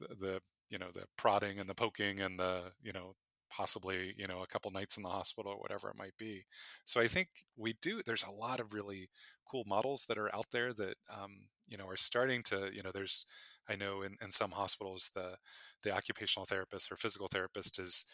the 0.00 0.40
you 0.70 0.78
know 0.78 0.88
the 0.92 1.04
prodding 1.16 1.58
and 1.58 1.68
the 1.68 1.74
poking 1.74 2.20
and 2.20 2.38
the 2.38 2.62
you 2.82 2.92
know 2.92 3.14
possibly 3.50 4.14
you 4.16 4.26
know 4.26 4.42
a 4.42 4.46
couple 4.46 4.70
nights 4.70 4.96
in 4.96 5.02
the 5.02 5.08
hospital 5.08 5.52
or 5.52 5.58
whatever 5.58 5.88
it 5.88 5.96
might 5.98 6.16
be. 6.18 6.44
So 6.84 7.00
i 7.00 7.06
think 7.08 7.26
we 7.56 7.74
do 7.82 8.02
there's 8.04 8.24
a 8.24 8.30
lot 8.30 8.60
of 8.60 8.72
really 8.72 9.08
cool 9.50 9.64
models 9.66 10.06
that 10.06 10.18
are 10.18 10.34
out 10.34 10.46
there 10.52 10.72
that 10.72 10.94
um, 11.12 11.46
you 11.70 11.78
know 11.78 11.86
are 11.86 11.96
starting 11.96 12.42
to 12.44 12.70
you 12.74 12.82
know 12.84 12.90
there's 12.94 13.26
i 13.72 13.76
know 13.76 14.02
in, 14.02 14.16
in 14.22 14.30
some 14.30 14.52
hospitals 14.52 15.10
the 15.14 15.36
the 15.84 15.94
occupational 15.94 16.46
therapist 16.46 16.92
or 16.92 16.96
physical 16.96 17.28
therapist 17.32 17.78
is 17.80 18.06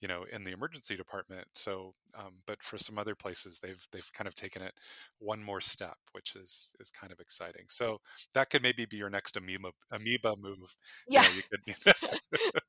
you 0.00 0.08
know 0.08 0.24
in 0.32 0.44
the 0.44 0.52
emergency 0.52 0.96
department. 0.96 1.46
So 1.54 1.92
um, 2.18 2.34
but 2.46 2.62
for 2.62 2.78
some 2.78 2.98
other 2.98 3.14
places 3.14 3.60
they've 3.62 3.82
they've 3.92 4.08
kind 4.16 4.28
of 4.28 4.34
taken 4.34 4.62
it 4.62 4.72
one 5.18 5.42
more 5.42 5.60
step 5.60 5.96
which 6.12 6.36
is 6.36 6.74
is 6.80 6.90
kind 6.90 7.12
of 7.12 7.20
exciting. 7.20 7.64
So 7.68 7.98
that 8.34 8.50
could 8.50 8.62
maybe 8.62 8.86
be 8.86 8.96
your 8.98 9.10
next 9.10 9.36
amoeba 9.36 9.70
amoeba 9.92 10.36
move. 10.40 10.74
Yeah. 11.08 11.22
you, 11.22 11.28
know, 11.28 11.34
you 11.34 11.42
could, 11.50 11.60
you 11.66 11.74
know, 11.86 11.92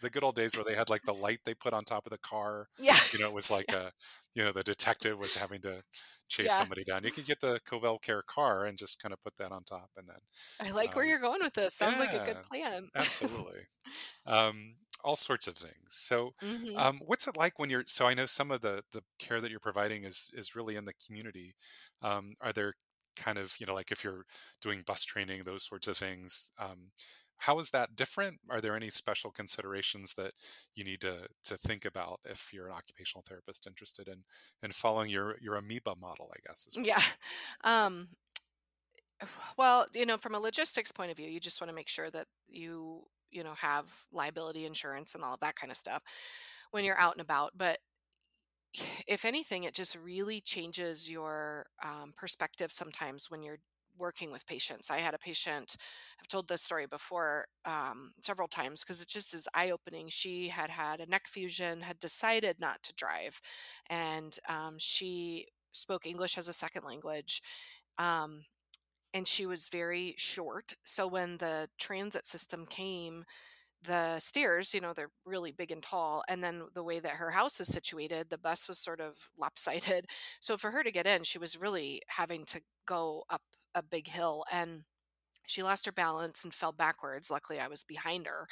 the 0.00 0.10
good 0.10 0.24
old 0.24 0.34
days 0.34 0.56
where 0.56 0.64
they 0.64 0.74
had 0.74 0.90
like 0.90 1.02
the 1.02 1.14
light 1.14 1.40
they 1.44 1.54
put 1.54 1.72
on 1.72 1.84
top 1.84 2.06
of 2.06 2.10
the 2.10 2.18
car. 2.18 2.68
Yeah. 2.78 2.96
You 3.12 3.18
know, 3.18 3.28
it 3.28 3.34
was 3.34 3.50
like 3.50 3.70
yeah. 3.70 3.88
a, 3.88 3.90
you 4.34 4.44
know, 4.44 4.52
the 4.52 4.62
detective 4.62 5.18
was 5.18 5.34
having 5.34 5.60
to 5.62 5.82
chase 6.28 6.46
yeah. 6.50 6.58
somebody 6.58 6.84
down. 6.84 7.04
You 7.04 7.10
could 7.10 7.26
get 7.26 7.40
the 7.40 7.60
Covell 7.68 8.00
Care 8.00 8.22
car 8.22 8.64
and 8.64 8.78
just 8.78 9.00
kind 9.02 9.12
of 9.12 9.22
put 9.22 9.36
that 9.36 9.52
on 9.52 9.64
top, 9.64 9.90
and 9.96 10.08
then. 10.08 10.66
I 10.66 10.70
like 10.72 10.90
um, 10.90 10.96
where 10.96 11.04
you're 11.04 11.18
going 11.18 11.40
with 11.42 11.54
this. 11.54 11.74
Sounds 11.74 11.96
yeah, 11.98 12.04
like 12.04 12.14
a 12.14 12.24
good 12.24 12.42
plan. 12.42 12.88
absolutely. 12.94 13.60
Um, 14.26 14.74
all 15.02 15.16
sorts 15.16 15.46
of 15.46 15.56
things. 15.56 15.88
So, 15.88 16.34
mm-hmm. 16.42 16.76
um, 16.78 17.00
what's 17.04 17.26
it 17.26 17.36
like 17.36 17.58
when 17.58 17.70
you're? 17.70 17.84
So, 17.86 18.06
I 18.06 18.14
know 18.14 18.26
some 18.26 18.50
of 18.50 18.60
the 18.60 18.82
the 18.92 19.02
care 19.18 19.40
that 19.40 19.50
you're 19.50 19.60
providing 19.60 20.04
is 20.04 20.30
is 20.34 20.54
really 20.54 20.76
in 20.76 20.84
the 20.84 20.94
community. 21.06 21.54
Um, 22.02 22.34
are 22.40 22.52
there 22.52 22.74
kind 23.16 23.38
of 23.38 23.54
you 23.58 23.66
know 23.66 23.74
like 23.74 23.90
if 23.90 24.04
you're 24.04 24.24
doing 24.62 24.82
bus 24.86 25.04
training, 25.04 25.42
those 25.44 25.64
sorts 25.64 25.88
of 25.88 25.96
things? 25.96 26.52
Um, 26.58 26.90
how 27.40 27.58
is 27.58 27.70
that 27.70 27.96
different? 27.96 28.38
Are 28.48 28.60
there 28.60 28.76
any 28.76 28.90
special 28.90 29.30
considerations 29.30 30.14
that 30.14 30.32
you 30.74 30.84
need 30.84 31.00
to 31.00 31.28
to 31.44 31.56
think 31.56 31.84
about 31.84 32.20
if 32.24 32.52
you're 32.52 32.68
an 32.68 32.74
occupational 32.74 33.24
therapist 33.28 33.66
interested 33.66 34.08
in 34.08 34.24
in 34.62 34.70
following 34.70 35.10
your 35.10 35.36
your 35.40 35.56
amoeba 35.56 35.94
model? 36.00 36.30
I 36.34 36.38
guess. 36.46 36.68
Well? 36.76 36.86
Yeah. 36.86 37.02
Um, 37.62 38.08
well, 39.58 39.86
you 39.94 40.06
know, 40.06 40.16
from 40.16 40.34
a 40.34 40.40
logistics 40.40 40.92
point 40.92 41.10
of 41.10 41.16
view, 41.16 41.28
you 41.28 41.40
just 41.40 41.60
want 41.60 41.68
to 41.68 41.74
make 41.74 41.88
sure 41.88 42.10
that 42.10 42.26
you 42.48 43.02
you 43.30 43.44
know 43.44 43.54
have 43.54 43.86
liability 44.12 44.64
insurance 44.64 45.14
and 45.14 45.22
all 45.22 45.34
of 45.34 45.40
that 45.40 45.56
kind 45.56 45.70
of 45.70 45.76
stuff 45.76 46.02
when 46.70 46.84
you're 46.84 46.98
out 46.98 47.12
and 47.12 47.20
about. 47.20 47.52
But 47.56 47.78
if 49.06 49.24
anything, 49.24 49.64
it 49.64 49.74
just 49.74 49.96
really 49.96 50.40
changes 50.40 51.10
your 51.10 51.66
um, 51.82 52.12
perspective 52.16 52.72
sometimes 52.72 53.30
when 53.30 53.42
you're 53.42 53.58
working 54.00 54.32
with 54.32 54.46
patients. 54.46 54.90
I 54.90 54.98
had 54.98 55.14
a 55.14 55.18
patient, 55.18 55.76
I've 56.20 56.28
told 56.28 56.48
this 56.48 56.62
story 56.62 56.86
before 56.86 57.46
um, 57.64 58.12
several 58.22 58.48
times 58.48 58.82
because 58.82 59.02
it 59.02 59.08
just 59.08 59.34
is 59.34 59.48
eye 59.54 59.70
opening. 59.70 60.08
She 60.08 60.48
had 60.48 60.70
had 60.70 61.00
a 61.00 61.06
neck 61.06 61.28
fusion, 61.28 61.82
had 61.82 61.98
decided 62.00 62.56
not 62.58 62.82
to 62.84 62.94
drive, 62.94 63.40
and 63.88 64.36
um, 64.48 64.76
she 64.78 65.46
spoke 65.72 66.06
English 66.06 66.38
as 66.38 66.48
a 66.48 66.52
second 66.52 66.84
language. 66.84 67.42
Um, 67.98 68.44
and 69.12 69.26
she 69.26 69.46
was 69.46 69.68
very 69.68 70.14
short. 70.18 70.74
So 70.84 71.06
when 71.06 71.38
the 71.38 71.68
transit 71.78 72.24
system 72.24 72.66
came, 72.66 73.24
the 73.82 74.18
stairs, 74.18 74.74
you 74.74 74.80
know, 74.80 74.92
they're 74.92 75.10
really 75.24 75.52
big 75.52 75.72
and 75.72 75.82
tall. 75.82 76.22
And 76.28 76.44
then 76.44 76.62
the 76.74 76.84
way 76.84 77.00
that 77.00 77.12
her 77.12 77.30
house 77.30 77.60
is 77.60 77.68
situated, 77.68 78.28
the 78.28 78.38
bus 78.38 78.68
was 78.68 78.78
sort 78.78 79.00
of 79.00 79.14
lopsided. 79.38 80.06
So 80.40 80.56
for 80.56 80.70
her 80.70 80.82
to 80.82 80.92
get 80.92 81.06
in, 81.06 81.22
she 81.24 81.38
was 81.38 81.58
really 81.58 82.02
having 82.08 82.44
to 82.46 82.60
go 82.86 83.24
up 83.30 83.42
a 83.74 83.82
big 83.82 84.08
hill 84.08 84.44
and 84.52 84.82
she 85.46 85.62
lost 85.62 85.86
her 85.86 85.92
balance 85.92 86.44
and 86.44 86.54
fell 86.54 86.72
backwards. 86.72 87.30
Luckily, 87.30 87.60
I 87.60 87.68
was 87.68 87.84
behind 87.84 88.26
her. 88.26 88.46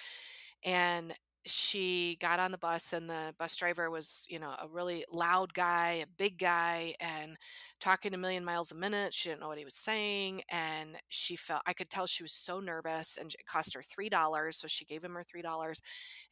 And 0.65 1.15
she 1.47 2.19
got 2.21 2.41
on 2.41 2.51
the 2.51 2.59
bus 2.59 2.93
and 2.93 3.09
the 3.09 3.35
bus 3.39 3.57
driver 3.57 3.91
was 3.91 4.27
you 4.29 4.39
know 4.39 4.55
a 4.61 4.69
really 4.69 5.05
loud 5.11 5.55
guy 5.55 6.01
a 6.03 6.07
big 6.19 6.39
guy 6.39 6.95
and 7.01 7.37
talking 7.81 8.13
a 8.13 8.19
million 8.19 8.45
miles 8.45 8.73
a 8.73 8.75
minute 8.75 9.15
she 9.15 9.29
didn't 9.29 9.41
know 9.41 9.49
what 9.49 9.57
he 9.59 9.65
was 9.65 9.75
saying 9.75 10.43
and 10.51 10.97
she 11.09 11.37
felt 11.37 11.63
i 11.67 11.73
could 11.73 11.89
tell 11.89 12.07
she 12.07 12.23
was 12.23 12.33
so 12.33 12.61
nervous 12.61 13.17
and 13.19 13.33
it 13.33 13.47
cost 13.47 13.73
her 13.75 13.83
three 13.83 14.09
dollars 14.09 14.59
so 14.59 14.67
she 14.67 14.85
gave 14.85 15.03
him 15.03 15.15
her 15.15 15.25
three 15.25 15.41
dollars 15.41 15.81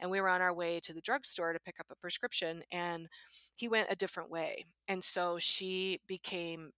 and 0.01 0.11
we 0.11 0.21
were 0.21 0.29
on 0.29 0.43
our 0.43 0.53
way 0.53 0.81
to 0.81 0.93
the 0.93 1.01
drugstore 1.01 1.53
to 1.53 1.61
pick 1.61 1.81
up 1.81 1.87
a 1.91 1.97
prescription 1.97 2.63
and 2.71 3.09
he 3.55 3.69
went 3.69 3.89
a 3.91 3.97
different 3.97 4.31
way 4.31 4.67
and 4.89 5.03
so 5.03 5.39
she 5.39 5.99
became 6.07 6.73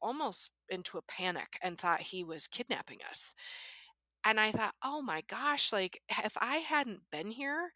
almost 0.00 0.50
into 0.68 0.98
a 0.98 1.02
panic 1.02 1.58
and 1.62 1.76
thought 1.76 2.00
he 2.00 2.24
was 2.24 2.46
kidnapping 2.46 2.98
us. 3.08 3.34
And 4.24 4.38
I 4.38 4.52
thought, 4.52 4.74
oh 4.84 5.02
my 5.02 5.22
gosh, 5.28 5.72
like 5.72 6.00
if 6.08 6.36
I 6.40 6.56
hadn't 6.56 7.00
been 7.10 7.30
here, 7.30 7.72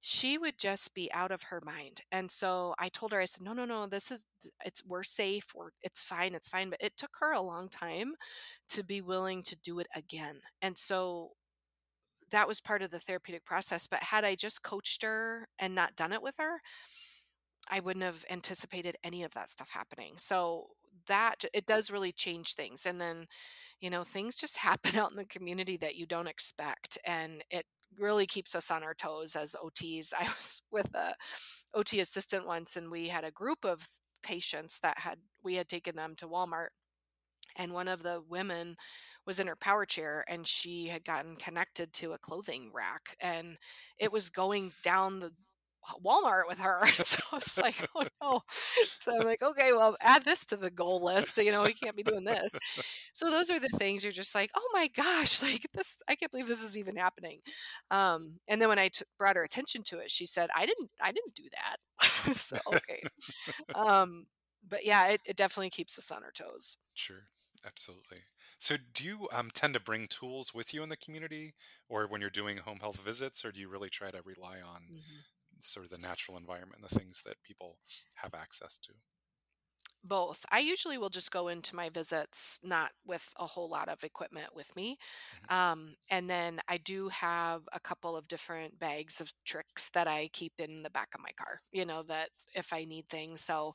she 0.00 0.36
would 0.36 0.58
just 0.58 0.92
be 0.92 1.10
out 1.14 1.30
of 1.30 1.44
her 1.44 1.62
mind. 1.64 2.02
And 2.12 2.30
so 2.30 2.74
I 2.78 2.90
told 2.90 3.12
her, 3.12 3.20
I 3.20 3.24
said, 3.24 3.42
no, 3.42 3.54
no, 3.54 3.64
no, 3.64 3.86
this 3.86 4.10
is, 4.10 4.26
it's, 4.62 4.84
we're 4.84 5.02
safe, 5.02 5.46
we're, 5.54 5.70
it's 5.82 6.02
fine, 6.02 6.34
it's 6.34 6.48
fine. 6.48 6.68
But 6.68 6.82
it 6.82 6.96
took 6.98 7.12
her 7.20 7.32
a 7.32 7.40
long 7.40 7.70
time 7.70 8.12
to 8.68 8.84
be 8.84 9.00
willing 9.00 9.42
to 9.44 9.56
do 9.56 9.78
it 9.78 9.86
again. 9.94 10.40
And 10.60 10.76
so 10.76 11.30
that 12.32 12.46
was 12.46 12.60
part 12.60 12.82
of 12.82 12.90
the 12.90 12.98
therapeutic 12.98 13.46
process. 13.46 13.86
But 13.86 14.02
had 14.02 14.24
I 14.24 14.34
just 14.34 14.62
coached 14.62 15.02
her 15.02 15.48
and 15.58 15.74
not 15.74 15.96
done 15.96 16.12
it 16.12 16.22
with 16.22 16.34
her, 16.38 16.60
I 17.70 17.80
wouldn't 17.80 18.04
have 18.04 18.26
anticipated 18.28 18.96
any 19.02 19.22
of 19.22 19.32
that 19.32 19.48
stuff 19.48 19.70
happening. 19.70 20.14
So 20.16 20.66
that 21.06 21.44
it 21.52 21.66
does 21.66 21.90
really 21.90 22.12
change 22.12 22.54
things. 22.54 22.86
And 22.86 23.00
then, 23.00 23.26
you 23.80 23.90
know, 23.90 24.04
things 24.04 24.36
just 24.36 24.56
happen 24.58 24.96
out 24.96 25.10
in 25.10 25.16
the 25.16 25.24
community 25.24 25.76
that 25.78 25.96
you 25.96 26.06
don't 26.06 26.26
expect. 26.26 26.98
And 27.04 27.42
it 27.50 27.66
really 27.98 28.26
keeps 28.26 28.54
us 28.54 28.70
on 28.70 28.82
our 28.82 28.94
toes 28.94 29.36
as 29.36 29.54
OTs. 29.54 30.12
I 30.18 30.24
was 30.24 30.62
with 30.70 30.94
a 30.94 31.14
OT 31.74 32.00
assistant 32.00 32.46
once 32.46 32.76
and 32.76 32.90
we 32.90 33.08
had 33.08 33.24
a 33.24 33.30
group 33.30 33.64
of 33.64 33.88
patients 34.22 34.78
that 34.82 34.98
had 34.98 35.18
we 35.42 35.56
had 35.56 35.68
taken 35.68 35.96
them 35.96 36.14
to 36.16 36.26
Walmart 36.26 36.68
and 37.56 37.72
one 37.72 37.88
of 37.88 38.02
the 38.02 38.22
women 38.28 38.76
was 39.26 39.38
in 39.38 39.46
her 39.46 39.56
power 39.56 39.84
chair 39.84 40.24
and 40.28 40.46
she 40.46 40.88
had 40.88 41.04
gotten 41.04 41.36
connected 41.36 41.92
to 41.92 42.12
a 42.12 42.18
clothing 42.18 42.70
rack 42.72 43.16
and 43.20 43.58
it 43.98 44.12
was 44.12 44.30
going 44.30 44.72
down 44.82 45.20
the 45.20 45.32
Walmart 46.04 46.42
with 46.48 46.58
her. 46.58 46.86
so 47.04 47.22
I 47.32 47.36
was 47.36 47.58
like, 47.58 47.88
oh 47.94 48.04
no. 48.22 48.40
So 49.00 49.18
I'm 49.18 49.26
like, 49.26 49.42
okay, 49.42 49.72
well, 49.72 49.96
add 50.00 50.24
this 50.24 50.44
to 50.46 50.56
the 50.56 50.70
goal 50.70 51.02
list. 51.02 51.36
You 51.36 51.52
know, 51.52 51.62
we 51.62 51.74
can't 51.74 51.96
be 51.96 52.02
doing 52.02 52.24
this. 52.24 52.54
So 53.12 53.30
those 53.30 53.50
are 53.50 53.60
the 53.60 53.68
things 53.68 54.02
you're 54.02 54.12
just 54.12 54.34
like, 54.34 54.50
oh 54.54 54.68
my 54.72 54.88
gosh, 54.88 55.42
like 55.42 55.66
this, 55.74 55.96
I 56.08 56.14
can't 56.16 56.30
believe 56.30 56.48
this 56.48 56.62
is 56.62 56.78
even 56.78 56.96
happening. 56.96 57.40
Um, 57.90 58.34
and 58.48 58.60
then 58.60 58.68
when 58.68 58.78
I 58.78 58.88
t- 58.88 59.04
brought 59.18 59.36
her 59.36 59.44
attention 59.44 59.82
to 59.84 59.98
it, 59.98 60.10
she 60.10 60.26
said, 60.26 60.50
I 60.54 60.66
didn't, 60.66 60.90
I 61.00 61.12
didn't 61.12 61.34
do 61.34 61.44
that. 61.52 62.34
so, 62.34 62.56
okay. 62.74 63.02
Um, 63.74 64.26
but 64.68 64.84
yeah, 64.84 65.08
it, 65.08 65.20
it 65.26 65.36
definitely 65.36 65.70
keeps 65.70 65.98
us 65.98 66.10
on 66.10 66.22
our 66.22 66.32
toes. 66.32 66.76
Sure. 66.94 67.28
Absolutely. 67.66 68.18
So, 68.58 68.76
do 68.92 69.04
you 69.04 69.28
um, 69.32 69.48
tend 69.52 69.72
to 69.74 69.80
bring 69.80 70.06
tools 70.06 70.52
with 70.54 70.74
you 70.74 70.82
in 70.82 70.90
the 70.90 70.96
community, 70.98 71.54
or 71.88 72.06
when 72.06 72.20
you're 72.20 72.28
doing 72.28 72.58
home 72.58 72.78
health 72.80 73.00
visits, 73.00 73.42
or 73.44 73.52
do 73.52 73.60
you 73.60 73.68
really 73.68 73.88
try 73.88 74.10
to 74.10 74.20
rely 74.22 74.60
on 74.60 74.82
Mhm. 74.92 75.24
Sort 75.60 75.84
of 75.86 75.90
the 75.90 75.98
natural 75.98 76.36
environment, 76.38 76.82
the 76.82 76.88
things 76.88 77.22
that 77.24 77.42
people 77.42 77.78
have 78.16 78.34
access 78.34 78.78
to? 78.78 78.92
Both. 80.06 80.44
I 80.50 80.58
usually 80.58 80.98
will 80.98 81.08
just 81.08 81.30
go 81.30 81.48
into 81.48 81.74
my 81.74 81.88
visits 81.88 82.60
not 82.62 82.92
with 83.06 83.32
a 83.38 83.46
whole 83.46 83.70
lot 83.70 83.88
of 83.88 84.04
equipment 84.04 84.54
with 84.54 84.76
me. 84.76 84.98
Mhm. 85.32 85.48
Um, 85.48 85.96
and 86.10 86.28
then 86.28 86.60
I 86.68 86.76
do 86.76 87.08
have 87.08 87.66
a 87.72 87.80
couple 87.80 88.14
of 88.14 88.28
different 88.28 88.78
bags 88.78 89.22
of 89.22 89.32
tricks 89.44 89.88
that 89.94 90.06
I 90.06 90.28
keep 90.28 90.60
in 90.60 90.82
the 90.82 90.90
back 90.90 91.14
of 91.14 91.22
my 91.22 91.32
car, 91.32 91.62
you 91.72 91.86
know, 91.86 92.02
that 92.02 92.28
if 92.54 92.74
I 92.74 92.84
need 92.84 93.08
things. 93.08 93.40
So 93.40 93.74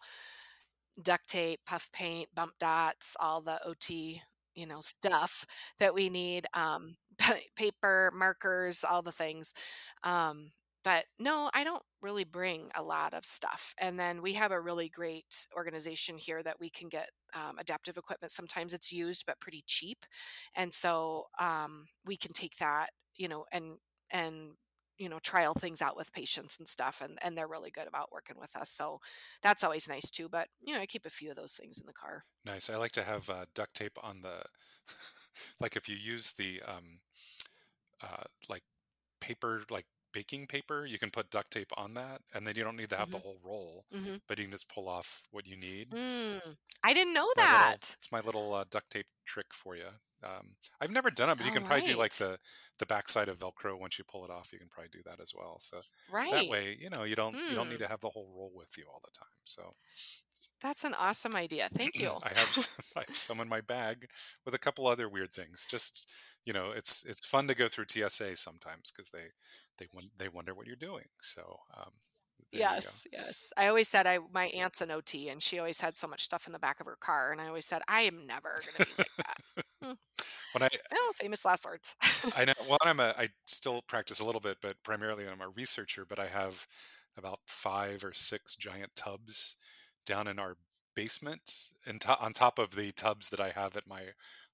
duct 1.02 1.28
tape, 1.28 1.62
puff 1.66 1.90
paint, 1.92 2.30
bump 2.34 2.54
dots, 2.60 3.16
all 3.20 3.42
the 3.42 3.64
OT, 3.66 4.22
you 4.56 4.66
know, 4.66 4.82
stuff 4.82 5.46
that 5.80 5.94
we 5.94 6.10
need, 6.10 6.46
um, 6.54 6.98
pa 7.18 7.36
paper, 7.56 8.12
markers, 8.14 8.84
all 8.84 9.02
the 9.02 9.12
things. 9.12 9.54
Um, 10.04 10.52
but 10.84 11.06
no, 11.20 11.50
I 11.54 11.64
don't 11.64 11.84
really 12.02 12.24
bring 12.24 12.70
a 12.76 12.84
lot 12.84 13.14
of 13.14 13.26
stuff. 13.26 13.74
And 13.78 14.00
then 14.00 14.22
we 14.22 14.34
have 14.34 14.52
a 14.52 14.60
really 14.60 14.90
great 14.90 15.46
organization 15.56 16.18
here 16.18 16.42
that 16.44 16.60
we 16.60 16.70
can 16.70 16.90
get 16.90 17.10
um, 17.34 17.58
adaptive 17.60 17.98
equipment. 17.98 18.32
Sometimes 18.32 18.74
it's 18.74 18.92
used, 18.92 19.26
but 19.26 19.40
pretty 19.40 19.64
cheap. 19.68 20.06
And 20.56 20.74
so 20.74 21.26
um, 21.40 21.86
we 22.06 22.18
can 22.18 22.34
take 22.34 22.58
that, 22.58 22.90
you 23.16 23.28
know, 23.28 23.46
and 23.52 23.78
and 24.12 24.52
you 24.98 25.08
know 25.08 25.20
trial 25.20 25.54
things 25.54 25.82
out 25.82 25.96
with 25.96 26.12
patients 26.12 26.58
and 26.58 26.68
stuff 26.68 27.02
and 27.02 27.18
and 27.22 27.38
they're 27.38 27.48
really 27.48 27.72
good 27.72 27.88
about 27.88 28.12
working 28.12 28.36
with 28.38 28.54
us 28.58 28.70
so 28.70 29.00
that's 29.42 29.64
always 29.64 29.88
nice 29.88 30.12
too 30.12 30.28
but 30.28 30.50
you 30.60 30.74
know 30.74 30.82
i 30.82 30.86
keep 30.86 31.06
a 31.06 31.10
few 31.10 31.30
of 31.30 31.38
those 31.38 31.54
things 31.54 31.78
in 31.80 31.86
the 31.86 31.94
car 31.94 32.26
Nice. 32.46 32.70
I 32.70 32.78
like 32.78 32.92
to 32.94 33.04
have 33.04 33.30
uh, 33.30 33.44
duct 33.54 33.76
tape 33.76 33.98
on 34.02 34.22
the, 34.22 34.42
like 35.60 35.76
if 35.76 35.90
you 35.90 35.96
use 35.96 36.32
the 36.32 36.62
um, 36.68 37.00
uh, 38.02 38.24
like 38.50 38.64
paper, 39.20 39.62
like 39.70 39.86
baking 40.14 40.48
paper, 40.48 40.86
you 40.86 41.00
can 41.00 41.12
put 41.12 41.30
duct 41.32 41.52
tape 41.52 41.72
on 41.78 41.94
that, 41.96 42.22
and 42.34 42.46
then 42.48 42.56
you 42.56 42.64
don't 42.64 42.76
need 42.78 42.90
to 42.92 42.98
have 42.98 43.12
the 43.12 43.18
hmm 43.18 43.20
whole 43.20 43.40
roll, 43.44 43.86
hmm 43.92 44.20
but 44.28 44.38
you 44.38 44.46
can 44.46 44.52
just 44.52 44.70
pull 44.70 44.88
off 44.88 45.24
what 45.32 45.48
you 45.48 45.56
need. 45.56 45.94
mm, 45.94 46.58
i 46.84 46.94
didn't 46.94 47.14
know 47.14 47.32
My 47.36 47.46
little, 47.46 47.80
that 47.82 47.96
it's 47.98 48.12
my 48.12 48.20
little 48.22 48.54
uh, 48.54 48.66
duct 48.70 48.90
tape 48.90 49.08
trick 49.26 49.54
for 49.54 49.76
you. 49.76 49.90
Um, 50.24 50.58
I've 50.82 50.92
never 50.92 51.10
done 51.10 51.30
it, 51.30 51.36
but 51.36 51.46
you 51.46 51.52
all 51.52 51.52
can 51.52 51.64
probably 51.64 51.82
do 51.84 51.96
like 51.96 52.16
the 52.16 52.40
the 52.80 52.86
backside 52.86 53.30
of 53.30 53.40
Velcro. 53.40 53.80
Once 53.80 53.98
you 53.98 54.04
pull 54.04 54.26
it 54.26 54.32
off, 54.32 54.52
you 54.52 54.60
can 54.60 54.68
probably 54.68 54.90
do 54.90 55.02
that 55.06 55.20
as 55.22 55.34
well. 55.34 55.60
So 55.60 55.84
that 56.30 56.48
way, 56.48 56.76
you 56.80 56.90
know, 56.90 57.04
you 57.04 57.16
don't 57.16 57.40
you 57.48 57.56
don't 57.56 57.70
need 57.70 57.78
mm, 57.78 57.80
to 57.80 57.88
have 57.88 58.02
the 58.02 58.10
whole 58.10 58.34
roll 58.36 58.52
with 58.54 58.78
you 58.78 58.86
all 58.92 59.00
the 59.04 59.12
time. 59.12 59.38
So 59.46 59.76
that's 60.62 60.84
an 60.84 60.94
awesome 60.94 61.36
idea 61.36 61.70
thank 61.74 62.00
you 62.00 62.18
I 62.24 62.30
have 62.34 62.50
s- 62.50 62.70
I 62.98 63.02
have 63.02 63.16
some 63.16 63.40
in 63.40 63.48
my 63.50 63.62
bag 63.62 64.10
with 64.46 64.54
a 64.54 64.60
couple 64.60 64.88
other 64.88 65.10
weird 65.10 65.34
things. 65.34 65.66
Just 65.66 66.10
you 66.46 66.54
know, 66.54 66.72
it's 66.72 67.06
it's 67.06 67.26
fun 67.26 67.48
to 67.48 67.56
go 67.56 67.68
through 67.68 67.86
TSA 67.86 68.36
sometimes 68.36 68.92
because 68.92 69.12
they 69.12 69.30
they 69.80 69.88
they 70.18 70.28
wonder 70.28 70.54
what 70.54 70.68
you're 70.68 70.76
doing. 70.76 71.06
So 71.22 71.60
um, 71.76 71.92
yes 72.52 73.06
yes 73.14 73.54
i 73.58 73.68
always 73.68 73.88
said 73.88 74.08
i 74.08 74.18
my 74.34 74.46
aunt's 74.46 74.82
an 74.82 74.90
ot 74.90 75.14
and 75.32 75.44
she 75.44 75.60
always 75.60 75.82
had 75.82 75.96
so 75.96 76.08
much 76.08 76.24
stuff 76.24 76.48
in 76.48 76.54
the 76.54 76.58
back 76.58 76.80
of 76.80 76.88
her 76.88 76.98
car 77.00 77.32
and 77.32 77.40
i 77.40 77.48
always 77.48 77.64
said 77.66 77.80
i 77.88 78.02
am 78.02 78.26
never 78.26 78.56
going 78.66 78.86
to 78.86 78.86
be 78.86 78.94
like 78.98 79.12
that 79.18 79.66
Hmm. 79.84 79.94
When 80.52 80.64
I 80.64 80.70
oh 80.94 81.14
famous 81.16 81.46
last 81.46 81.66
words 81.66 81.96
I 82.36 82.46
know 82.46 82.54
well 82.68 82.78
I'm 82.82 83.00
a 83.00 83.14
I 83.18 83.30
still 83.46 83.82
practice 83.88 84.20
a 84.20 84.26
little 84.26 84.42
bit, 84.42 84.58
but 84.62 84.76
primarily 84.84 85.28
I'm 85.28 85.42
a 85.42 85.50
researcher. 85.50 86.06
But 86.06 86.20
I 86.20 86.28
have 86.28 86.68
about 87.18 87.40
five 87.48 88.04
or 88.04 88.14
six 88.14 88.56
giant 88.56 88.96
tubs 88.96 89.56
down 90.06 90.28
in 90.28 90.40
our 90.40 90.58
basement, 90.96 91.70
and 91.86 92.02
to- 92.02 92.20
on 92.20 92.34
top 92.34 92.60
of 92.60 92.72
the 92.76 92.92
tubs 92.92 93.30
that 93.30 93.40
I 93.40 93.50
have 93.50 93.78
at 93.78 93.88
my 93.88 94.02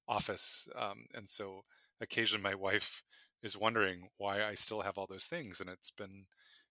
office. 0.07 0.67
Um, 0.75 1.05
and 1.15 1.27
so 1.27 1.63
occasionally 2.01 2.43
my 2.43 2.55
wife 2.55 3.03
is 3.43 3.57
wondering 3.57 4.09
why 4.17 4.43
I 4.45 4.53
still 4.55 4.81
have 4.81 4.97
all 4.97 5.07
those 5.09 5.25
things, 5.25 5.61
and 5.61 5.69
it's 5.69 5.91
been 5.91 6.25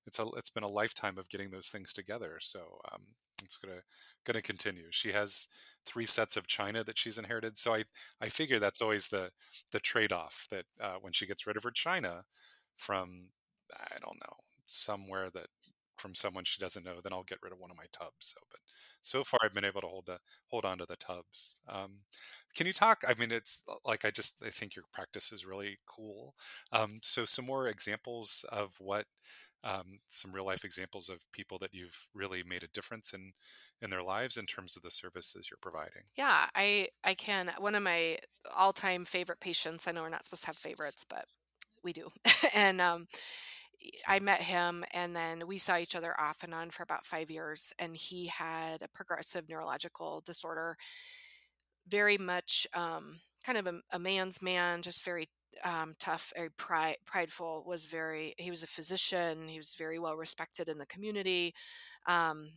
it's 0.06 0.18
a 0.18 0.26
it's 0.36 0.50
been 0.50 0.64
a 0.64 0.68
lifetime 0.68 1.18
of 1.18 1.28
getting 1.28 1.50
those 1.50 1.68
things 1.68 1.92
together. 1.92 2.38
So 2.40 2.78
um, 2.92 3.02
it's 3.42 3.56
gonna 3.56 3.80
gonna 4.24 4.42
continue. 4.42 4.86
She 4.90 5.12
has 5.12 5.48
three 5.86 6.06
sets 6.06 6.36
of 6.36 6.46
china 6.46 6.84
that 6.84 6.98
she's 6.98 7.18
inherited, 7.18 7.56
so 7.56 7.74
I 7.74 7.84
I 8.20 8.28
figure 8.28 8.58
that's 8.58 8.82
always 8.82 9.08
the 9.08 9.30
the 9.72 9.80
trade 9.80 10.12
off 10.12 10.46
that 10.50 10.64
uh, 10.80 10.96
when 11.00 11.12
she 11.12 11.26
gets 11.26 11.46
rid 11.46 11.56
of 11.56 11.62
her 11.64 11.70
china 11.70 12.24
from 12.76 13.28
I 13.74 13.96
don't 14.00 14.18
know 14.20 14.36
somewhere 14.66 15.30
that 15.30 15.46
from 15.96 16.14
someone 16.14 16.44
she 16.44 16.60
doesn't 16.60 16.84
know, 16.84 17.00
then 17.02 17.12
I'll 17.12 17.22
get 17.22 17.38
rid 17.42 17.52
of 17.52 17.58
one 17.58 17.70
of 17.70 17.76
my 17.76 17.86
tubs. 17.92 18.34
So, 18.34 18.40
but 18.50 18.60
so 19.00 19.24
far 19.24 19.40
I've 19.42 19.54
been 19.54 19.64
able 19.64 19.80
to 19.80 19.86
hold 19.86 20.06
the 20.06 20.18
hold 20.48 20.64
on 20.64 20.78
to 20.78 20.86
the 20.86 20.96
tubs. 20.96 21.60
Um, 21.68 22.00
can 22.56 22.66
you 22.66 22.72
talk? 22.72 23.02
I 23.06 23.14
mean, 23.18 23.32
it's 23.32 23.62
uh, 23.68 23.74
like 23.84 24.04
I 24.04 24.10
just 24.10 24.36
I 24.44 24.50
think 24.50 24.76
your 24.76 24.84
practice 24.92 25.32
is 25.32 25.46
really 25.46 25.78
cool. 25.86 26.34
Um, 26.72 26.98
so, 27.02 27.24
some 27.24 27.46
more 27.46 27.68
examples 27.68 28.44
of 28.50 28.74
what 28.78 29.04
um, 29.64 29.98
some 30.08 30.32
real 30.32 30.44
life 30.44 30.64
examples 30.64 31.08
of 31.08 31.24
people 31.32 31.58
that 31.58 31.72
you've 31.72 32.08
really 32.14 32.42
made 32.42 32.62
a 32.62 32.68
difference 32.68 33.12
in 33.14 33.32
in 33.80 33.90
their 33.90 34.02
lives 34.02 34.36
in 34.36 34.44
terms 34.46 34.76
of 34.76 34.82
the 34.82 34.90
services 34.90 35.48
you're 35.50 35.58
providing. 35.60 36.02
yeah 36.16 36.46
i 36.54 36.88
i 37.02 37.14
can 37.14 37.50
one 37.58 37.74
of 37.74 37.82
my 37.82 38.18
all-time 38.54 39.04
favorite 39.04 39.40
patients 39.40 39.88
i 39.88 39.92
know 39.92 40.02
we're 40.02 40.08
not 40.08 40.24
supposed 40.24 40.42
to 40.42 40.46
have 40.48 40.56
favorites 40.56 41.04
but 41.08 41.24
we 41.82 41.92
do 41.92 42.10
and 42.54 42.80
um 42.80 43.06
I 44.06 44.18
met 44.20 44.40
him 44.42 44.84
and 44.92 45.14
then 45.14 45.46
we 45.46 45.58
saw 45.58 45.76
each 45.78 45.94
other 45.96 46.18
off 46.20 46.42
and 46.42 46.54
on 46.54 46.70
for 46.70 46.82
about 46.82 47.06
5 47.06 47.30
years 47.30 47.72
and 47.78 47.96
he 47.96 48.26
had 48.26 48.82
a 48.82 48.88
progressive 48.88 49.48
neurological 49.48 50.22
disorder, 50.24 50.76
very 51.88 52.18
much 52.18 52.66
um 52.74 53.20
kind 53.44 53.58
of 53.58 53.66
a, 53.66 53.80
a 53.92 53.98
man's 53.98 54.40
man, 54.42 54.82
just 54.82 55.04
very 55.04 55.28
um 55.64 55.94
tough, 56.00 56.32
very 56.36 56.50
pride 56.50 56.96
prideful, 57.06 57.64
was 57.66 57.86
very 57.86 58.34
he 58.38 58.50
was 58.50 58.62
a 58.62 58.66
physician, 58.66 59.48
he 59.48 59.58
was 59.58 59.74
very 59.78 59.98
well 59.98 60.16
respected 60.16 60.68
in 60.68 60.78
the 60.78 60.86
community. 60.86 61.54
Um 62.06 62.52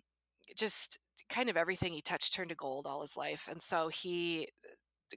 just 0.57 0.99
kind 1.30 1.49
of 1.49 1.57
everything 1.57 1.93
he 1.93 2.01
touched 2.01 2.34
turned 2.34 2.49
to 2.49 2.55
gold 2.55 2.86
all 2.88 3.01
his 3.01 3.17
life. 3.17 3.47
And 3.51 3.61
so 3.61 3.89
he 3.89 4.47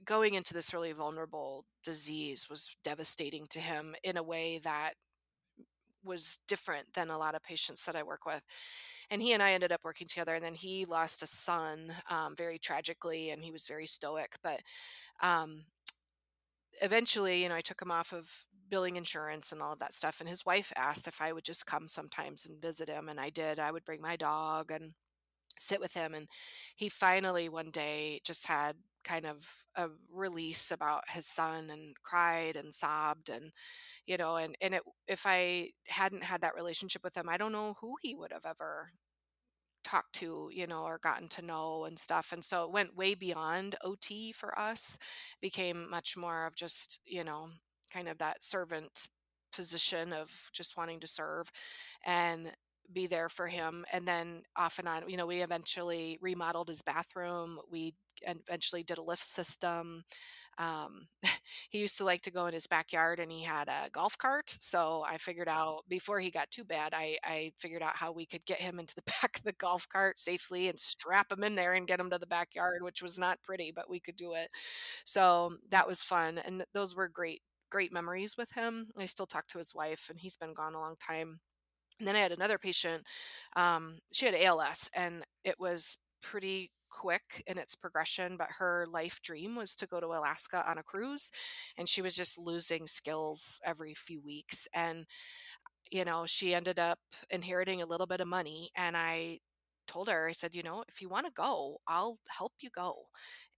going 0.05 0.33
into 0.35 0.53
this 0.53 0.73
really 0.73 0.91
vulnerable 0.93 1.65
disease 1.83 2.47
was 2.49 2.69
devastating 2.83 3.45
to 3.49 3.59
him 3.59 3.95
in 4.03 4.17
a 4.17 4.23
way 4.23 4.59
that 4.63 4.93
was 6.03 6.39
different 6.47 6.93
than 6.93 7.09
a 7.09 7.17
lot 7.17 7.35
of 7.35 7.43
patients 7.43 7.85
that 7.85 7.95
I 7.95 8.03
work 8.03 8.25
with. 8.25 8.41
And 9.09 9.21
he 9.21 9.33
and 9.33 9.43
I 9.43 9.53
ended 9.53 9.71
up 9.71 9.83
working 9.83 10.07
together. 10.07 10.35
And 10.35 10.43
then 10.43 10.55
he 10.55 10.85
lost 10.85 11.21
a 11.23 11.27
son 11.27 11.93
um, 12.09 12.35
very 12.35 12.57
tragically, 12.57 13.31
and 13.31 13.43
he 13.43 13.51
was 13.51 13.67
very 13.67 13.85
stoic. 13.85 14.35
But 14.41 14.61
um, 15.21 15.65
eventually, 16.81 17.43
you 17.43 17.49
know, 17.49 17.55
I 17.55 17.61
took 17.61 17.81
him 17.81 17.91
off 17.91 18.13
of 18.13 18.45
billing 18.69 18.95
insurance 18.95 19.51
and 19.51 19.61
all 19.61 19.73
of 19.73 19.79
that 19.79 19.93
stuff. 19.93 20.21
And 20.21 20.29
his 20.29 20.45
wife 20.45 20.71
asked 20.77 21.07
if 21.07 21.21
I 21.21 21.33
would 21.33 21.43
just 21.43 21.65
come 21.65 21.87
sometimes 21.87 22.45
and 22.45 22.61
visit 22.61 22.89
him. 22.89 23.09
And 23.09 23.19
I 23.19 23.29
did. 23.29 23.59
I 23.59 23.71
would 23.71 23.83
bring 23.85 24.01
my 24.01 24.15
dog 24.15 24.71
and 24.71 24.93
sit 25.59 25.81
with 25.81 25.93
him. 25.93 26.13
And 26.13 26.27
he 26.75 26.89
finally 26.89 27.49
one 27.49 27.69
day 27.69 28.21
just 28.23 28.47
had 28.47 28.77
kind 29.03 29.25
of 29.25 29.45
a 29.75 29.89
release 30.11 30.71
about 30.71 31.03
his 31.09 31.25
son 31.25 31.69
and 31.69 31.95
cried 32.03 32.55
and 32.55 32.73
sobbed 32.73 33.29
and 33.29 33.51
you 34.05 34.17
know 34.17 34.35
and 34.37 34.55
and 34.61 34.73
it 34.75 34.81
if 35.07 35.23
i 35.25 35.69
hadn't 35.87 36.23
had 36.23 36.41
that 36.41 36.55
relationship 36.55 37.03
with 37.03 37.15
him 37.15 37.29
i 37.29 37.37
don't 37.37 37.51
know 37.51 37.75
who 37.81 37.95
he 38.01 38.15
would 38.15 38.31
have 38.31 38.45
ever 38.45 38.91
talked 39.83 40.13
to 40.13 40.49
you 40.53 40.67
know 40.67 40.83
or 40.83 40.99
gotten 40.99 41.27
to 41.27 41.41
know 41.41 41.85
and 41.85 41.97
stuff 41.97 42.31
and 42.31 42.45
so 42.45 42.63
it 42.63 42.71
went 42.71 42.95
way 42.95 43.15
beyond 43.15 43.75
ot 43.83 44.33
for 44.35 44.57
us 44.57 44.97
became 45.41 45.89
much 45.89 46.15
more 46.15 46.45
of 46.45 46.55
just 46.55 46.99
you 47.05 47.23
know 47.23 47.49
kind 47.91 48.07
of 48.07 48.17
that 48.19 48.43
servant 48.43 49.07
position 49.53 50.13
of 50.13 50.31
just 50.53 50.77
wanting 50.77 50.99
to 50.99 51.07
serve 51.07 51.49
and 52.05 52.51
be 52.93 53.07
there 53.07 53.29
for 53.29 53.47
him 53.47 53.85
and 53.91 54.07
then 54.07 54.43
off 54.55 54.77
and 54.79 54.87
on 54.87 55.09
you 55.09 55.17
know 55.17 55.25
we 55.25 55.41
eventually 55.41 56.17
remodeled 56.21 56.67
his 56.69 56.81
bathroom 56.81 57.59
we 57.71 57.93
eventually 58.23 58.83
did 58.83 58.97
a 58.99 59.03
lift 59.03 59.23
system 59.23 60.03
um, 60.61 61.07
he 61.71 61.79
used 61.79 61.97
to 61.97 62.05
like 62.05 62.21
to 62.21 62.31
go 62.31 62.45
in 62.45 62.53
his 62.53 62.67
backyard 62.67 63.19
and 63.19 63.31
he 63.31 63.41
had 63.41 63.67
a 63.67 63.89
golf 63.91 64.17
cart. 64.17 64.55
So 64.59 65.03
I 65.07 65.17
figured 65.17 65.49
out 65.49 65.81
before 65.89 66.19
he 66.19 66.29
got 66.29 66.51
too 66.51 66.63
bad, 66.63 66.93
I, 66.93 67.17
I 67.23 67.51
figured 67.57 67.81
out 67.81 67.95
how 67.95 68.11
we 68.11 68.27
could 68.27 68.45
get 68.45 68.59
him 68.59 68.79
into 68.79 68.95
the 68.95 69.01
back 69.21 69.37
of 69.37 69.43
the 69.43 69.53
golf 69.53 69.87
cart 69.89 70.19
safely 70.19 70.67
and 70.67 70.77
strap 70.77 71.31
him 71.31 71.43
in 71.43 71.55
there 71.55 71.73
and 71.73 71.87
get 71.87 71.99
him 71.99 72.11
to 72.11 72.19
the 72.19 72.27
backyard, 72.27 72.83
which 72.83 73.01
was 73.01 73.17
not 73.17 73.41
pretty, 73.41 73.71
but 73.75 73.89
we 73.89 73.99
could 73.99 74.15
do 74.15 74.33
it. 74.33 74.49
So 75.03 75.55
that 75.69 75.87
was 75.87 76.01
fun. 76.03 76.37
And 76.37 76.63
those 76.73 76.95
were 76.95 77.09
great, 77.09 77.41
great 77.71 77.91
memories 77.91 78.35
with 78.37 78.51
him. 78.51 78.89
I 78.99 79.07
still 79.07 79.25
talk 79.25 79.47
to 79.47 79.57
his 79.57 79.73
wife 79.73 80.07
and 80.09 80.19
he's 80.19 80.35
been 80.35 80.53
gone 80.53 80.75
a 80.75 80.79
long 80.79 80.95
time. 80.95 81.39
And 81.97 82.07
then 82.07 82.15
I 82.15 82.19
had 82.19 82.31
another 82.31 82.57
patient. 82.57 83.03
Um, 83.55 83.99
she 84.11 84.25
had 84.25 84.35
ALS 84.35 84.89
and 84.93 85.23
it 85.43 85.59
was 85.59 85.97
pretty 86.21 86.71
quick 86.91 87.43
in 87.47 87.57
its 87.57 87.75
progression, 87.75 88.37
but 88.37 88.49
her 88.59 88.85
life 88.91 89.21
dream 89.23 89.55
was 89.55 89.75
to 89.77 89.87
go 89.87 89.99
to 89.99 90.07
Alaska 90.07 90.69
on 90.69 90.77
a 90.77 90.83
cruise. 90.83 91.31
And 91.77 91.89
she 91.89 92.01
was 92.01 92.15
just 92.15 92.37
losing 92.37 92.87
skills 92.87 93.59
every 93.65 93.93
few 93.95 94.21
weeks. 94.21 94.67
And, 94.73 95.05
you 95.91 96.05
know, 96.05 96.25
she 96.25 96.53
ended 96.55 96.79
up 96.79 96.99
inheriting 97.29 97.81
a 97.81 97.85
little 97.85 98.07
bit 98.07 98.21
of 98.21 98.27
money. 98.27 98.69
And 98.75 98.95
I 98.97 99.39
told 99.87 100.09
her, 100.09 100.27
I 100.27 100.31
said, 100.33 100.55
you 100.55 100.63
know, 100.63 100.83
if 100.87 101.01
you 101.01 101.09
want 101.09 101.25
to 101.25 101.31
go, 101.33 101.79
I'll 101.87 102.17
help 102.29 102.53
you 102.61 102.69
go. 102.75 102.95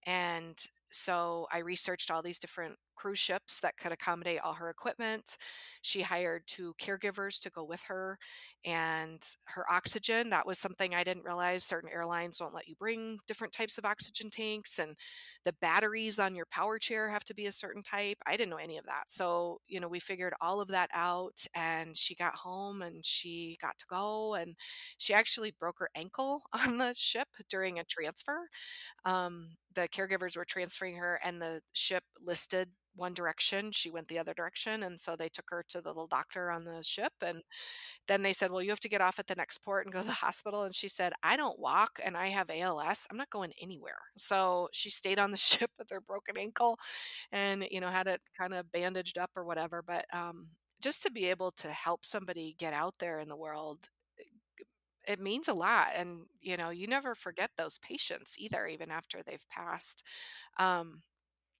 And 0.05 0.57
so 0.91 1.47
I 1.51 1.59
researched 1.59 2.11
all 2.11 2.21
these 2.21 2.39
different 2.39 2.75
cruise 2.95 3.19
ships 3.19 3.59
that 3.61 3.77
could 3.77 3.91
accommodate 3.91 4.39
all 4.43 4.53
her 4.53 4.69
equipment. 4.69 5.37
She 5.81 6.01
hired 6.01 6.43
two 6.47 6.73
caregivers 6.81 7.39
to 7.41 7.49
go 7.49 7.63
with 7.63 7.81
her 7.87 8.17
and 8.65 9.21
her 9.45 9.65
oxygen. 9.71 10.29
That 10.29 10.47
was 10.47 10.57
something 10.59 10.95
I 10.95 11.03
didn't 11.03 11.25
realize. 11.25 11.63
Certain 11.63 11.89
airlines 11.89 12.39
won't 12.39 12.53
let 12.53 12.67
you 12.67 12.75
bring 12.75 13.19
different 13.27 13.53
types 13.53 13.77
of 13.77 13.85
oxygen 13.85 14.29
tanks, 14.29 14.79
and 14.79 14.95
the 15.43 15.53
batteries 15.61 16.19
on 16.19 16.35
your 16.35 16.45
power 16.45 16.79
chair 16.79 17.09
have 17.09 17.23
to 17.25 17.33
be 17.33 17.45
a 17.45 17.51
certain 17.51 17.83
type. 17.83 18.17
I 18.25 18.37
didn't 18.37 18.49
know 18.51 18.57
any 18.57 18.77
of 18.77 18.85
that. 18.85 19.09
So, 19.09 19.59
you 19.67 19.79
know, 19.79 19.87
we 19.87 19.99
figured 19.99 20.33
all 20.41 20.61
of 20.61 20.69
that 20.69 20.89
out, 20.93 21.45
and 21.53 21.95
she 21.97 22.15
got 22.15 22.35
home 22.35 22.81
and 22.81 23.03
she 23.05 23.57
got 23.61 23.77
to 23.79 23.85
go. 23.89 24.35
And 24.35 24.55
she 24.97 25.13
actually 25.13 25.51
broke 25.59 25.79
her 25.79 25.89
ankle 25.95 26.43
on 26.53 26.77
the 26.77 26.93
ship 26.95 27.27
during 27.49 27.79
a 27.79 27.83
transfer 27.83 28.47
um, 29.05 29.49
the 29.75 29.87
caregivers 29.87 30.37
were 30.37 30.45
transferring 30.45 30.97
her, 30.97 31.19
and 31.23 31.41
the 31.41 31.61
ship 31.73 32.03
listed 32.23 32.69
one 32.95 33.13
direction. 33.13 33.71
She 33.71 33.89
went 33.89 34.07
the 34.07 34.19
other 34.19 34.33
direction. 34.33 34.83
And 34.83 34.99
so 34.99 35.15
they 35.15 35.29
took 35.29 35.49
her 35.49 35.63
to 35.69 35.81
the 35.81 35.89
little 35.89 36.07
doctor 36.07 36.51
on 36.51 36.65
the 36.65 36.83
ship. 36.83 37.13
And 37.21 37.41
then 38.07 38.21
they 38.21 38.33
said, 38.33 38.51
Well, 38.51 38.61
you 38.61 38.69
have 38.69 38.79
to 38.81 38.89
get 38.89 39.01
off 39.01 39.19
at 39.19 39.27
the 39.27 39.35
next 39.35 39.59
port 39.59 39.85
and 39.85 39.93
go 39.93 40.01
to 40.01 40.07
the 40.07 40.13
hospital. 40.13 40.63
And 40.63 40.75
she 40.75 40.87
said, 40.87 41.13
I 41.23 41.35
don't 41.37 41.59
walk 41.59 41.99
and 42.03 42.15
I 42.15 42.27
have 42.27 42.49
ALS. 42.49 43.07
I'm 43.09 43.17
not 43.17 43.29
going 43.29 43.53
anywhere. 43.61 43.99
So 44.17 44.69
she 44.73 44.89
stayed 44.89 45.19
on 45.19 45.31
the 45.31 45.37
ship 45.39 45.71
with 45.77 45.89
her 45.91 46.01
broken 46.01 46.37
ankle 46.37 46.77
and, 47.31 47.65
you 47.71 47.79
know, 47.79 47.87
had 47.87 48.07
it 48.07 48.21
kind 48.37 48.53
of 48.53 48.71
bandaged 48.71 49.17
up 49.17 49.31
or 49.35 49.45
whatever. 49.45 49.83
But 49.85 50.05
um, 50.13 50.47
just 50.81 51.01
to 51.03 51.11
be 51.11 51.29
able 51.29 51.51
to 51.51 51.69
help 51.69 52.05
somebody 52.05 52.55
get 52.57 52.73
out 52.73 52.95
there 52.99 53.19
in 53.19 53.29
the 53.29 53.35
world 53.35 53.89
it 55.07 55.19
means 55.19 55.47
a 55.47 55.53
lot 55.53 55.89
and 55.95 56.21
you 56.41 56.57
know 56.57 56.69
you 56.69 56.87
never 56.87 57.15
forget 57.15 57.51
those 57.57 57.77
patients 57.79 58.35
either 58.37 58.65
even 58.67 58.91
after 58.91 59.21
they've 59.23 59.47
passed 59.49 60.03
um, 60.57 61.01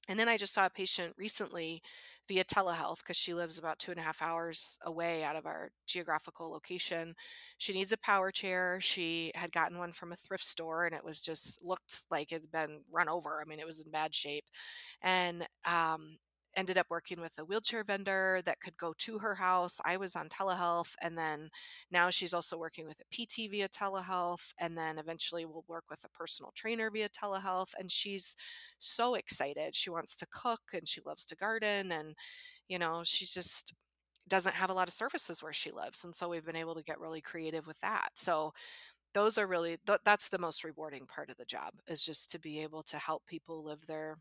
and 0.10 0.20
then 0.20 0.30
i 0.30 0.38
just 0.38 0.54
saw 0.54 0.66
a 0.66 0.70
patient 0.70 1.14
recently 1.18 1.82
via 2.28 2.44
telehealth 2.44 3.00
because 3.00 3.18
she 3.18 3.34
lives 3.34 3.58
about 3.58 3.80
two 3.80 3.92
and 3.92 4.00
a 4.00 4.04
half 4.04 4.22
hours 4.22 4.78
away 4.84 5.24
out 5.24 5.36
of 5.36 5.46
our 5.46 5.72
geographical 5.88 6.50
location. 6.50 7.14
She 7.58 7.74
needs 7.74 7.92
a 7.92 7.98
power 7.98 8.32
chair 8.32 8.80
she 8.82 9.32
had 9.36 9.52
gotten 9.52 9.78
one 9.78 9.92
from 9.92 10.14
a 10.14 10.16
thrift 10.16 10.46
store 10.46 10.86
and 10.86 10.96
it 10.96 11.04
was 11.04 11.22
just 11.22 11.64
looked 11.64 12.04
like 12.10 12.32
it 12.32 12.42
had 12.42 12.52
been 12.52 12.80
run 12.92 13.10
over 13.10 13.42
i 13.42 13.50
mean 13.50 13.60
it 13.60 13.66
was 13.66 13.82
in 13.84 13.92
bad 13.92 14.14
shape 14.16 14.46
and 15.02 15.48
um, 15.66 16.18
ended 16.56 16.78
up 16.78 16.88
working 16.90 17.20
with 17.20 17.38
a 17.40 17.46
wheelchair 17.46 17.84
vendor 17.84 18.42
that 18.46 18.60
could 18.62 18.78
go 18.78 18.94
to 19.00 19.20
her 19.20 19.36
house. 19.36 19.80
I 19.86 19.98
was 19.98 20.16
on 20.16 20.30
telehealth, 20.30 20.96
and 21.02 21.18
then 21.18 21.50
now 21.92 22.10
she's 22.10 22.34
also 22.34 22.58
working 22.58 22.88
with 22.88 22.98
a 23.02 23.06
PT 23.16 23.50
via 23.50 23.68
telehealth, 23.70 24.54
and 24.60 24.78
then 24.78 24.98
eventually 24.98 25.46
we'll 25.46 25.66
work 25.68 25.86
with 25.90 26.04
a 26.04 26.10
personal 26.10 26.52
trainer 26.56 26.90
via 26.92 27.10
telehealth. 27.10 27.74
And 27.80 27.92
she's 27.92 28.36
so 28.80 29.16
excited. 29.16 29.76
She 29.76 29.90
wants 29.90 30.16
to 30.18 30.28
cook 30.28 30.62
and 30.74 30.88
she 30.88 31.02
loves 31.06 31.26
to 31.26 31.36
garden, 31.36 31.92
and 31.92 32.16
you 32.68 32.80
know, 32.80 33.02
she's 33.04 33.34
just 33.34 33.74
doesn't 34.28 34.56
have 34.56 34.70
a 34.70 34.74
lot 34.74 34.88
of 34.88 34.94
services 34.94 35.44
where 35.44 35.54
she 35.54 35.72
lives 35.72 36.04
and 36.06 36.16
so 36.16 36.30
we've 36.30 36.46
been 36.46 36.56
able 36.56 36.76
to 36.76 36.84
get 36.84 37.00
really 37.00 37.22
creative 37.22 37.68
with 37.68 37.80
that 37.82 38.10
so 38.16 38.54
those 39.14 39.38
are 39.38 39.48
really 39.48 39.78
th- 39.86 40.00
that's 40.06 40.30
the 40.30 40.40
most 40.40 40.64
rewarding 40.64 41.06
part 41.06 41.30
of 41.30 41.38
the 41.38 41.46
job 41.46 41.74
is 41.88 42.04
just 42.04 42.30
to 42.32 42.40
be 42.40 42.62
able 42.62 42.84
to 42.84 42.98
help 42.98 43.26
people 43.28 43.64
live 43.64 43.86
their 43.88 44.18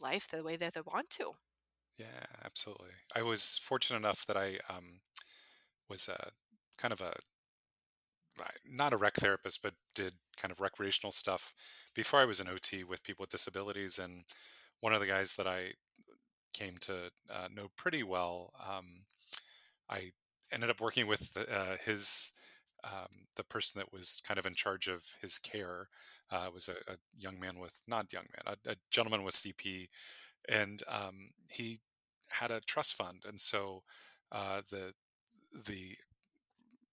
life 0.00 0.28
the 0.28 0.42
way 0.42 0.56
that 0.56 0.74
they 0.74 0.80
want 0.82 1.10
to 1.10 1.32
Yeah, 2.00 2.24
absolutely. 2.44 2.90
I 3.14 3.22
was 3.22 3.58
fortunate 3.62 3.98
enough 3.98 4.24
that 4.26 4.36
I 4.36 4.58
um, 4.68 5.00
was 5.88 6.08
a 6.08 6.30
kind 6.78 6.92
of 6.92 7.00
a 7.00 7.14
not 8.68 8.92
a 8.92 8.96
rec 8.96 9.14
therapist, 9.14 9.62
but 9.62 9.74
did 9.94 10.14
kind 10.36 10.50
of 10.52 10.60
recreational 10.60 11.12
stuff 11.12 11.54
before 11.94 12.20
I 12.20 12.24
was 12.24 12.40
an 12.40 12.48
OT 12.48 12.84
with 12.84 13.02
people 13.02 13.22
with 13.24 13.30
disabilities. 13.30 13.98
And 13.98 14.24
one 14.80 14.94
of 14.94 15.00
the 15.00 15.06
guys 15.06 15.34
that 15.34 15.46
I 15.46 15.72
came 16.54 16.76
to 16.82 16.94
uh, 17.30 17.48
know 17.54 17.68
pretty 17.76 18.04
well, 18.04 18.52
um, 18.68 18.86
I 19.90 20.12
ended 20.52 20.70
up 20.70 20.80
working 20.80 21.06
with 21.08 21.34
the, 21.34 21.42
uh, 21.52 21.76
his 21.84 22.32
um, 22.84 23.26
the 23.36 23.44
person 23.44 23.80
that 23.80 23.92
was 23.92 24.22
kind 24.26 24.38
of 24.38 24.46
in 24.46 24.54
charge 24.54 24.88
of 24.88 25.04
his 25.22 25.38
care 25.38 25.88
uh, 26.30 26.48
was 26.54 26.68
a, 26.68 26.92
a 26.92 26.96
young 27.18 27.40
man 27.40 27.58
with 27.58 27.82
not 27.88 28.12
young 28.12 28.24
man, 28.46 28.56
a, 28.66 28.72
a 28.72 28.76
gentleman 28.90 29.24
with 29.24 29.34
CP, 29.36 29.88
and 30.48 30.82
um, 30.88 31.30
he 31.50 31.80
had 32.30 32.50
a 32.50 32.60
trust 32.60 32.94
fund, 32.94 33.22
and 33.26 33.40
so 33.40 33.82
uh, 34.32 34.62
the 34.70 34.92
the 35.66 35.96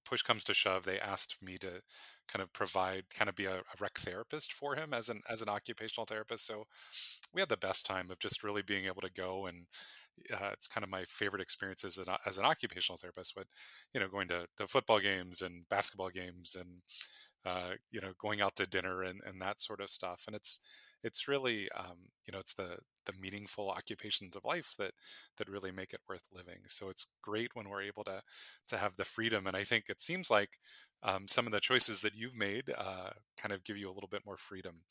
push 0.06 0.22
comes 0.22 0.44
to 0.46 0.54
shove, 0.54 0.86
they 0.86 1.00
asked 1.00 1.44
me 1.44 1.58
to 1.58 1.82
kind 2.28 2.42
of 2.42 2.52
provide, 2.54 3.04
kind 3.14 3.28
of 3.28 3.36
be 3.36 3.46
a, 3.46 3.58
a 3.58 3.64
rec 3.80 3.98
therapist 3.98 4.54
for 4.54 4.76
him 4.76 4.94
as 4.94 5.10
an 5.10 5.22
as 5.30 5.42
an 5.42 5.50
occupational 5.50 6.06
therapist. 6.06 6.46
So 6.46 6.66
we 7.34 7.42
had 7.42 7.50
the 7.50 7.58
best 7.58 7.86
time 7.86 8.10
of 8.10 8.20
just 8.20 8.44
really 8.44 8.62
being 8.62 8.86
able 8.86 9.02
to 9.02 9.12
go 9.12 9.48
and 9.48 9.66
uh, 10.34 10.50
it's 10.54 10.68
kind 10.68 10.84
of 10.84 10.90
my 10.90 11.04
favorite 11.06 11.42
experience 11.42 11.84
as 11.84 11.98
an, 11.98 12.06
as 12.26 12.38
an 12.38 12.46
occupational 12.46 12.98
therapist 12.98 13.36
but 13.36 13.46
you 13.94 14.00
know 14.00 14.08
going 14.08 14.28
to, 14.28 14.46
to 14.58 14.68
football 14.68 15.00
games 15.00 15.42
and 15.42 15.68
basketball 15.70 16.10
games 16.10 16.56
and 16.60 16.82
uh, 17.48 17.72
you 17.92 18.02
know 18.02 18.12
going 18.20 18.42
out 18.42 18.56
to 18.56 18.68
dinner 18.68 19.04
and, 19.04 19.22
and 19.26 19.42
that 19.42 19.60
sort 19.60 19.82
of 19.82 19.90
stuff 19.90 20.24
and 20.28 20.36
it's 20.36 20.60
it's 21.04 21.28
really 21.28 21.70
um, 21.78 21.98
you 22.26 22.32
know 22.34 22.40
it's 22.40 22.54
the 22.56 22.78
the 23.06 23.14
meaningful 23.22 23.70
occupations 23.70 24.36
of 24.36 24.44
life 24.44 24.74
that 24.78 24.92
that 25.38 25.50
really 25.50 25.72
make 25.72 25.94
it 25.94 26.00
worth 26.10 26.28
living 26.34 26.60
so 26.68 26.90
it's 26.90 27.14
great 27.22 27.52
when 27.56 27.70
we're 27.70 27.82
able 27.82 28.04
to 28.04 28.22
to 28.68 28.78
have 28.78 28.96
the 28.98 29.06
freedom 29.06 29.48
and 29.48 29.56
i 29.56 29.64
think 29.64 29.86
it 29.90 30.02
seems 30.02 30.30
like 30.30 30.58
um, 31.04 31.28
some 31.28 31.46
of 31.46 31.52
the 31.52 31.60
choices 31.60 32.02
that 32.02 32.16
you've 32.16 32.36
made 32.36 32.72
uh, 32.76 33.12
kind 33.40 33.54
of 33.54 33.64
give 33.64 33.78
you 33.78 33.88
a 33.88 33.94
little 33.94 34.10
bit 34.10 34.26
more 34.26 34.36
freedom 34.36 34.82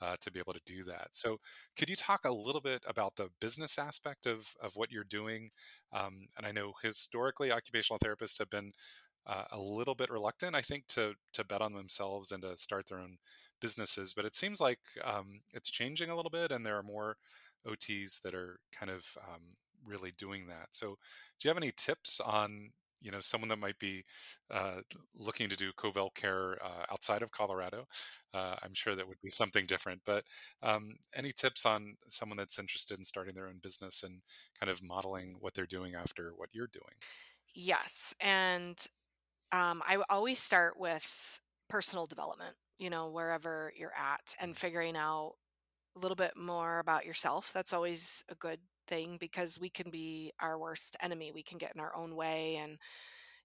uh, 0.00 0.14
to 0.20 0.30
be 0.30 0.38
able 0.38 0.52
to 0.52 0.60
do 0.64 0.84
that 0.84 1.08
so 1.10 1.38
could 1.78 1.90
you 1.90 1.96
talk 1.96 2.24
a 2.24 2.32
little 2.32 2.60
bit 2.60 2.80
about 2.86 3.16
the 3.16 3.28
business 3.40 3.78
aspect 3.78 4.26
of 4.26 4.54
of 4.62 4.76
what 4.76 4.92
you're 4.92 5.04
doing? 5.04 5.50
Um, 5.92 6.28
and 6.36 6.46
i 6.46 6.52
know 6.52 6.72
historically 6.82 7.50
occupational 7.52 7.98
therapists 7.98 8.38
have 8.38 8.50
been 8.50 8.72
uh, 9.26 9.44
a 9.50 9.58
little 9.58 9.94
bit 9.94 10.10
reluctant, 10.10 10.54
I 10.54 10.62
think, 10.62 10.86
to 10.88 11.14
to 11.32 11.44
bet 11.44 11.60
on 11.60 11.74
themselves 11.74 12.32
and 12.32 12.42
to 12.42 12.56
start 12.56 12.86
their 12.88 12.98
own 12.98 13.18
businesses. 13.60 14.12
But 14.12 14.24
it 14.24 14.36
seems 14.36 14.60
like 14.60 14.78
um, 15.04 15.40
it's 15.52 15.70
changing 15.70 16.10
a 16.10 16.16
little 16.16 16.30
bit, 16.30 16.52
and 16.52 16.64
there 16.64 16.76
are 16.76 16.82
more 16.82 17.16
OTs 17.66 18.22
that 18.22 18.34
are 18.34 18.58
kind 18.72 18.90
of 18.90 19.04
um, 19.28 19.42
really 19.84 20.12
doing 20.16 20.46
that. 20.46 20.68
So, 20.70 20.96
do 21.38 21.48
you 21.48 21.50
have 21.50 21.56
any 21.56 21.72
tips 21.76 22.20
on 22.20 22.70
you 23.00 23.10
know 23.10 23.20
someone 23.20 23.48
that 23.48 23.58
might 23.58 23.78
be 23.78 24.04
uh, 24.50 24.80
looking 25.14 25.48
to 25.48 25.56
do 25.56 25.72
Covell 25.72 26.14
care 26.14 26.58
uh, 26.64 26.84
outside 26.90 27.22
of 27.22 27.32
Colorado? 27.32 27.86
Uh, 28.32 28.56
I'm 28.62 28.74
sure 28.74 28.94
that 28.94 29.08
would 29.08 29.20
be 29.22 29.30
something 29.30 29.66
different. 29.66 30.02
But 30.04 30.24
um, 30.62 30.96
any 31.16 31.32
tips 31.32 31.66
on 31.66 31.96
someone 32.08 32.36
that's 32.36 32.58
interested 32.58 32.98
in 32.98 33.04
starting 33.04 33.34
their 33.34 33.48
own 33.48 33.58
business 33.62 34.02
and 34.04 34.20
kind 34.60 34.70
of 34.70 34.82
modeling 34.82 35.36
what 35.40 35.54
they're 35.54 35.66
doing 35.66 35.94
after 35.94 36.32
what 36.36 36.50
you're 36.52 36.68
doing? 36.68 36.94
yes 37.56 38.14
and 38.20 38.86
um, 39.52 39.82
I 39.86 39.98
always 40.10 40.40
start 40.40 40.78
with 40.78 41.40
personal 41.68 42.06
development, 42.06 42.56
you 42.78 42.90
know, 42.90 43.08
wherever 43.10 43.72
you're 43.76 43.94
at, 43.96 44.34
and 44.40 44.56
Mm, 44.56 44.56
figuring 44.56 44.96
out 44.96 45.34
a 45.96 46.00
little 46.00 46.16
bit 46.16 46.36
more 46.36 46.78
about 46.80 47.06
yourself. 47.06 47.52
That's 47.54 47.72
always 47.72 48.24
a 48.30 48.34
good 48.36 48.60
thing 48.88 49.16
because 49.18 49.60
we 49.60 49.70
can 49.70 49.90
be 49.90 50.32
our 50.40 50.58
worst 50.58 50.96
enemy. 51.02 51.32
We 51.32 51.42
can 51.42 51.58
get 51.58 51.72
in 51.74 51.80
our 51.80 51.96
own 51.96 52.16
way. 52.16 52.56
And, 52.56 52.78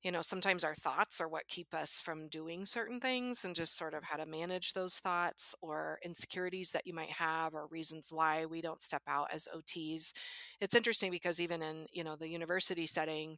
you 0.04 0.12
know, 0.12 0.22
sometimes 0.22 0.64
our 0.64 0.74
thoughts 0.74 1.22
are 1.22 1.28
what 1.30 1.47
keep 1.47 1.74
us 1.74 1.99
from 1.99 2.28
doing 2.28 2.66
certain 2.66 2.99
things 2.99 3.45
and 3.45 3.54
just 3.56 3.78
sort 3.78 3.93
of 3.93 4.04
how 4.04 4.18
to 4.18 4.26
manage 4.26 4.74
those 4.74 4.95
thoughts 4.97 5.54
or 5.62 5.99
insecurities 6.04 6.72
that 6.72 6.88
you 6.88 6.93
might 6.93 7.12
have 7.12 7.54
or 7.54 7.68
reasons 7.68 8.12
why 8.12 8.45
we 8.45 8.62
don't 8.62 8.82
step 8.82 9.04
out 9.08 9.28
as 9.32 9.47
OTs. 9.54 10.14
It's 10.60 10.76
interesting 10.76 11.12
because 11.12 11.39
even 11.39 11.62
in, 11.62 11.86
you 11.91 12.04
know, 12.04 12.16
the 12.16 12.30
university 12.30 12.88
setting, 12.88 13.38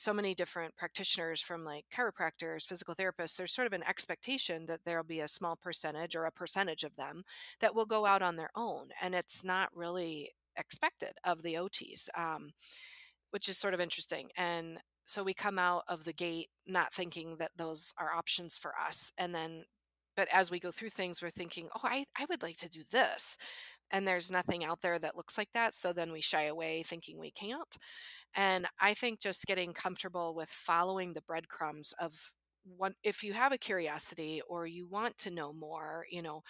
so 0.00 0.12
many 0.12 0.34
different 0.34 0.76
practitioners 0.76 1.40
from 1.40 1.64
like 1.64 1.84
chiropractors, 1.94 2.66
physical 2.66 2.94
therapists, 2.94 3.36
there's 3.36 3.52
sort 3.52 3.66
of 3.66 3.72
an 3.72 3.84
expectation 3.88 4.66
that 4.66 4.80
there'll 4.84 5.04
be 5.04 5.20
a 5.20 5.28
small 5.28 5.56
percentage 5.56 6.16
or 6.16 6.24
a 6.24 6.32
percentage 6.32 6.84
of 6.84 6.96
them 6.96 7.22
that 7.60 7.74
will 7.74 7.86
go 7.86 8.06
out 8.06 8.22
on 8.22 8.36
their 8.36 8.50
own. 8.54 8.88
And 9.00 9.14
it's 9.14 9.44
not 9.44 9.70
really 9.74 10.30
expected 10.56 11.12
of 11.24 11.42
the 11.42 11.54
OTs, 11.54 12.08
um, 12.16 12.50
which 13.30 13.48
is 13.48 13.58
sort 13.58 13.74
of 13.74 13.80
interesting. 13.80 14.28
And 14.36 14.78
so 15.06 15.22
we 15.22 15.34
come 15.34 15.58
out 15.58 15.84
of 15.88 16.04
the 16.04 16.12
gate 16.12 16.48
not 16.66 16.92
thinking 16.92 17.36
that 17.38 17.50
those 17.56 17.92
are 17.98 18.12
options 18.12 18.56
for 18.56 18.72
us. 18.76 19.12
And 19.18 19.34
then, 19.34 19.64
but 20.16 20.28
as 20.32 20.50
we 20.50 20.60
go 20.60 20.70
through 20.70 20.90
things, 20.90 21.20
we're 21.20 21.30
thinking, 21.30 21.68
oh, 21.74 21.80
I, 21.82 22.04
I 22.16 22.26
would 22.30 22.42
like 22.42 22.58
to 22.58 22.68
do 22.68 22.82
this. 22.90 23.36
And 23.90 24.06
there's 24.06 24.30
nothing 24.30 24.62
out 24.64 24.82
there 24.82 24.98
that 24.98 25.16
looks 25.16 25.36
like 25.36 25.48
that. 25.52 25.74
So 25.74 25.92
then 25.92 26.12
we 26.12 26.20
shy 26.20 26.44
away 26.44 26.84
thinking 26.84 27.18
we 27.18 27.32
can't. 27.32 27.76
And 28.34 28.66
I 28.80 28.94
think 28.94 29.20
just 29.20 29.46
getting 29.46 29.72
comfortable 29.72 30.34
with 30.34 30.48
following 30.48 31.12
the 31.14 31.22
breadcrumbs 31.22 31.94
of 31.98 32.30
one 32.76 32.94
if 33.02 33.22
you 33.24 33.32
have 33.32 33.52
a 33.52 33.58
curiosity 33.58 34.42
or 34.48 34.66
you 34.66 34.86
want 34.86 35.16
to 35.18 35.30
know 35.30 35.52
more, 35.52 36.06
you 36.10 36.22
know, 36.22 36.42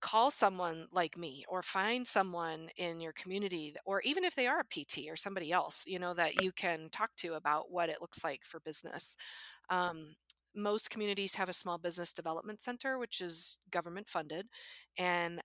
call 0.00 0.30
someone 0.30 0.86
like 0.92 1.16
me 1.16 1.44
or 1.48 1.62
find 1.62 2.06
someone 2.06 2.68
in 2.76 3.00
your 3.00 3.12
community 3.12 3.74
or 3.84 4.00
even 4.02 4.24
if 4.24 4.34
they 4.36 4.46
are 4.46 4.60
a 4.60 4.64
PT 4.64 5.10
or 5.10 5.16
somebody 5.16 5.50
else, 5.50 5.82
you 5.86 5.98
know, 5.98 6.14
that 6.14 6.42
you 6.42 6.52
can 6.52 6.88
talk 6.90 7.10
to 7.16 7.34
about 7.34 7.70
what 7.72 7.88
it 7.88 8.00
looks 8.00 8.22
like 8.22 8.44
for 8.44 8.60
business. 8.60 9.16
Um, 9.70 10.16
most 10.54 10.90
communities 10.90 11.36
have 11.36 11.48
a 11.48 11.52
small 11.54 11.78
business 11.78 12.12
development 12.12 12.60
center, 12.60 12.98
which 12.98 13.20
is 13.20 13.58
government 13.70 14.08
funded. 14.08 14.48
And 14.98 15.40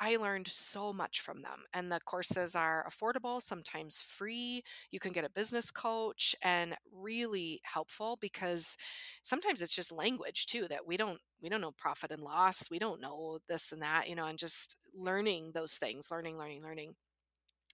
I 0.00 0.16
learned 0.16 0.48
so 0.48 0.92
much 0.92 1.20
from 1.20 1.42
them. 1.42 1.64
And 1.72 1.90
the 1.90 2.00
courses 2.00 2.54
are 2.54 2.86
affordable, 2.88 3.42
sometimes 3.42 4.00
free. 4.00 4.62
You 4.90 5.00
can 5.00 5.12
get 5.12 5.24
a 5.24 5.30
business 5.30 5.70
coach 5.70 6.34
and 6.42 6.76
really 6.92 7.60
helpful 7.64 8.18
because 8.20 8.76
sometimes 9.22 9.62
it's 9.62 9.74
just 9.74 9.92
language 9.92 10.46
too 10.46 10.66
that 10.68 10.86
we 10.86 10.96
don't 10.96 11.18
we 11.40 11.48
don't 11.48 11.60
know 11.60 11.72
profit 11.72 12.12
and 12.12 12.22
loss. 12.22 12.70
We 12.70 12.78
don't 12.78 13.00
know 13.00 13.38
this 13.48 13.72
and 13.72 13.82
that, 13.82 14.08
you 14.08 14.14
know, 14.14 14.26
and 14.26 14.38
just 14.38 14.76
learning 14.94 15.50
those 15.54 15.74
things, 15.74 16.10
learning, 16.10 16.38
learning, 16.38 16.62
learning. 16.62 16.94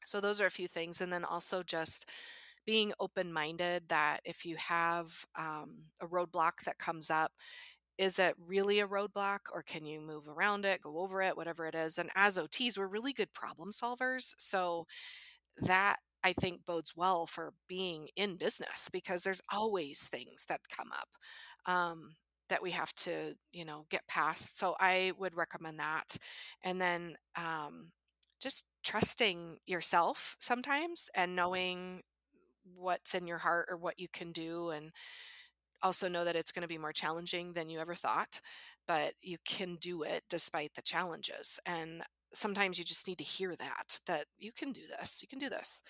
So 0.05 0.21
those 0.21 0.41
are 0.41 0.47
a 0.47 0.51
few 0.51 0.69
things. 0.69 1.01
And 1.01 1.13
then 1.13 1.25
also 1.25 1.63
just 1.63 2.07
being 2.67 2.93
open 3.01 3.33
minded 3.33 3.85
that 3.89 4.21
if 4.25 4.45
you 4.47 4.57
have 4.57 5.27
um, 5.37 5.77
a 6.01 6.07
roadblock 6.07 6.63
that 6.65 6.79
comes 6.79 7.11
up, 7.11 7.33
is 7.99 8.19
it 8.19 8.35
really 8.47 8.81
a 8.81 8.87
roadblock 8.89 9.41
or 9.53 9.63
can 9.63 9.85
you 9.85 10.01
move 10.01 10.29
around 10.29 10.65
it, 10.65 10.83
go 10.83 10.99
over 11.01 11.21
it, 11.23 11.37
whatever 11.37 11.67
it 11.67 11.75
is? 11.75 11.99
And 11.99 12.11
as 12.15 12.39
OTs, 12.39 12.79
we're 12.79 12.87
really 12.87 13.13
good 13.13 13.33
problem 13.35 13.73
solvers. 13.73 14.35
So 14.39 14.87
that 15.61 15.97
I 16.25 16.33
think 16.33 16.65
bodes 16.67 16.95
well 16.97 17.27
for 17.27 17.53
being 17.69 18.09
in 18.17 18.37
business 18.37 18.89
because 18.93 19.23
there's 19.23 19.43
always 19.53 20.09
things 20.09 20.45
that 20.49 20.61
come 20.69 20.91
up 20.93 21.09
um, 21.67 22.17
that 22.49 22.63
we 22.63 22.71
have 22.73 22.95
to, 22.95 23.35
you 23.53 23.65
know, 23.65 23.87
get 23.91 24.07
past. 24.09 24.59
So 24.59 24.75
I 24.81 25.13
would 25.19 25.37
recommend 25.37 25.79
that. 25.81 26.17
And 26.63 26.81
then 26.81 27.17
um, 27.37 27.93
just 28.41 28.65
trusting 28.85 29.59
yourself 29.67 30.37
sometimes 30.41 31.11
and 31.15 31.37
knowing 31.37 32.03
what's 32.77 33.15
in 33.15 33.27
your 33.27 33.39
heart 33.39 33.67
or 33.71 33.77
what 33.77 33.99
you 33.99 34.09
can 34.13 34.33
do 34.33 34.71
and 34.71 34.91
also 35.83 36.09
know 36.09 36.25
that 36.25 36.37
it's 36.37 36.53
going 36.53 36.63
to 36.63 36.69
be 36.69 36.79
more 36.79 36.93
challenging 36.93 37.53
than 37.53 37.69
you 37.69 37.79
ever 37.79 37.95
thought, 37.95 38.41
but 38.87 39.15
you 39.23 39.39
can 39.45 39.77
do 39.77 40.03
it 40.03 40.25
despite 40.29 40.75
the 40.75 40.83
challenges. 40.83 41.61
And 41.67 42.03
sometimes 42.33 42.79
you 42.79 42.85
just 42.85 43.07
need 43.07 43.19
to 43.19 43.25
hear 43.25 43.55
that 43.57 44.01
that 44.07 44.27
you 44.39 44.53
can 44.53 44.73
do 44.73 44.83
this, 44.99 45.23
you 45.23 45.29
can 45.29 45.39
do 45.39 45.49
this. 45.49 45.83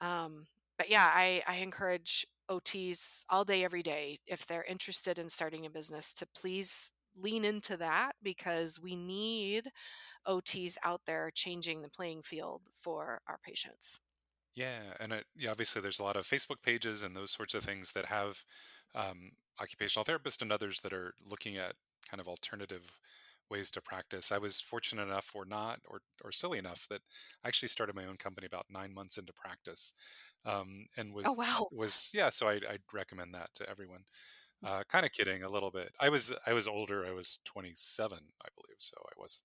Um, 0.00 0.46
but 0.78 0.90
yeah, 0.90 1.10
I, 1.12 1.42
I 1.46 1.56
encourage 1.56 2.26
OTs 2.50 3.24
all 3.28 3.44
day, 3.44 3.64
every 3.64 3.82
day, 3.82 4.18
if 4.26 4.46
they're 4.46 4.64
interested 4.64 5.18
in 5.18 5.28
starting 5.28 5.66
a 5.66 5.70
business, 5.70 6.12
to 6.14 6.26
please 6.26 6.90
lean 7.18 7.44
into 7.44 7.76
that 7.78 8.12
because 8.22 8.78
we 8.80 8.94
need 8.94 9.70
OTs 10.26 10.76
out 10.84 11.02
there 11.06 11.30
changing 11.34 11.82
the 11.82 11.88
playing 11.88 12.22
field 12.22 12.62
for 12.80 13.20
our 13.26 13.38
patients. 13.42 14.00
Yeah, 14.56 14.94
and 15.00 15.12
it, 15.12 15.26
yeah, 15.36 15.50
obviously 15.50 15.82
there's 15.82 16.00
a 16.00 16.04
lot 16.04 16.16
of 16.16 16.24
Facebook 16.24 16.62
pages 16.62 17.02
and 17.02 17.14
those 17.16 17.30
sorts 17.32 17.54
of 17.54 17.62
things 17.62 17.92
that 17.92 18.06
have 18.06 18.44
um, 18.94 19.32
occupational 19.60 20.04
therapists 20.04 20.42
and 20.42 20.50
others 20.52 20.80
that 20.82 20.94
are 20.94 21.14
looking 21.28 21.56
at 21.58 21.74
kind 22.10 22.20
of 22.20 22.28
alternative 22.28 22.98
ways 23.50 23.70
to 23.72 23.82
practice. 23.82 24.32
I 24.32 24.38
was 24.38 24.60
fortunate 24.60 25.04
enough, 25.04 25.32
or 25.34 25.44
not, 25.44 25.80
or 25.86 26.00
or 26.24 26.32
silly 26.32 26.58
enough, 26.58 26.86
that 26.90 27.02
I 27.44 27.48
actually 27.48 27.68
started 27.68 27.94
my 27.96 28.06
own 28.06 28.16
company 28.16 28.46
about 28.46 28.66
nine 28.70 28.94
months 28.94 29.18
into 29.18 29.32
practice, 29.34 29.94
um, 30.44 30.86
and 30.96 31.14
was 31.14 31.26
Oh, 31.26 31.34
wow. 31.36 31.70
was 31.70 32.10
yeah. 32.14 32.30
So 32.30 32.48
I, 32.48 32.54
I'd 32.68 32.82
recommend 32.92 33.34
that 33.34 33.54
to 33.54 33.68
everyone. 33.70 34.04
Uh, 34.64 34.82
kind 34.88 35.04
of 35.04 35.12
kidding 35.12 35.42
a 35.42 35.48
little 35.48 35.70
bit. 35.70 35.92
I 36.00 36.08
was 36.08 36.34
I 36.46 36.52
was 36.52 36.66
older. 36.66 37.06
I 37.06 37.12
was 37.12 37.38
27, 37.44 38.18
I 38.18 38.48
believe, 38.56 38.78
so 38.78 38.96
I 39.06 39.20
was, 39.20 39.44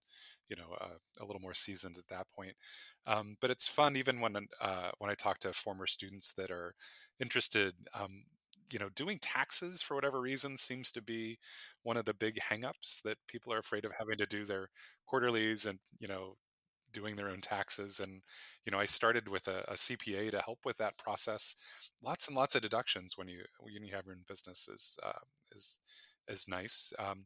you 0.49 0.55
know, 0.55 0.75
uh, 0.79 0.97
a 1.19 1.25
little 1.25 1.41
more 1.41 1.53
seasoned 1.53 1.97
at 1.97 2.07
that 2.07 2.27
point. 2.35 2.53
Um, 3.05 3.35
but 3.41 3.51
it's 3.51 3.67
fun 3.67 3.97
even 3.97 4.21
when 4.21 4.35
uh, 4.61 4.91
when 4.99 5.11
I 5.11 5.13
talk 5.15 5.37
to 5.39 5.53
former 5.53 5.85
students 5.85 6.33
that 6.33 6.51
are 6.51 6.75
interested. 7.19 7.73
Um, 7.93 8.23
you 8.71 8.79
know, 8.79 8.87
doing 8.95 9.19
taxes 9.19 9.81
for 9.81 9.95
whatever 9.95 10.21
reason 10.21 10.55
seems 10.55 10.93
to 10.93 11.01
be 11.01 11.37
one 11.83 11.97
of 11.97 12.05
the 12.05 12.13
big 12.13 12.35
hangups 12.35 13.01
that 13.03 13.17
people 13.27 13.51
are 13.51 13.57
afraid 13.57 13.83
of 13.83 13.91
having 13.99 14.15
to 14.17 14.25
do 14.25 14.45
their 14.45 14.69
quarterlies 15.05 15.65
and 15.65 15.77
you 15.99 16.07
know 16.07 16.37
doing 16.91 17.15
their 17.15 17.29
own 17.29 17.41
taxes. 17.41 17.99
And 17.99 18.21
you 18.65 18.71
know, 18.71 18.79
I 18.79 18.85
started 18.85 19.27
with 19.27 19.47
a, 19.47 19.63
a 19.67 19.73
CPA 19.73 20.31
to 20.31 20.41
help 20.41 20.59
with 20.65 20.77
that 20.77 20.97
process. 20.97 21.55
Lots 22.03 22.27
and 22.27 22.35
lots 22.35 22.55
of 22.55 22.61
deductions 22.61 23.17
when 23.17 23.27
you 23.27 23.43
when 23.59 23.83
you 23.83 23.93
have 23.93 24.05
your 24.05 24.15
own 24.15 24.23
business 24.27 24.67
is 24.67 24.97
uh, 25.03 25.23
is 25.53 25.79
is 26.27 26.47
nice. 26.47 26.93
Um, 26.99 27.25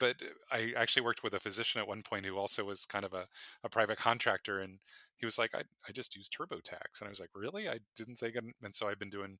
but 0.00 0.16
I 0.50 0.72
actually 0.76 1.02
worked 1.02 1.22
with 1.22 1.34
a 1.34 1.40
physician 1.40 1.80
at 1.80 1.86
one 1.86 2.02
point 2.02 2.24
who 2.24 2.38
also 2.38 2.64
was 2.64 2.86
kind 2.86 3.04
of 3.04 3.12
a, 3.12 3.26
a 3.62 3.68
private 3.68 3.98
contractor, 3.98 4.60
and 4.60 4.78
he 5.18 5.26
was 5.26 5.38
like, 5.38 5.54
I, 5.54 5.60
I 5.86 5.92
just 5.92 6.16
use 6.16 6.28
TurboTax. 6.28 7.00
And 7.00 7.06
I 7.06 7.10
was 7.10 7.20
like, 7.20 7.28
really? 7.34 7.68
I 7.68 7.78
didn't 7.94 8.16
think. 8.16 8.34
And, 8.34 8.52
and 8.62 8.74
so 8.74 8.88
I've 8.88 8.98
been 8.98 9.10
doing 9.10 9.36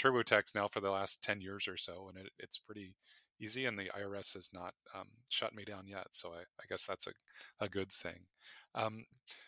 TurboTax 0.00 0.54
now 0.54 0.68
for 0.68 0.80
the 0.80 0.92
last 0.92 1.22
10 1.24 1.40
years 1.40 1.66
or 1.66 1.76
so, 1.76 2.08
and 2.08 2.24
it, 2.24 2.32
it's 2.38 2.58
pretty 2.58 2.94
easy. 3.40 3.66
And 3.66 3.78
the 3.78 3.90
IRS 3.96 4.34
has 4.34 4.50
not 4.52 4.72
um, 4.94 5.08
shut 5.30 5.54
me 5.54 5.64
down 5.64 5.86
yet. 5.86 6.08
So 6.12 6.30
I, 6.30 6.40
I 6.40 6.64
guess 6.68 6.86
that's 6.86 7.06
a, 7.06 7.12
a 7.60 7.68
good 7.68 7.90
thing. 7.90 8.26
Um, 8.74 9.04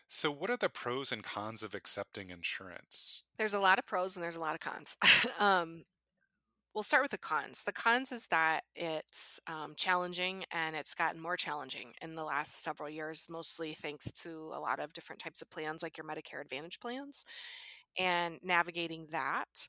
so, 0.09 0.31
what 0.31 0.51
are 0.51 0.57
the 0.57 0.69
pros 0.69 1.11
and 1.11 1.23
cons 1.23 1.63
of 1.63 1.75
accepting 1.75 2.31
insurance? 2.31 3.25
There's 3.39 3.55
a 3.55 3.59
lot 3.59 3.79
of 3.79 3.87
pros 3.87 4.17
and 4.17 4.23
there's 4.23 4.37
a 4.37 4.41
lot 4.41 4.55
of 4.55 4.61
cons. 4.61 4.97
um, 5.41 5.83
we'll 6.77 6.85
start 6.85 7.03
with 7.03 7.11
the 7.11 7.19
cons. 7.19 7.65
The 7.65 7.73
cons 7.73 8.13
is 8.13 8.27
that 8.29 8.61
it's 8.77 9.41
um, 9.47 9.73
challenging 9.77 10.45
and 10.53 10.77
it's 10.77 10.95
gotten 10.95 11.21
more 11.21 11.37
challenging 11.37 11.93
in 12.03 12.15
the 12.15 12.23
last 12.23 12.63
several 12.63 12.89
years, 12.89 13.27
mostly 13.29 13.73
thanks 13.73 14.13
to 14.23 14.53
a 14.55 14.61
lot 14.61 14.79
of 14.79 14.93
different 14.93 15.21
types 15.21 15.43
of 15.43 15.51
plans 15.51 15.83
like 15.83 15.97
your 15.97 16.07
Medicare 16.07 16.41
Advantage 16.41 16.79
plans 16.79 17.25
and 17.99 18.39
navigating 18.43 19.07
that. 19.11 19.69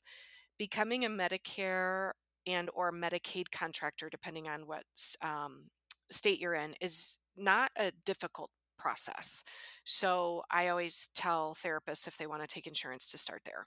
Becoming 0.58 1.04
a 1.04 1.08
Medicare 1.08 2.10
and 2.46 2.70
or 2.74 2.92
Medicaid 2.92 3.50
contractor, 3.50 4.08
depending 4.08 4.48
on 4.48 4.66
what 4.66 4.84
um, 5.22 5.64
state 6.10 6.40
you're 6.40 6.54
in, 6.54 6.74
is 6.80 7.18
not 7.36 7.70
a 7.76 7.92
difficult 8.04 8.50
process. 8.78 9.42
So 9.84 10.42
I 10.50 10.68
always 10.68 11.08
tell 11.14 11.56
therapists 11.62 12.06
if 12.06 12.16
they 12.16 12.26
want 12.26 12.42
to 12.42 12.46
take 12.46 12.66
insurance 12.66 13.10
to 13.10 13.18
start 13.18 13.42
there. 13.44 13.66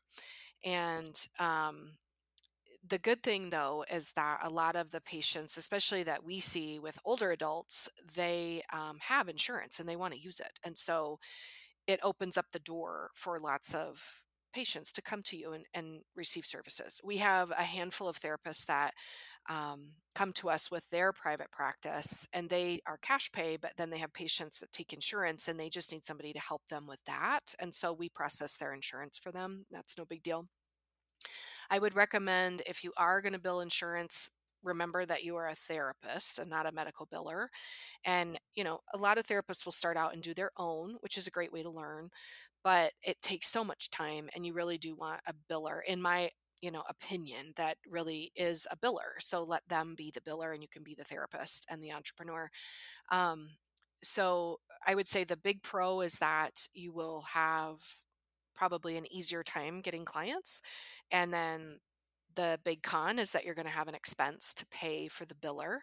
And 0.64 1.16
um, 1.40 1.92
the 2.88 2.98
good 2.98 3.22
thing 3.22 3.50
though 3.50 3.86
is 3.92 4.12
that 4.14 4.40
a 4.44 4.50
lot 4.50 4.76
of 4.76 4.92
the 4.92 5.02
patients 5.02 5.58
especially 5.58 6.04
that 6.04 6.24
we 6.24 6.40
see 6.40 6.80
with 6.80 6.98
older 7.06 7.32
adults 7.32 7.88
they 8.16 8.64
um, 8.74 8.98
have 9.00 9.30
insurance 9.30 9.80
and 9.80 9.88
they 9.88 9.96
want 9.96 10.14
to 10.14 10.20
use 10.20 10.40
it 10.40 10.60
and 10.64 10.78
so 10.78 11.20
it 11.88 12.00
opens 12.04 12.38
up 12.38 12.48
the 12.52 12.60
door 12.60 13.12
for 13.14 13.40
lots 13.40 13.74
of 13.74 14.24
patients 14.54 14.92
to 14.94 15.02
come 15.02 15.22
to 15.24 15.38
you 15.38 15.54
and, 15.54 15.66
and 15.74 16.02
receive 16.16 16.46
services. 16.46 17.00
We 17.04 17.18
have 17.18 17.52
a 17.52 17.64
handful 17.64 18.08
of 18.08 18.20
therapists 18.20 18.66
that 18.66 18.94
um, 19.50 19.90
come 20.14 20.34
to 20.34 20.50
us 20.50 20.70
with 20.70 20.88
their 20.90 21.12
private 21.14 21.52
practice 21.52 22.28
and 22.34 22.50
they 22.50 22.80
are 22.86 22.98
cash 22.98 23.32
pay 23.32 23.58
but 23.58 23.72
then 23.76 23.90
they 23.90 23.98
have 23.98 24.14
patients 24.14 24.60
that 24.60 24.72
take 24.72 24.94
insurance 24.94 25.48
and 25.48 25.60
they 25.60 25.70
just 25.70 25.92
need 25.92 26.06
somebody 26.06 26.32
to 26.34 26.40
help 26.40 26.62
them 26.70 26.86
with 26.86 27.04
that 27.06 27.56
and 27.60 27.74
so 27.74 27.92
we 27.92 28.08
process 28.10 28.58
their 28.58 28.74
insurance 28.74 29.18
for 29.18 29.32
them. 29.32 29.66
That's 29.72 29.98
no 29.98 30.06
big 30.06 30.22
deal. 30.22 30.48
I 31.70 31.80
would 31.80 31.96
recommend 31.96 32.62
if 32.66 32.84
you 32.84 32.92
are 32.98 33.22
going 33.22 33.34
to 33.34 33.40
bill 33.40 33.62
insurance, 33.62 34.30
remember 34.64 35.06
that 35.06 35.24
you 35.24 35.36
are 35.36 35.48
a 35.48 35.56
therapist 35.56 36.40
and 36.40 36.50
not 36.50 36.66
a 36.66 36.72
medical 36.72 37.08
biller. 37.08 37.48
And, 38.06 38.40
you 38.56 38.64
know, 38.64 38.80
a 38.94 38.98
lot 38.98 39.18
of 39.18 39.26
therapists 39.26 39.66
will 39.66 39.72
start 39.72 39.98
out 39.98 40.14
and 40.14 40.22
do 40.22 40.34
their 40.34 40.52
own, 40.58 40.96
which 41.02 41.18
is 41.18 41.28
a 41.28 41.32
great 41.32 41.52
way 41.52 41.64
to 41.64 41.70
learn, 41.70 42.10
but 42.64 42.94
it 43.04 43.22
takes 43.22 43.48
so 43.48 43.64
much 43.64 43.90
time 43.90 44.30
and 44.36 44.46
you 44.46 44.54
really 44.54 44.78
do 44.78 44.96
want 44.96 45.22
a 45.28 45.34
biller 45.52 45.80
in 45.88 46.02
my 46.02 46.30
you 46.62 46.70
know 46.70 46.84
opinion 46.90 47.54
that 47.56 47.78
really 47.90 48.32
is 48.36 48.68
a 48.70 48.78
biller 48.78 49.20
so 49.20 49.44
let 49.44 49.68
them 49.68 49.96
be 49.98 50.12
the 50.14 50.22
biller 50.22 50.54
and 50.54 50.62
you 50.62 50.70
can 50.70 50.84
be 50.84 50.94
the 50.94 51.04
therapist 51.04 51.66
and 51.72 51.84
the 51.84 51.92
entrepreneur 51.92 52.48
um, 53.12 53.48
so 54.04 54.60
i 54.86 54.94
would 54.94 55.08
say 55.08 55.24
the 55.24 55.38
big 55.38 55.64
pro 55.64 56.02
is 56.02 56.14
that 56.20 56.68
you 56.76 56.94
will 56.94 57.22
have 57.22 57.80
probably 58.62 58.96
an 58.96 59.12
easier 59.12 59.44
time 59.44 59.82
getting 59.82 60.06
clients. 60.06 60.62
And 61.10 61.34
then 61.34 61.80
the 62.36 62.60
big 62.64 62.84
con 62.84 63.20
is 63.20 63.32
that 63.32 63.46
you're 63.46 63.56
going 63.56 63.66
to 63.66 63.72
have 63.72 63.88
an 63.88 63.96
expense 63.96 64.54
to 64.54 64.66
pay 64.68 65.08
for 65.08 65.26
the 65.26 65.36
biller, 65.36 65.80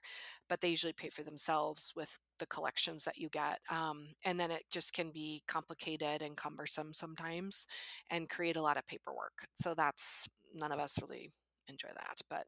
but 0.48 0.60
they 0.60 0.68
usually 0.68 0.92
pay 0.92 1.10
for 1.10 1.22
themselves 1.22 1.92
with 1.96 2.18
the 2.38 2.46
collections 2.46 3.04
that 3.04 3.18
you 3.18 3.28
get. 3.28 3.58
Um, 3.70 4.08
and 4.24 4.38
then 4.38 4.50
it 4.50 4.64
just 4.70 4.92
can 4.92 5.10
be 5.10 5.42
complicated 5.46 6.22
and 6.22 6.36
cumbersome 6.36 6.92
sometimes 6.92 7.66
and 8.10 8.28
create 8.28 8.56
a 8.56 8.62
lot 8.62 8.76
of 8.76 8.86
paperwork. 8.86 9.46
So 9.54 9.74
that's 9.74 10.28
none 10.54 10.72
of 10.72 10.80
us 10.80 10.98
really 11.00 11.30
enjoy 11.68 11.90
that. 11.94 12.20
But 12.28 12.46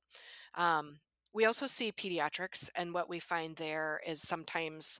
um, 0.61 0.98
we 1.32 1.44
also 1.44 1.66
see 1.66 1.92
pediatrics, 1.92 2.70
and 2.74 2.92
what 2.92 3.09
we 3.09 3.18
find 3.18 3.57
there 3.57 4.01
is 4.07 4.20
sometimes 4.22 4.98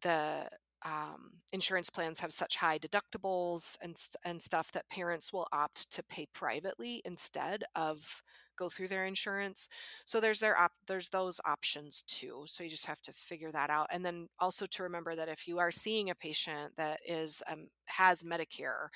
the 0.00 0.48
um, 0.84 1.32
insurance 1.52 1.90
plans 1.90 2.20
have 2.20 2.32
such 2.32 2.56
high 2.56 2.78
deductibles 2.78 3.76
and 3.82 3.96
and 4.24 4.40
stuff 4.42 4.72
that 4.72 4.88
parents 4.90 5.32
will 5.32 5.46
opt 5.52 5.90
to 5.90 6.02
pay 6.04 6.26
privately 6.32 7.02
instead 7.04 7.64
of 7.74 8.22
go 8.58 8.68
through 8.68 8.88
their 8.88 9.06
insurance. 9.06 9.68
So 10.04 10.20
there's 10.20 10.40
their 10.40 10.58
op- 10.58 10.72
there's 10.86 11.08
those 11.10 11.40
options 11.46 12.02
too. 12.06 12.42
So 12.46 12.64
you 12.64 12.70
just 12.70 12.86
have 12.86 13.00
to 13.02 13.12
figure 13.12 13.52
that 13.52 13.70
out, 13.70 13.86
and 13.90 14.04
then 14.04 14.28
also 14.40 14.66
to 14.66 14.82
remember 14.82 15.14
that 15.16 15.28
if 15.28 15.46
you 15.48 15.58
are 15.58 15.70
seeing 15.70 16.10
a 16.10 16.14
patient 16.14 16.74
that 16.76 17.00
is 17.06 17.42
um, 17.50 17.68
has 17.86 18.22
Medicare 18.24 18.88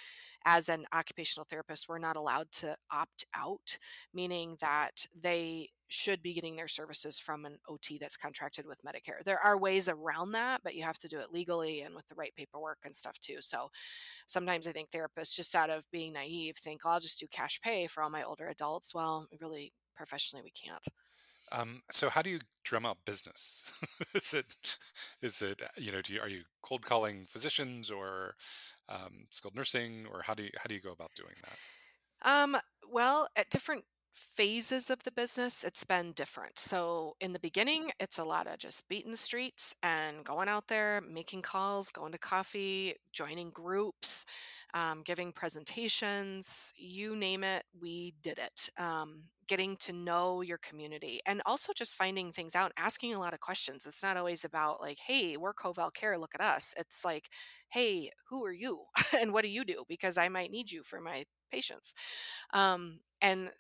as 0.45 0.69
an 0.69 0.87
occupational 0.93 1.47
therapist, 1.49 1.89
we're 1.89 1.99
not 1.99 2.17
allowed 2.17 2.51
to 2.53 2.77
opt 2.91 3.25
out, 3.35 3.79
meaning 4.13 4.57
that 4.61 5.07
they 5.15 5.71
should 5.89 6.23
be 6.23 6.33
getting 6.33 6.57
their 6.57 6.69
services 6.69 7.19
from 7.19 7.45
an 7.45 7.59
OT 7.69 7.99
that's 7.99 8.17
contracted 8.17 8.67
with 8.67 8.83
Medicare. 8.83 9.23
There 9.25 9.39
are 9.39 9.59
ways 9.59 9.89
around 9.89 10.33
that, 10.33 10.63
but 10.65 10.75
you 10.75 10.83
have 10.85 10.99
to 11.01 11.09
do 11.09 11.19
it 11.19 11.33
legally 11.33 11.83
and 11.83 11.95
with 11.95 12.09
the 12.09 12.15
right 12.15 12.35
paperwork 12.35 12.79
and 12.85 12.95
stuff 12.95 13.19
too. 13.21 13.37
So 13.41 13.71
sometimes 14.27 14.67
I 14.67 14.73
think 14.73 14.91
therapists, 14.91 15.35
just 15.35 15.55
out 15.55 15.71
of 15.71 15.85
being 15.91 16.15
naive, 16.15 16.57
think, 16.57 16.81
oh, 16.85 16.91
I'll 16.91 17.01
just 17.01 17.21
do 17.21 17.27
cash 17.31 17.61
pay 17.63 17.87
for 17.87 18.03
all 18.03 18.11
my 18.11 18.23
older 18.23 18.49
adults. 18.49 18.95
Well, 18.95 19.27
really, 19.41 19.73
professionally, 19.95 20.43
we 20.43 20.51
can't. 20.51 20.85
Um, 21.53 21.83
so 21.91 22.09
how 22.09 22.23
do 22.23 22.31
you 22.31 22.39
drum 22.65 22.87
up 22.87 22.99
business? 23.05 23.71
is 24.15 24.33
it 24.33 24.47
is 25.21 25.43
it 25.43 25.61
you 25.77 25.93
know 25.93 26.01
do 26.01 26.15
you, 26.15 26.21
are 26.21 26.29
you 26.29 26.43
cold 26.63 26.83
calling 26.83 27.27
physicians 27.27 27.91
or 27.91 28.37
um, 28.93 29.27
skilled 29.31 29.57
nursing 29.57 30.07
or 30.13 30.23
how 30.25 30.35
do 30.35 30.45
you 30.45 30.51
how 30.57 30.65
do 30.69 30.75
you 30.75 30.81
go 30.81 30.93
about 30.93 31.11
doing 31.15 31.35
that? 31.45 32.31
Um, 32.31 32.57
well, 32.91 33.29
at 33.37 33.51
different 33.51 33.85
phases 34.13 34.91
of 34.91 35.03
the 35.05 35.11
business, 35.11 35.65
it's 35.65 35.85
been 35.85 36.13
different. 36.13 36.59
So 36.59 37.15
in 37.21 37.33
the 37.33 37.39
beginning, 37.39 37.91
it's 37.99 38.19
a 38.19 38.25
lot 38.25 38.47
of 38.47 38.59
just 38.59 38.87
beating 38.89 39.11
the 39.11 39.17
streets 39.17 39.75
and 39.83 40.25
going 40.25 40.49
out 40.49 40.69
there, 40.69 41.01
making 41.01 41.43
calls, 41.43 41.91
going 41.91 42.13
to 42.13 42.19
coffee, 42.19 42.95
joining 43.13 43.51
groups, 43.51 44.25
um, 44.75 45.03
giving 45.05 45.33
presentations, 45.33 46.73
you 46.77 47.17
name 47.17 47.45
it, 47.45 47.65
we 47.81 48.15
did 48.23 48.39
it. 48.39 48.69
Um, 48.79 49.25
getting 49.49 49.77
to 49.77 49.93
know 49.93 50.41
your 50.41 50.57
community 50.59 51.21
and 51.27 51.43
also 51.45 51.73
just 51.75 51.97
finding 51.97 52.33
things 52.33 52.55
out, 52.55 52.73
asking 52.79 53.15
a 53.15 53.19
lot 53.19 53.35
of 53.35 53.41
questions. 53.41 53.85
It's 53.85 54.03
not 54.03 54.17
always 54.17 54.45
about 54.45 54.81
like, 54.81 54.99
hey, 54.99 55.37
we're 55.37 55.53
Covell 55.53 55.93
Care, 55.93 56.17
look 56.17 56.35
at 56.35 56.41
us. 56.41 56.75
It's 56.79 57.05
like, 57.05 57.29
hey, 57.69 58.11
who 58.31 58.45
are 58.45 58.53
you 58.53 58.85
and 59.21 59.33
what 59.33 59.43
do 59.43 59.49
you 59.49 59.65
do? 59.65 59.85
Because 59.89 60.17
I 60.17 60.29
might 60.29 60.51
need 60.51 60.71
you 60.71 60.83
for 60.83 61.01
my 61.01 61.25
patients. 61.51 61.95
Um, 62.55 63.01
and 63.21 63.51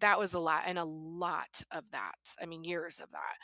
that 0.00 0.18
was 0.18 0.34
a 0.34 0.40
lot 0.40 0.64
and 0.66 0.78
a 0.78 0.84
lot 0.84 1.62
of 1.70 1.84
that. 1.92 2.34
I 2.42 2.46
mean, 2.46 2.64
years 2.64 2.98
of 2.98 3.10
that. 3.12 3.36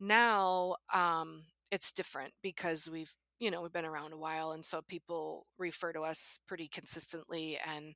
Now, 0.00 0.76
um, 0.92 1.44
it's 1.70 1.92
different 1.92 2.32
because 2.42 2.88
we've 2.90 3.12
you 3.38 3.50
know 3.50 3.62
we've 3.62 3.72
been 3.72 3.84
around 3.84 4.12
a 4.12 4.18
while 4.18 4.52
and 4.52 4.64
so 4.64 4.80
people 4.82 5.46
refer 5.58 5.92
to 5.92 6.00
us 6.00 6.38
pretty 6.46 6.68
consistently 6.68 7.58
and 7.66 7.94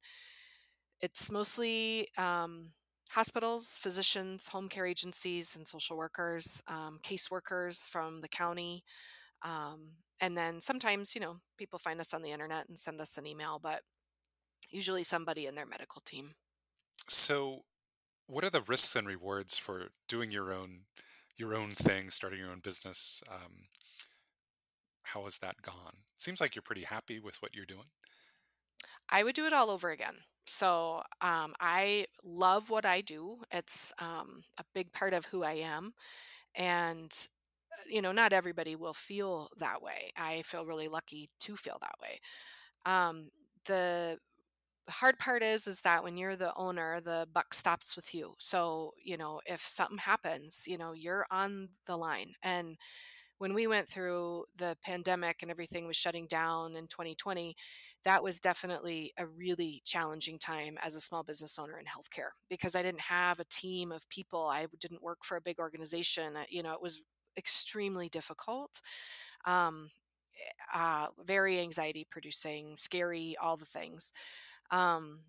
it's 1.00 1.30
mostly 1.30 2.08
um, 2.18 2.70
hospitals 3.10 3.78
physicians 3.80 4.48
home 4.48 4.68
care 4.68 4.86
agencies 4.86 5.56
and 5.56 5.66
social 5.66 5.96
workers 5.96 6.62
um, 6.68 6.98
caseworkers 7.02 7.88
from 7.88 8.20
the 8.20 8.28
county 8.28 8.82
um, 9.42 9.90
and 10.20 10.36
then 10.36 10.60
sometimes 10.60 11.14
you 11.14 11.20
know 11.20 11.36
people 11.56 11.78
find 11.78 12.00
us 12.00 12.12
on 12.12 12.22
the 12.22 12.30
internet 12.30 12.68
and 12.68 12.78
send 12.78 13.00
us 13.00 13.16
an 13.16 13.26
email 13.26 13.58
but 13.62 13.82
usually 14.70 15.02
somebody 15.02 15.46
in 15.46 15.54
their 15.54 15.66
medical 15.66 16.02
team. 16.04 16.34
So 17.08 17.64
what 18.26 18.44
are 18.44 18.50
the 18.50 18.62
risks 18.62 18.94
and 18.96 19.06
rewards 19.06 19.56
for 19.56 19.88
doing 20.08 20.30
your 20.30 20.52
own 20.52 20.80
your 21.36 21.54
own 21.54 21.70
thing 21.70 22.10
starting 22.10 22.40
your 22.40 22.50
own 22.50 22.58
business 22.58 23.22
um, 23.30 23.62
how 25.12 25.24
has 25.24 25.38
that 25.38 25.62
gone? 25.62 26.04
Seems 26.16 26.40
like 26.40 26.54
you're 26.54 26.62
pretty 26.62 26.84
happy 26.84 27.20
with 27.20 27.36
what 27.42 27.54
you're 27.54 27.64
doing. 27.64 27.86
I 29.08 29.24
would 29.24 29.34
do 29.34 29.46
it 29.46 29.52
all 29.52 29.70
over 29.70 29.90
again. 29.90 30.14
So 30.46 31.02
um, 31.20 31.54
I 31.60 32.06
love 32.24 32.70
what 32.70 32.86
I 32.86 33.00
do. 33.00 33.38
It's 33.52 33.92
um, 33.98 34.42
a 34.58 34.64
big 34.74 34.92
part 34.92 35.12
of 35.14 35.26
who 35.26 35.42
I 35.42 35.54
am. 35.54 35.92
And, 36.54 37.12
uh, 37.72 37.82
you 37.88 38.02
know, 38.02 38.12
not 38.12 38.32
everybody 38.32 38.76
will 38.76 38.94
feel 38.94 39.48
that 39.58 39.82
way. 39.82 40.12
I 40.16 40.42
feel 40.42 40.66
really 40.66 40.88
lucky 40.88 41.28
to 41.40 41.56
feel 41.56 41.78
that 41.80 41.96
way. 42.00 42.20
Um, 42.86 43.30
the 43.66 44.18
hard 44.88 45.18
part 45.18 45.42
is 45.42 45.66
is 45.66 45.82
that 45.82 46.02
when 46.02 46.16
you're 46.16 46.36
the 46.36 46.54
owner 46.56 47.00
the 47.00 47.28
buck 47.32 47.52
stops 47.52 47.94
with 47.94 48.14
you 48.14 48.34
so 48.38 48.92
you 49.02 49.16
know 49.16 49.40
if 49.46 49.60
something 49.60 49.98
happens 49.98 50.64
you 50.66 50.78
know 50.78 50.92
you're 50.92 51.26
on 51.30 51.68
the 51.86 51.96
line 51.96 52.32
and 52.42 52.76
when 53.38 53.54
we 53.54 53.66
went 53.66 53.88
through 53.88 54.44
the 54.56 54.76
pandemic 54.82 55.42
and 55.42 55.50
everything 55.50 55.86
was 55.86 55.96
shutting 55.96 56.26
down 56.26 56.76
in 56.76 56.86
2020, 56.88 57.56
that 58.04 58.22
was 58.22 58.40
definitely 58.40 59.12
a 59.16 59.26
really 59.26 59.82
challenging 59.84 60.38
time 60.38 60.76
as 60.82 60.94
a 60.94 61.00
small 61.00 61.22
business 61.22 61.58
owner 61.58 61.78
in 61.78 61.86
healthcare 61.86 62.30
because 62.50 62.74
I 62.74 62.82
didn't 62.82 63.00
have 63.00 63.40
a 63.40 63.44
team 63.44 63.92
of 63.92 64.08
people. 64.08 64.46
I 64.46 64.66
didn't 64.80 65.02
work 65.02 65.18
for 65.24 65.36
a 65.36 65.40
big 65.40 65.58
organization. 65.58 66.34
You 66.48 66.62
know, 66.62 66.72
it 66.72 66.82
was 66.82 67.00
extremely 67.36 68.08
difficult. 68.08 68.80
Um, 69.44 69.90
eh, 70.74 70.78
uh, 70.78 71.06
very 71.24 71.60
anxiety 71.60 72.06
producing, 72.10 72.76
scary, 72.76 73.36
all 73.40 73.56
the 73.56 73.64
things. 73.64 74.12
Um, 74.70 75.20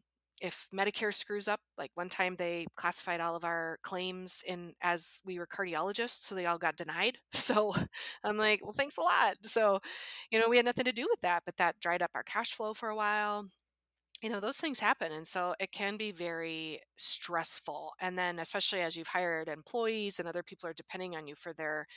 if 0.41 0.67
Medicare 0.73 1.13
screws 1.13 1.47
up, 1.47 1.61
like 1.77 1.91
one 1.95 2.09
time 2.09 2.35
they 2.35 2.65
classified 2.75 3.19
all 3.21 3.35
of 3.35 3.43
our 3.43 3.79
claims 3.83 4.43
in 4.47 4.73
as 4.81 5.21
we 5.25 5.39
were 5.39 5.47
cardiologists, 5.47 6.21
so 6.21 6.35
they 6.35 6.45
all 6.45 6.57
got 6.57 6.75
denied. 6.77 7.17
So 7.31 7.73
I'm 8.23 8.37
like, 8.37 8.61
well, 8.63 8.73
thanks 8.73 8.97
a 8.97 9.01
lot. 9.01 9.37
So, 9.43 9.79
you 10.31 10.39
know, 10.39 10.47
we 10.49 10.57
had 10.57 10.65
nothing 10.65 10.85
to 10.85 10.91
do 10.93 11.07
with 11.09 11.21
that, 11.21 11.43
but 11.45 11.57
that 11.57 11.79
dried 11.79 12.01
up 12.01 12.11
our 12.15 12.23
cash 12.23 12.53
flow 12.53 12.73
for 12.73 12.89
a 12.89 12.95
while. 12.95 13.47
You 14.21 14.29
know, 14.29 14.39
those 14.41 14.57
things 14.57 14.79
happen. 14.79 15.11
And 15.13 15.25
so 15.27 15.55
it 15.59 15.71
can 15.71 15.97
be 15.97 16.11
very 16.11 16.81
stressful. 16.97 17.93
And 18.01 18.17
then, 18.17 18.39
especially 18.39 18.81
as 18.81 18.97
you've 18.97 19.07
hired 19.07 19.47
employees 19.47 20.19
and 20.19 20.27
other 20.27 20.43
people 20.43 20.69
are 20.69 20.73
depending 20.73 21.15
on 21.15 21.27
you 21.27 21.35
for 21.35 21.53
their 21.53 21.87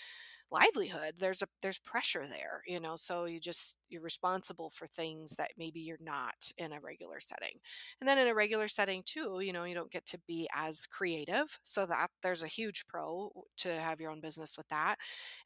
livelihood 0.51 1.14
there's 1.18 1.43
a 1.43 1.47
there's 1.62 1.78
pressure 1.78 2.26
there 2.26 2.62
you 2.66 2.78
know 2.78 2.95
so 2.97 3.24
you 3.24 3.40
just 3.40 3.78
you're 3.88 4.03
responsible 4.03 4.70
for 4.70 4.86
things 4.86 5.36
that 5.36 5.51
maybe 5.59 5.80
you're 5.80 5.99
not 6.01 6.51
in 6.59 6.72
a 6.72 6.80
regular 6.80 7.20
setting. 7.20 7.59
And 8.01 8.09
then 8.09 8.18
in 8.18 8.28
a 8.28 8.34
regular 8.34 8.68
setting 8.68 9.03
too 9.05 9.40
you 9.40 9.53
know 9.53 9.64
you 9.64 9.74
don't 9.74 9.90
get 9.90 10.07
to 10.07 10.18
be 10.26 10.49
as 10.55 10.86
creative 10.86 11.59
so 11.62 11.86
that 11.86 12.11
there's 12.22 12.43
a 12.43 12.47
huge 12.49 12.86
pro 12.86 13.30
to 13.59 13.72
have 13.80 14.01
your 14.01 14.11
own 14.11 14.20
business 14.20 14.57
with 14.57 14.68
that. 14.68 14.97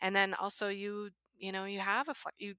And 0.01 0.15
then 0.15 0.35
also 0.35 0.69
you 0.69 1.11
you 1.39 1.53
know 1.53 1.65
you 1.65 1.81
have 1.81 2.09
a 2.09 2.15
you 2.39 2.55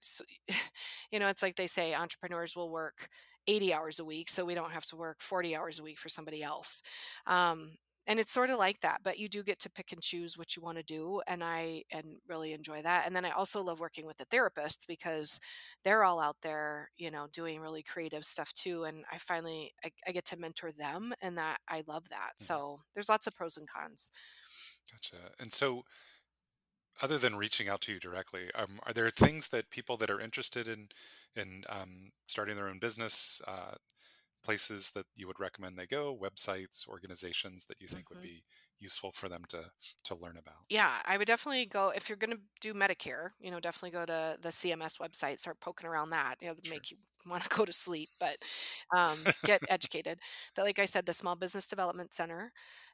so, 0.00 0.24
you 1.10 1.18
know 1.18 1.28
it's 1.28 1.42
like 1.42 1.56
they 1.56 1.66
say 1.66 1.94
entrepreneurs 1.94 2.56
will 2.56 2.70
work 2.70 3.08
80 3.48 3.72
hours 3.72 3.98
a 4.00 4.04
week 4.04 4.28
so 4.28 4.44
we 4.44 4.54
don't 4.54 4.72
have 4.72 4.84
to 4.86 4.96
work 4.96 5.20
40 5.20 5.56
hours 5.56 5.78
a 5.78 5.82
week 5.82 5.98
for 5.98 6.08
somebody 6.08 6.42
else. 6.42 6.82
Um, 7.26 7.72
and 8.06 8.20
it's 8.20 8.32
sort 8.32 8.50
of 8.50 8.58
like 8.58 8.80
that 8.80 9.00
but 9.02 9.18
you 9.18 9.28
do 9.28 9.42
get 9.42 9.58
to 9.58 9.70
pick 9.70 9.92
and 9.92 10.00
choose 10.00 10.38
what 10.38 10.56
you 10.56 10.62
want 10.62 10.76
to 10.76 10.82
do 10.82 11.20
and 11.26 11.42
i 11.42 11.82
and 11.90 12.16
really 12.28 12.52
enjoy 12.52 12.80
that 12.82 13.06
and 13.06 13.14
then 13.14 13.24
i 13.24 13.30
also 13.30 13.62
love 13.62 13.80
working 13.80 14.06
with 14.06 14.16
the 14.16 14.26
therapists 14.26 14.86
because 14.86 15.40
they're 15.84 16.04
all 16.04 16.20
out 16.20 16.36
there 16.42 16.90
you 16.96 17.10
know 17.10 17.26
doing 17.32 17.60
really 17.60 17.82
creative 17.82 18.24
stuff 18.24 18.52
too 18.52 18.84
and 18.84 19.04
i 19.12 19.18
finally 19.18 19.72
i, 19.84 19.90
I 20.06 20.12
get 20.12 20.24
to 20.26 20.38
mentor 20.38 20.72
them 20.72 21.14
and 21.20 21.36
that 21.38 21.58
i 21.68 21.82
love 21.86 22.08
that 22.10 22.32
mm-hmm. 22.36 22.44
so 22.44 22.80
there's 22.94 23.08
lots 23.08 23.26
of 23.26 23.34
pros 23.34 23.56
and 23.56 23.68
cons 23.68 24.10
gotcha 24.90 25.32
and 25.40 25.52
so 25.52 25.82
other 27.02 27.18
than 27.18 27.36
reaching 27.36 27.68
out 27.68 27.82
to 27.82 27.92
you 27.92 28.00
directly 28.00 28.50
um, 28.54 28.80
are 28.84 28.92
there 28.92 29.10
things 29.10 29.48
that 29.48 29.70
people 29.70 29.96
that 29.96 30.10
are 30.10 30.20
interested 30.20 30.66
in 30.66 30.88
in 31.34 31.62
um, 31.68 32.10
starting 32.26 32.56
their 32.56 32.68
own 32.68 32.78
business 32.78 33.42
uh, 33.46 33.74
places 34.44 34.90
that 34.92 35.06
you 35.14 35.26
would 35.26 35.40
recommend 35.40 35.76
they 35.76 35.86
go 35.86 36.16
websites 36.16 36.88
organizations 36.88 37.64
that 37.66 37.80
you 37.80 37.86
think 37.86 38.04
mm-hmm. 38.06 38.20
would 38.20 38.22
be 38.22 38.44
useful 38.78 39.10
for 39.10 39.28
them 39.28 39.42
to 39.48 39.60
to 40.04 40.14
learn 40.16 40.36
about 40.36 40.54
yeah 40.68 40.92
i 41.04 41.16
would 41.16 41.26
definitely 41.26 41.66
go 41.66 41.92
if 41.94 42.08
you're 42.08 42.18
going 42.18 42.30
to 42.30 42.38
do 42.60 42.74
medicare 42.74 43.30
you 43.40 43.50
know 43.50 43.60
definitely 43.60 43.90
go 43.90 44.04
to 44.04 44.36
the 44.42 44.48
cms 44.48 44.98
website 44.98 45.40
start 45.40 45.58
poking 45.60 45.88
around 45.88 46.10
that 46.10 46.36
you 46.40 46.48
know 46.48 46.54
sure. 46.62 46.74
make 46.74 46.90
you 46.90 46.96
want 47.26 47.42
to 47.42 47.48
go 47.48 47.64
to 47.64 47.72
sleep 47.72 48.08
but 48.20 48.36
um, 48.96 49.18
get 49.44 49.60
educated 49.68 50.18
that 50.54 50.62
like 50.62 50.78
i 50.78 50.84
said 50.84 51.04
the 51.04 51.12
small 51.12 51.34
business 51.34 51.66
development 51.66 52.14
center 52.14 52.52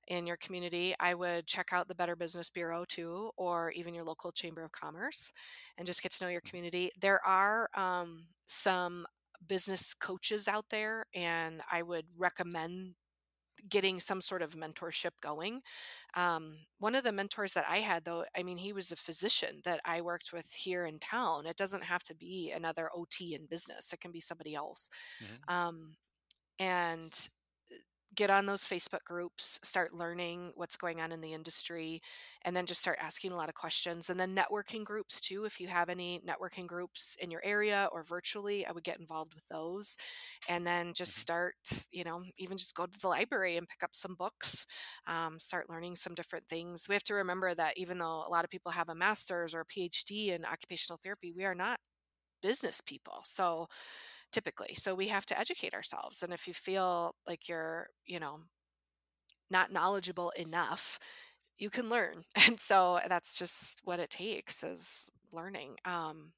in 0.09 0.27
your 0.27 0.39
community 0.39 0.95
i 1.01 1.13
would 1.13 1.47
check 1.47 1.69
out 1.73 1.87
the 1.87 1.95
better 1.95 2.17
business 2.17 2.49
bureau 2.49 2.85
too 2.89 3.31
or 3.37 3.71
even 3.73 3.93
your 3.93 4.05
local 4.05 4.33
chamber 4.33 4.65
of 4.65 4.73
commerce 4.73 5.33
and 5.77 5.87
just 5.87 6.03
get 6.03 6.13
to 6.13 6.25
know 6.25 6.31
your 6.31 6.41
mm-hmm. 6.41 6.49
community 6.49 6.91
there 6.99 7.21
are 7.27 7.69
um, 7.75 8.25
some 8.47 9.07
business 9.47 9.95
coaches 9.95 10.49
out 10.49 10.67
there, 10.71 11.07
and 11.15 11.63
I 11.71 11.83
would 11.83 12.07
recommend 12.17 12.95
getting 13.69 14.01
some 14.01 14.21
sort 14.21 14.43
of 14.43 14.57
mentorship 14.57 15.13
going. 15.21 15.61
Um, 16.15 16.59
one 16.79 16.95
of 16.95 17.05
the 17.05 17.13
mentors 17.13 17.53
that 17.53 17.67
I 17.69 17.79
had, 17.79 18.05
though, 18.05 18.25
I 18.37 18.43
mean, 18.43 18.59
he 18.59 18.73
was 18.73 18.91
a 18.91 18.97
physician 18.97 19.61
that 19.65 19.81
I 19.85 20.01
worked 20.01 20.33
with 20.33 20.53
here 20.53 20.87
in 20.87 20.99
town. 20.99 21.47
It 21.47 21.57
doesn't 21.57 21.85
have 21.85 22.03
to 22.05 22.15
be 22.15 22.53
another 22.55 22.91
OT 22.95 23.35
in 23.35 23.47
business, 23.47 23.93
it 23.93 24.01
can 24.01 24.13
be 24.13 24.21
somebody 24.21 24.55
else. 24.55 24.91
Mm-hmm. 25.23 25.55
Um, 25.55 25.97
and 26.59 27.29
get 28.15 28.31
on 28.31 28.47
those 28.47 28.63
Facebook 28.63 29.05
groups, 29.05 29.59
start 29.63 29.95
learning 29.95 30.53
what's 30.55 30.77
going 30.77 31.01
on 31.01 31.13
in 31.13 31.21
the 31.21 31.33
industry, 31.33 32.03
and 32.43 32.55
then 32.55 32.67
just 32.67 32.81
start 32.81 32.99
asking 33.01 33.33
a 33.33 33.37
lot 33.37 33.49
of 33.49 33.55
questions. 33.55 34.11
And 34.11 34.19
then 34.21 34.37
networking 34.37 34.85
groups 34.85 35.21
too. 35.21 35.45
If 35.45 35.61
you 35.61 35.69
have 35.69 35.89
any 35.89 36.21
networking 36.27 36.67
groups 36.67 37.17
in 37.21 37.31
your 37.31 37.43
area 37.45 37.89
or 37.93 38.03
virtually, 38.03 38.67
I 38.67 38.73
would 38.73 38.85
get 38.85 39.01
involved 39.01 39.35
with 39.35 39.47
those. 39.49 39.97
And 40.49 40.67
then 40.67 40.93
just 40.93 41.13
mm-hmm. 41.13 41.21
start, 41.21 41.55
you 41.91 42.05
know, 42.05 42.23
even 42.39 42.57
just 42.57 42.75
go 42.75 42.87
to 42.87 42.99
the 42.99 43.09
library 43.09 43.57
and 43.57 43.69
pick 43.69 43.83
up 43.83 43.95
some 43.95 44.15
books, 44.15 44.67
um, 45.07 45.39
start 45.39 45.71
learning 45.71 45.97
some 45.97 46.15
different 46.15 46.47
things. 46.47 46.87
We 46.89 46.95
have 46.95 47.05
to 47.05 47.15
remember 47.15 47.55
that 47.55 47.79
even 47.79 47.99
though 47.99 48.25
a 48.27 48.31
lot 48.31 48.45
of 48.45 48.51
people 48.51 48.73
have 48.73 48.89
a 48.89 48.95
master's 48.95 49.55
or 49.55 49.61
a 49.61 49.67
PhD 49.67 50.29
in 50.29 50.45
occupational 50.45 51.01
therapy, 51.03 51.33
we 51.33 51.45
are 51.45 51.55
not 51.55 51.79
business 52.43 52.81
people. 52.85 53.21
So 53.25 53.69
typically. 54.33 54.75
So 54.75 54.95
we 54.95 55.09
have 55.09 55.27
to 55.27 55.39
educate 55.39 55.75
ourselves. 55.75 56.23
And 56.23 56.33
if 56.33 56.49
you 56.49 56.55
feel 56.55 57.15
like 57.27 57.49
you're, 57.49 57.89
you 58.07 58.21
know, 58.21 58.41
not 59.51 59.73
knowledgeable 59.73 60.31
enough, 60.31 60.99
you 61.59 61.71
can 61.71 61.89
learn. 61.89 62.25
And 62.47 62.59
so 62.59 63.01
that's 63.09 63.39
just 63.39 63.81
what 63.85 64.01
it 64.01 64.11
takes 64.11 64.63
is 64.65 65.11
learning. 65.33 65.77
Um, 65.85 66.33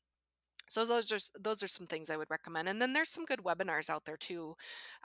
so 0.69 0.87
those 0.87 1.13
are 1.13 1.19
those 1.41 1.63
are 1.63 1.69
some 1.69 1.87
things 1.87 2.11
I 2.11 2.17
would 2.19 2.31
recommend. 2.31 2.69
And 2.69 2.83
then 2.83 2.93
there's 2.95 3.11
some 3.11 3.27
good 3.27 3.41
webinars 3.41 3.91
out 3.91 4.05
there 4.07 4.17
too 4.19 4.57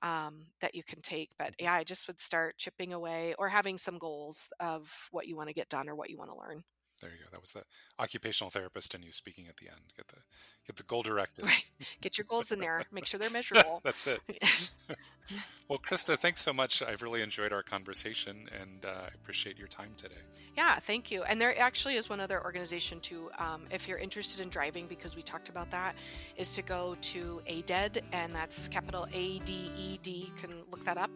um, 0.04 0.46
that 0.62 0.76
you 0.76 0.84
can 0.84 1.02
take. 1.02 1.32
But 1.40 1.56
yeah, 1.60 1.74
I 1.74 1.84
just 1.84 2.08
would 2.08 2.22
start 2.22 2.58
chipping 2.58 2.94
away 2.94 3.36
or 3.40 3.50
having 3.50 3.78
some 3.78 3.98
goals 4.00 4.50
of 4.60 4.92
what 5.12 5.28
you 5.28 5.38
want 5.38 5.50
to 5.50 5.56
get 5.56 5.70
done 5.70 5.90
or 5.90 5.96
what 5.96 6.10
you 6.12 6.18
want 6.18 6.32
to 6.32 6.38
learn. 6.38 6.64
There 7.02 7.12
you 7.12 7.18
go. 7.24 7.30
That 7.32 7.42
was 7.42 7.52
the 7.54 7.64
occupational 8.00 8.50
therapist 8.50 8.94
and 8.94 9.04
you 9.04 9.12
speaking 9.12 9.48
at 9.48 9.58
the 9.58 9.68
end. 9.68 9.80
Get 9.96 10.08
the 10.08 10.18
get 10.66 10.76
the 10.76 10.84
goal 10.84 11.04
directed. 11.04 11.46
Right. 11.46 11.72
Get 12.02 12.18
your 12.18 12.26
goals 12.26 12.52
in 12.52 12.60
there. 12.60 12.84
Make 12.92 13.06
sure 13.06 13.20
they're 13.20 13.30
measurable. 13.30 13.82
That's 13.84 14.08
it. 14.08 14.22
well, 15.68 15.80
Krista, 15.80 16.18
thanks 16.18 16.42
so 16.42 16.54
much. 16.54 16.84
I've 16.84 17.02
really 17.02 17.22
enjoyed 17.22 17.54
our 17.54 17.64
conversation 17.64 18.48
and 18.60 18.86
uh, 18.86 19.06
I 19.06 19.10
appreciate 19.16 19.58
your 19.58 19.68
time 19.68 19.92
today. 19.96 20.22
Yeah, 20.60 20.76
thank 20.76 21.10
you. 21.10 21.24
And 21.24 21.40
there 21.40 21.58
actually 21.58 21.96
is 21.96 22.10
one 22.10 22.20
other 22.20 22.44
organization 22.44 23.00
too. 23.00 23.30
Um, 23.38 23.62
if 23.72 23.88
you're 23.88 23.98
interested 23.98 24.42
in 24.42 24.50
driving, 24.50 24.88
because 24.88 25.16
we 25.16 25.22
talked 25.22 25.48
about 25.48 25.72
that, 25.72 25.96
is 26.36 26.54
to 26.56 26.62
go 26.62 26.98
to 27.02 27.42
ADED, 27.48 28.04
and 28.12 28.36
that's 28.36 28.68
capital 28.68 29.08
A 29.14 29.40
D 29.40 29.72
E 29.78 30.00
D. 30.04 30.26
You 30.28 30.34
can 30.42 30.64
look 30.70 30.84
that 30.84 30.98
up 30.98 31.12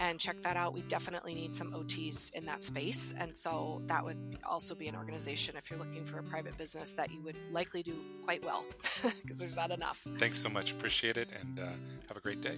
and 0.00 0.18
check 0.18 0.42
that 0.42 0.56
out. 0.56 0.74
We 0.74 0.82
definitely 0.82 1.34
need 1.34 1.54
some 1.54 1.72
OTs 1.72 2.32
in 2.34 2.44
that 2.46 2.64
space, 2.64 3.14
and 3.16 3.36
so 3.36 3.82
that 3.86 4.04
would 4.04 4.38
also 4.42 4.74
be 4.74 4.88
an 4.88 4.96
organization 5.28 5.56
if 5.58 5.70
you're 5.70 5.78
looking 5.78 6.04
for 6.06 6.18
a 6.18 6.22
private 6.22 6.56
business 6.56 6.94
that 6.94 7.10
you 7.12 7.20
would 7.20 7.36
likely 7.52 7.82
do 7.82 7.94
quite 8.24 8.42
well, 8.42 8.64
because 9.22 9.38
there's 9.38 9.56
not 9.56 9.70
enough. 9.70 10.02
Thanks 10.16 10.38
so 10.38 10.48
much. 10.48 10.72
Appreciate 10.72 11.18
it, 11.18 11.28
and 11.40 11.60
uh, 11.60 11.66
have 12.08 12.16
a 12.16 12.20
great 12.20 12.40
day. 12.40 12.56